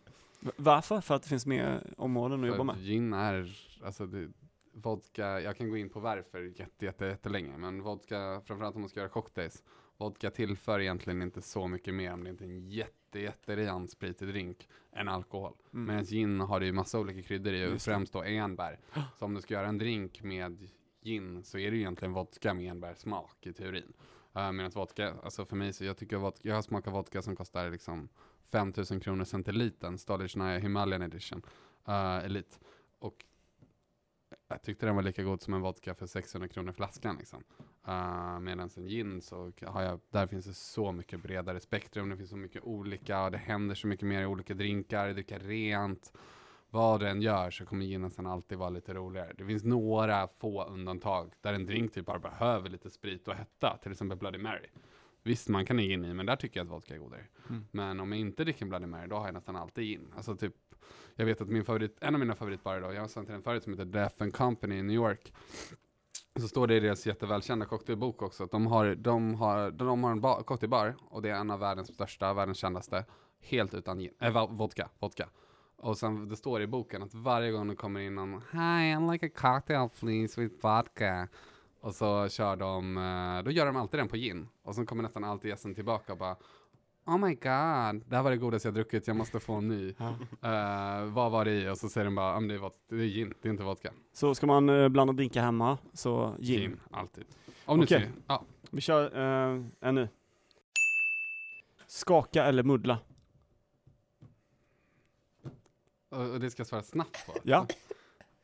Varför? 0.55 1.01
För 1.01 1.15
att 1.15 1.23
det 1.23 1.29
finns 1.29 1.45
mer 1.45 1.93
områden 1.97 2.43
att 2.43 2.47
jobba 2.47 2.63
med? 2.63 2.77
Gin 2.77 3.13
är, 3.13 3.57
alltså 3.83 4.05
det, 4.05 4.29
vodka, 4.73 5.41
jag 5.41 5.57
kan 5.57 5.69
gå 5.69 5.77
in 5.77 5.89
på 5.89 5.99
varför 5.99 6.41
jätte, 6.59 6.85
jätte, 6.85 7.05
jättelänge, 7.05 7.57
men 7.57 7.81
vodka, 7.81 8.41
framförallt 8.45 8.75
om 8.75 8.81
man 8.81 8.89
ska 8.89 8.99
göra 8.99 9.09
cocktails, 9.09 9.63
vodka 9.97 10.31
tillför 10.31 10.79
egentligen 10.79 11.21
inte 11.21 11.41
så 11.41 11.67
mycket 11.67 11.93
mer 11.93 12.13
om 12.13 12.23
det 12.23 12.29
inte 12.29 12.43
är 12.43 12.45
en 12.45 12.69
jätte, 12.69 13.19
jätteren 13.19 13.87
spritig 13.87 14.27
drink 14.27 14.69
än 14.91 15.07
alkohol. 15.07 15.53
Mm. 15.73 15.85
Medan 15.85 16.03
gin 16.03 16.39
har 16.39 16.59
det 16.59 16.65
ju 16.65 16.71
massa 16.71 16.99
olika 16.99 17.21
kryddor 17.21 17.53
i, 17.53 17.79
främst 17.79 18.13
då 18.13 18.23
enbär. 18.23 18.79
Så 19.19 19.25
om 19.25 19.33
du 19.33 19.41
ska 19.41 19.53
göra 19.53 19.67
en 19.67 19.77
drink 19.77 20.23
med 20.23 20.69
gin 21.03 21.43
så 21.43 21.57
är 21.57 21.71
det 21.71 21.77
ju 21.77 21.81
egentligen 21.81 22.13
vodka 22.13 22.53
med 22.53 22.71
enbärssmak 22.71 23.47
i 23.47 23.53
teorin. 23.53 23.93
Uh, 24.37 24.51
Medan 24.51 24.71
vodka, 24.71 25.13
alltså 25.23 25.45
för 25.45 25.55
mig 25.55 25.73
så 25.73 25.85
jag 25.85 25.97
tycker 25.97 26.17
vodka, 26.17 26.49
jag 26.49 26.55
har 26.55 26.61
smakat 26.61 26.93
vodka 26.93 27.21
som 27.21 27.35
kostar 27.35 27.69
liksom 27.69 28.09
5000 28.53 28.99
kronor 28.99 29.23
centilitern, 29.23 29.97
Stolichnaya 29.97 30.59
Himalayan 30.59 31.01
Edition, 31.01 31.41
uh, 31.87 32.25
Elite. 32.25 32.57
Och 32.99 33.25
jag 34.47 34.61
tyckte 34.61 34.85
den 34.85 34.95
var 34.95 35.03
lika 35.03 35.23
god 35.23 35.41
som 35.41 35.53
en 35.53 35.61
vodka 35.61 35.95
för 35.95 36.05
600 36.05 36.47
kronor 36.47 36.71
flaskan 36.71 37.15
liksom. 37.17 37.43
Uh, 37.87 38.39
Medan 38.39 38.69
en 38.77 38.87
gin 38.87 39.21
så 39.21 39.51
har 39.65 39.81
jag, 39.81 39.99
där 40.09 40.27
finns 40.27 40.45
det 40.45 40.53
så 40.53 40.91
mycket 40.91 41.23
bredare 41.23 41.59
spektrum, 41.59 42.09
det 42.09 42.17
finns 42.17 42.29
så 42.29 42.37
mycket 42.37 42.63
olika, 42.63 43.29
det 43.29 43.37
händer 43.37 43.75
så 43.75 43.87
mycket 43.87 44.07
mer 44.07 44.21
i 44.21 44.25
olika 44.25 44.53
drinkar, 44.53 45.13
dricka 45.13 45.39
rent. 45.39 46.13
Vad 46.69 46.99
du 46.99 47.07
än 47.07 47.21
gör 47.21 47.51
så 47.51 47.65
kommer 47.65 47.85
ginen 47.85 48.11
alltid 48.27 48.57
vara 48.57 48.69
lite 48.69 48.93
roligare. 48.93 49.33
Det 49.37 49.45
finns 49.45 49.63
några 49.63 50.27
få 50.27 50.63
undantag 50.63 51.33
där 51.41 51.53
en 51.53 51.65
drink 51.65 51.93
typ 51.93 52.05
bara 52.05 52.19
behöver 52.19 52.69
lite 52.69 52.89
sprit 52.89 53.27
och 53.27 53.35
hetta, 53.35 53.77
till 53.81 53.91
exempel 53.91 54.17
Bloody 54.17 54.37
Mary. 54.37 54.69
Visst, 55.23 55.49
man 55.49 55.65
kan 55.65 55.77
ha 55.77 55.83
gin 55.83 56.05
i, 56.05 56.13
men 56.13 56.25
där 56.25 56.35
tycker 56.35 56.59
jag 56.59 56.65
att 56.65 56.71
vodka 56.71 56.93
är 56.93 56.99
godare. 56.99 57.25
Mm. 57.49 57.65
Men 57.71 57.99
om 57.99 58.11
jag 58.11 58.19
inte 58.19 58.43
dricker 58.43 58.61
en 58.61 58.69
Bloody 58.69 58.85
Mary, 58.85 59.07
då 59.07 59.15
har 59.15 59.25
jag 59.25 59.33
nästan 59.33 59.55
alltid 59.55 59.83
gin. 59.83 60.13
Alltså 60.15 60.35
typ, 60.35 60.55
jag 61.15 61.25
vet 61.25 61.41
att 61.41 61.47
min 61.47 61.65
favorit, 61.65 61.97
en 62.01 62.15
av 62.15 62.19
mina 62.19 62.35
favoritbarer 62.35 62.81
då, 62.81 62.93
jag 62.93 63.01
har 63.01 63.25
till 63.25 63.33
en 63.33 63.43
förut 63.43 63.63
som 63.63 63.73
heter 63.73 63.85
Death 63.85 64.23
and 64.23 64.33
Company 64.33 64.75
i 64.75 64.83
New 64.83 64.95
York. 64.95 65.33
Så 66.39 66.47
står 66.47 66.67
det 66.67 66.75
i 66.75 66.79
deras 66.79 67.07
jättevälkända 67.07 67.65
cocktailbok 67.65 68.21
också, 68.21 68.43
att 68.43 68.51
de 68.51 68.67
har, 68.67 68.95
de 68.95 69.35
har, 69.35 69.71
de 69.71 70.03
har 70.03 70.11
en 70.11 70.21
bar, 70.21 70.43
cocktailbar, 70.43 70.95
och 71.09 71.21
det 71.21 71.29
är 71.29 71.35
en 71.35 71.51
av 71.51 71.59
världens 71.59 71.93
största, 71.93 72.33
världens 72.33 72.57
kändaste, 72.57 73.05
helt 73.41 73.73
utan 73.73 73.99
gin, 73.99 74.13
äh, 74.19 74.51
vodka, 74.51 74.89
vodka. 74.99 75.29
Och 75.75 75.97
sen 75.97 76.29
det 76.29 76.35
står 76.35 76.61
i 76.61 76.67
boken 76.67 77.03
att 77.03 77.13
varje 77.13 77.51
gång 77.51 77.67
det 77.67 77.75
kommer 77.75 77.99
in 77.99 78.15
någon 78.15 78.41
Hi, 78.51 78.91
I 78.91 79.11
like 79.11 79.25
a 79.25 79.29
cocktail 79.35 79.89
please 79.99 80.41
with 80.41 80.55
vodka. 80.61 81.27
Och 81.83 81.95
så 81.95 82.29
kör 82.29 82.55
de, 82.55 82.97
eh, 82.97 83.43
då 83.43 83.51
gör 83.51 83.65
de 83.65 83.75
alltid 83.75 83.99
den 83.99 84.07
på 84.07 84.15
gin. 84.17 84.47
Och 84.63 84.75
sen 84.75 84.85
kommer 84.85 85.03
nästan 85.03 85.23
alltid 85.23 85.49
gästen 85.49 85.75
tillbaka 85.75 86.11
och 86.11 86.17
bara 86.17 86.35
Oh 87.05 87.17
my 87.17 87.29
god, 87.35 88.03
det 88.09 88.15
här 88.15 88.23
var 88.23 88.31
det 88.31 88.37
godaste 88.37 88.67
jag 88.67 88.75
druckit, 88.75 89.07
jag 89.07 89.15
måste 89.15 89.39
få 89.39 89.53
en 89.53 89.67
ny. 89.67 89.89
Eh, 90.41 91.03
vad 91.05 91.31
var 91.31 91.45
det 91.45 91.51
i? 91.51 91.69
Och 91.69 91.77
så 91.77 91.89
säger 91.89 92.05
de 92.05 92.15
bara, 92.15 92.33
"Ja, 92.33 92.39
men 92.39 92.47
det, 92.49 92.55
är 92.55 92.71
det 92.89 92.95
är 92.95 93.07
gin, 93.07 93.33
det 93.41 93.47
är 93.47 93.51
inte 93.51 93.63
vodka. 93.63 93.93
Så 94.13 94.35
ska 94.35 94.47
man 94.47 94.69
eh, 94.69 94.89
blanda 94.89 95.13
drinkar 95.13 95.41
hemma, 95.41 95.77
så 95.93 96.35
gin. 96.39 96.79
alltid. 96.91 97.25
Om 97.65 97.79
Okej. 97.79 97.87
säger, 97.87 98.11
ja. 98.27 98.43
Vi 98.71 98.81
kör 98.81 99.17
eh, 99.55 99.65
en 99.79 99.95
ny. 99.95 100.07
Skaka 101.87 102.43
eller 102.45 102.63
muddla? 102.63 102.99
Och, 106.09 106.29
och 106.29 106.39
det 106.39 106.51
ska 106.51 106.59
jag 106.59 106.67
svara 106.67 106.83
snabbt 106.83 107.25
på. 107.25 107.33
Ja. 107.43 107.67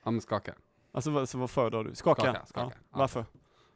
Ja 0.04 0.12
men 0.12 0.22
skaka. 0.22 0.54
Alltså 0.92 1.12
vad, 1.12 1.30
så 1.30 1.38
vad 1.38 1.50
föredrar 1.50 1.84
du? 1.84 1.96
Skaka? 1.96 2.22
Skaka, 2.22 2.46
skaka. 2.46 2.76
Ja. 2.76 2.82
Ja. 2.92 2.98
Varför? 3.00 3.26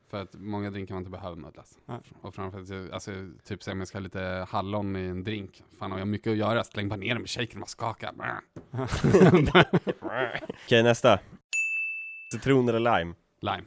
För 0.09 0.21
att 0.21 0.33
många 0.33 0.71
drinkar 0.71 0.95
man 0.95 1.01
inte 1.01 1.11
behöver 1.11 1.35
muddlas. 1.35 1.79
Nej. 1.85 1.99
Och 2.21 2.35
framförallt, 2.35 2.93
alltså, 2.93 3.11
typ 3.43 3.63
säg 3.63 3.71
om 3.71 3.79
jag 3.79 3.87
ska 3.87 3.97
ha 3.97 4.03
lite 4.03 4.45
hallon 4.49 4.95
i 4.95 4.99
en 4.99 5.23
drink. 5.23 5.63
Fan 5.79 5.91
har 5.91 5.99
jag 5.99 6.07
mycket 6.07 6.31
att 6.31 6.37
göra, 6.37 6.63
släng 6.63 6.89
bara 6.89 6.95
ner 6.95 7.15
dem 7.15 7.23
i 7.23 7.27
shaken 7.27 7.55
och 7.55 7.59
bara 7.59 7.65
skaka. 7.67 8.13
Okej, 10.65 10.83
nästa. 10.83 11.19
Citron 12.33 12.69
eller 12.69 12.79
lime? 12.99 13.13
Lime. 13.39 13.63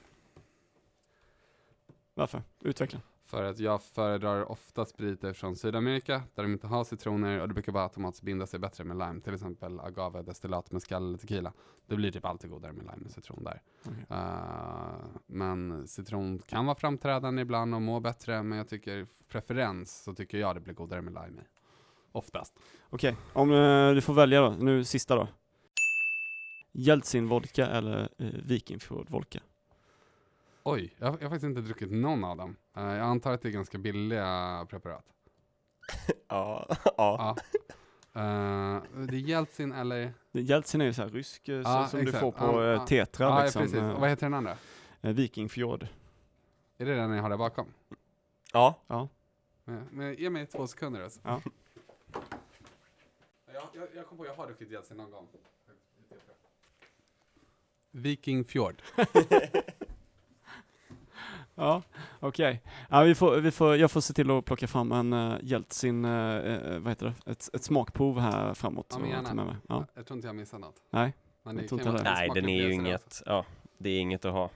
Varför? 2.15 2.43
Utveckla. 2.61 3.01
För 3.27 3.43
att 3.43 3.59
jag 3.59 3.83
föredrar 3.83 4.51
ofta 4.51 4.85
spriter 4.85 5.33
från 5.33 5.57
Sydamerika, 5.57 6.23
där 6.35 6.43
de 6.43 6.53
inte 6.53 6.67
har 6.67 6.85
citroner 6.85 7.41
och 7.41 7.49
det 7.49 7.55
brukar 7.55 7.73
bara 7.73 7.83
automatiskt 7.83 8.23
binda 8.23 8.47
sig 8.47 8.61
bättre 8.61 8.85
med 8.85 8.99
lime. 8.99 9.21
Till 9.21 9.35
exempel 9.35 9.81
agave, 9.81 10.23
destillat, 10.23 10.73
mescal 10.73 11.09
eller 11.09 11.19
tequila. 11.19 11.53
Det 11.87 11.97
blir 11.97 12.13
typ 12.13 12.25
alltid 12.25 12.51
godare 12.51 12.73
med 12.73 12.85
lime 12.85 13.05
än 13.05 13.11
citron 13.11 13.45
där. 13.45 13.63
Okej. 13.85 14.07
Eh, 14.11 15.07
men 15.27 15.89
citron 15.89 16.39
kan 16.39 16.67
vara 16.67 16.77
framträdande 16.77 17.43
ibland 17.43 17.75
och 17.75 17.83
må 17.83 18.01
bättre, 18.01 18.43
men 18.43 18.59
jag 18.59 18.69
tycker 18.69 19.07
preferens 19.29 20.03
så 20.03 20.15
tycker 20.15 20.39
jag 20.39 20.57
det 20.57 20.61
blir 20.61 20.75
godare 20.75 21.03
med 21.03 21.13
lime 21.13 21.41
i. 21.41 21.45
Oftast. 22.13 22.59
Okej, 22.91 23.17
om 23.33 23.53
eh, 23.53 23.95
du 23.95 24.01
får 24.01 24.15
välja 24.15 24.41
då. 24.41 24.51
Nu 24.51 24.85
sista 24.85 25.15
då. 25.17 25.29
Jeltsin 26.73 27.29
vodka 27.29 27.67
eller 27.67 28.09
eh, 28.19 28.27
Vikingfjord 28.45 29.11
vodka? 29.11 29.41
Oj, 30.69 30.95
jag, 30.99 31.07
jag 31.07 31.13
har 31.13 31.19
faktiskt 31.19 31.45
inte 31.45 31.61
druckit 31.61 31.91
någon 31.93 32.25
av 32.25 32.37
dem. 32.37 32.57
Eh, 32.77 32.83
jag 32.85 33.01
antar 33.01 33.33
att 33.33 33.43
det 33.43 33.49
är 33.49 33.53
ganska 33.53 33.79
billiga 33.79 34.67
preparat. 34.71 35.05
Ja. 36.29 36.67
ja. 36.85 36.85
Ja. 36.97 37.37
Eh, 38.21 38.83
det 39.07 39.17
är 39.17 39.21
Jeltsin 39.21 39.73
eller? 39.73 40.13
Jeltsin 40.33 40.81
är 40.81 40.85
ju 40.85 40.93
så 40.93 41.03
här 41.03 41.09
rysk, 41.09 41.49
Ja, 41.49 41.63
så, 41.85 41.91
som 41.91 42.01
du 42.01 42.05
exakt. 42.07 42.21
får 42.21 42.33
på 42.33 42.45
Ja, 42.63 42.65
ja. 42.73 42.87
Tetra 42.87 43.25
Ja, 43.27 43.43
liksom. 43.43 43.63
precis. 43.63 43.79
eh, 43.79 43.91
Och 43.95 44.01
vad 44.01 44.11
heter 44.11 44.27
den 44.27 44.35
andra? 44.35 44.57
Vikingfjord. 45.01 45.87
Är 46.79 46.87
det 46.87 46.95
den 46.97 47.11
ni 47.11 47.19
har 47.19 47.31
där 47.31 47.37
bakom? 47.37 47.67
ja. 48.53 48.81
Ja. 48.87 49.09
Men, 49.91 50.15
ge 50.15 50.31
mig 50.31 50.47
två 50.47 50.67
sekunder 50.67 51.03
alltså. 51.03 51.21
Ja. 51.25 51.41
Jag, 53.53 53.63
jag, 53.73 53.89
jag 53.95 54.07
kom 54.07 54.19
på, 54.19 54.27
jag 54.27 54.35
har 54.35 54.47
druckit 54.47 54.71
Jeltsin 54.71 54.97
någon 54.97 55.11
gång. 55.11 55.27
Viking 57.91 58.45
Fjord. 58.45 58.83
Ja, 61.59 61.83
okej. 62.21 62.63
Ja, 62.91 63.03
vi 63.03 63.15
får, 63.15 63.37
vi 63.37 63.51
får, 63.51 63.77
jag 63.77 63.91
får 63.91 64.01
se 64.01 64.13
till 64.15 64.31
att 64.31 64.45
plocka 64.45 64.67
fram 64.67 64.93
en 64.93 65.13
uh, 65.13 65.39
Jeltsin, 65.43 66.05
eh, 66.05 66.37
eh, 66.37 66.79
vad 66.79 66.91
heter 66.91 67.07
det, 67.25 67.31
ett, 67.31 67.55
ett 67.55 67.65
smakprov 67.65 68.19
här 68.19 68.55
framåt. 68.55 68.87
Ja, 68.91 68.99
men 68.99 69.11
gärna. 69.11 69.35
med 69.35 69.47
mig. 69.47 69.57
Ja. 69.69 69.87
Jag 69.95 70.07
tror 70.07 70.17
inte 70.17 70.29
jag 70.29 70.37
missar 70.37 70.59
något. 70.59 70.83
Nej, 70.91 71.15
Men 71.43 71.59
Jag 71.59 71.69
tror 71.69 71.81
inte 71.81 72.03
Nej, 72.03 72.31
den 72.35 72.49
är 72.49 72.63
ju 72.63 72.73
inget, 72.73 73.23
ja, 73.27 73.45
det 73.79 73.91
är 73.91 74.01
inget 74.01 74.25
att 74.25 74.33
ha. 74.33 74.51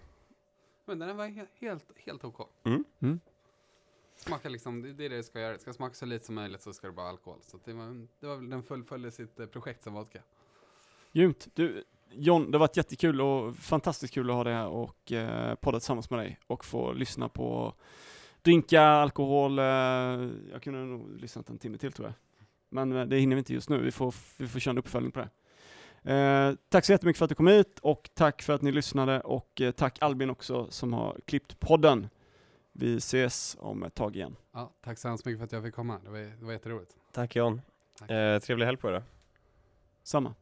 Men 0.84 0.98
den 0.98 1.16
var 1.16 1.26
he- 1.26 1.46
helt, 1.60 1.84
helt 1.96 2.24
OK. 2.24 2.48
Mm. 2.64 2.84
Mm. 3.00 3.20
Smakar 4.16 4.50
liksom, 4.50 4.82
det 4.82 4.92
det 4.92 5.04
är 5.04 5.10
det 5.10 5.16
det 5.16 5.22
ska 5.22 5.40
göra. 5.40 5.52
Det 5.52 5.58
ska 5.58 5.72
smaka 5.72 5.94
så 5.94 6.06
lite 6.06 6.26
som 6.26 6.34
möjligt 6.34 6.62
så 6.62 6.72
ska 6.72 6.86
det 6.86 6.92
bara 6.92 7.02
vara 7.02 7.10
alkohol. 7.10 7.38
Så 7.42 7.58
det 7.64 7.72
var, 7.72 8.06
det 8.20 8.26
var 8.26 8.36
väl, 8.36 8.50
den 8.50 8.62
fullföljde 8.62 9.10
sitt 9.10 9.40
eh, 9.40 9.46
projekt 9.46 9.82
som 9.82 9.94
vodka. 9.94 10.22
Grymt. 11.12 11.48
Du, 11.54 11.84
John, 12.12 12.50
det 12.50 12.58
har 12.58 12.60
varit 12.60 12.76
jättekul 12.76 13.20
och 13.20 13.56
fantastiskt 13.56 14.14
kul 14.14 14.30
att 14.30 14.36
ha 14.36 14.44
dig 14.44 14.54
här 14.54 14.66
och 14.66 15.12
eh, 15.12 15.54
podda 15.54 15.78
tillsammans 15.78 16.10
med 16.10 16.18
dig 16.18 16.38
och 16.46 16.64
få 16.64 16.92
lyssna 16.92 17.28
på 17.28 17.74
drinkar, 18.42 18.82
alkohol. 18.84 19.58
Eh, 19.58 19.64
jag 20.52 20.62
kunde 20.62 20.78
nog 20.78 21.16
lyssnat 21.20 21.50
en 21.50 21.58
timme 21.58 21.78
till 21.78 21.92
tror 21.92 22.08
jag. 22.08 22.14
Men 22.68 22.96
eh, 22.96 23.04
det 23.04 23.18
hinner 23.18 23.36
vi 23.36 23.38
inte 23.38 23.52
just 23.54 23.68
nu. 23.68 23.78
Vi 23.78 23.90
får, 23.90 24.14
vi 24.36 24.48
får 24.48 24.60
köra 24.60 24.72
en 24.72 24.78
uppföljning 24.78 25.12
på 25.12 25.20
det. 25.20 25.28
Eh, 26.02 26.54
tack 26.68 26.84
så 26.84 26.92
jättemycket 26.92 27.18
för 27.18 27.24
att 27.24 27.28
du 27.28 27.34
kom 27.34 27.46
hit 27.46 27.78
och 27.82 28.10
tack 28.14 28.42
för 28.42 28.52
att 28.52 28.62
ni 28.62 28.72
lyssnade 28.72 29.20
och 29.20 29.60
eh, 29.60 29.70
tack 29.70 29.98
Albin 30.00 30.30
också 30.30 30.70
som 30.70 30.92
har 30.92 31.20
klippt 31.24 31.60
podden. 31.60 32.08
Vi 32.72 32.96
ses 32.96 33.56
om 33.60 33.82
ett 33.82 33.94
tag 33.94 34.16
igen. 34.16 34.36
Ja, 34.52 34.72
tack 34.84 34.98
så 34.98 35.08
hemskt 35.08 35.24
mycket 35.24 35.38
för 35.38 35.44
att 35.44 35.52
jag 35.52 35.62
fick 35.62 35.74
komma. 35.74 35.98
Det 36.04 36.10
var, 36.10 36.18
det 36.18 36.44
var 36.44 36.52
jätteroligt. 36.52 36.96
Tack 37.12 37.36
John. 37.36 37.60
Tack. 37.98 38.10
Eh, 38.10 38.38
trevlig 38.38 38.66
helg 38.66 38.78
på 38.78 38.88
er 38.88 38.92
då. 38.92 39.02
Samma. 40.02 40.34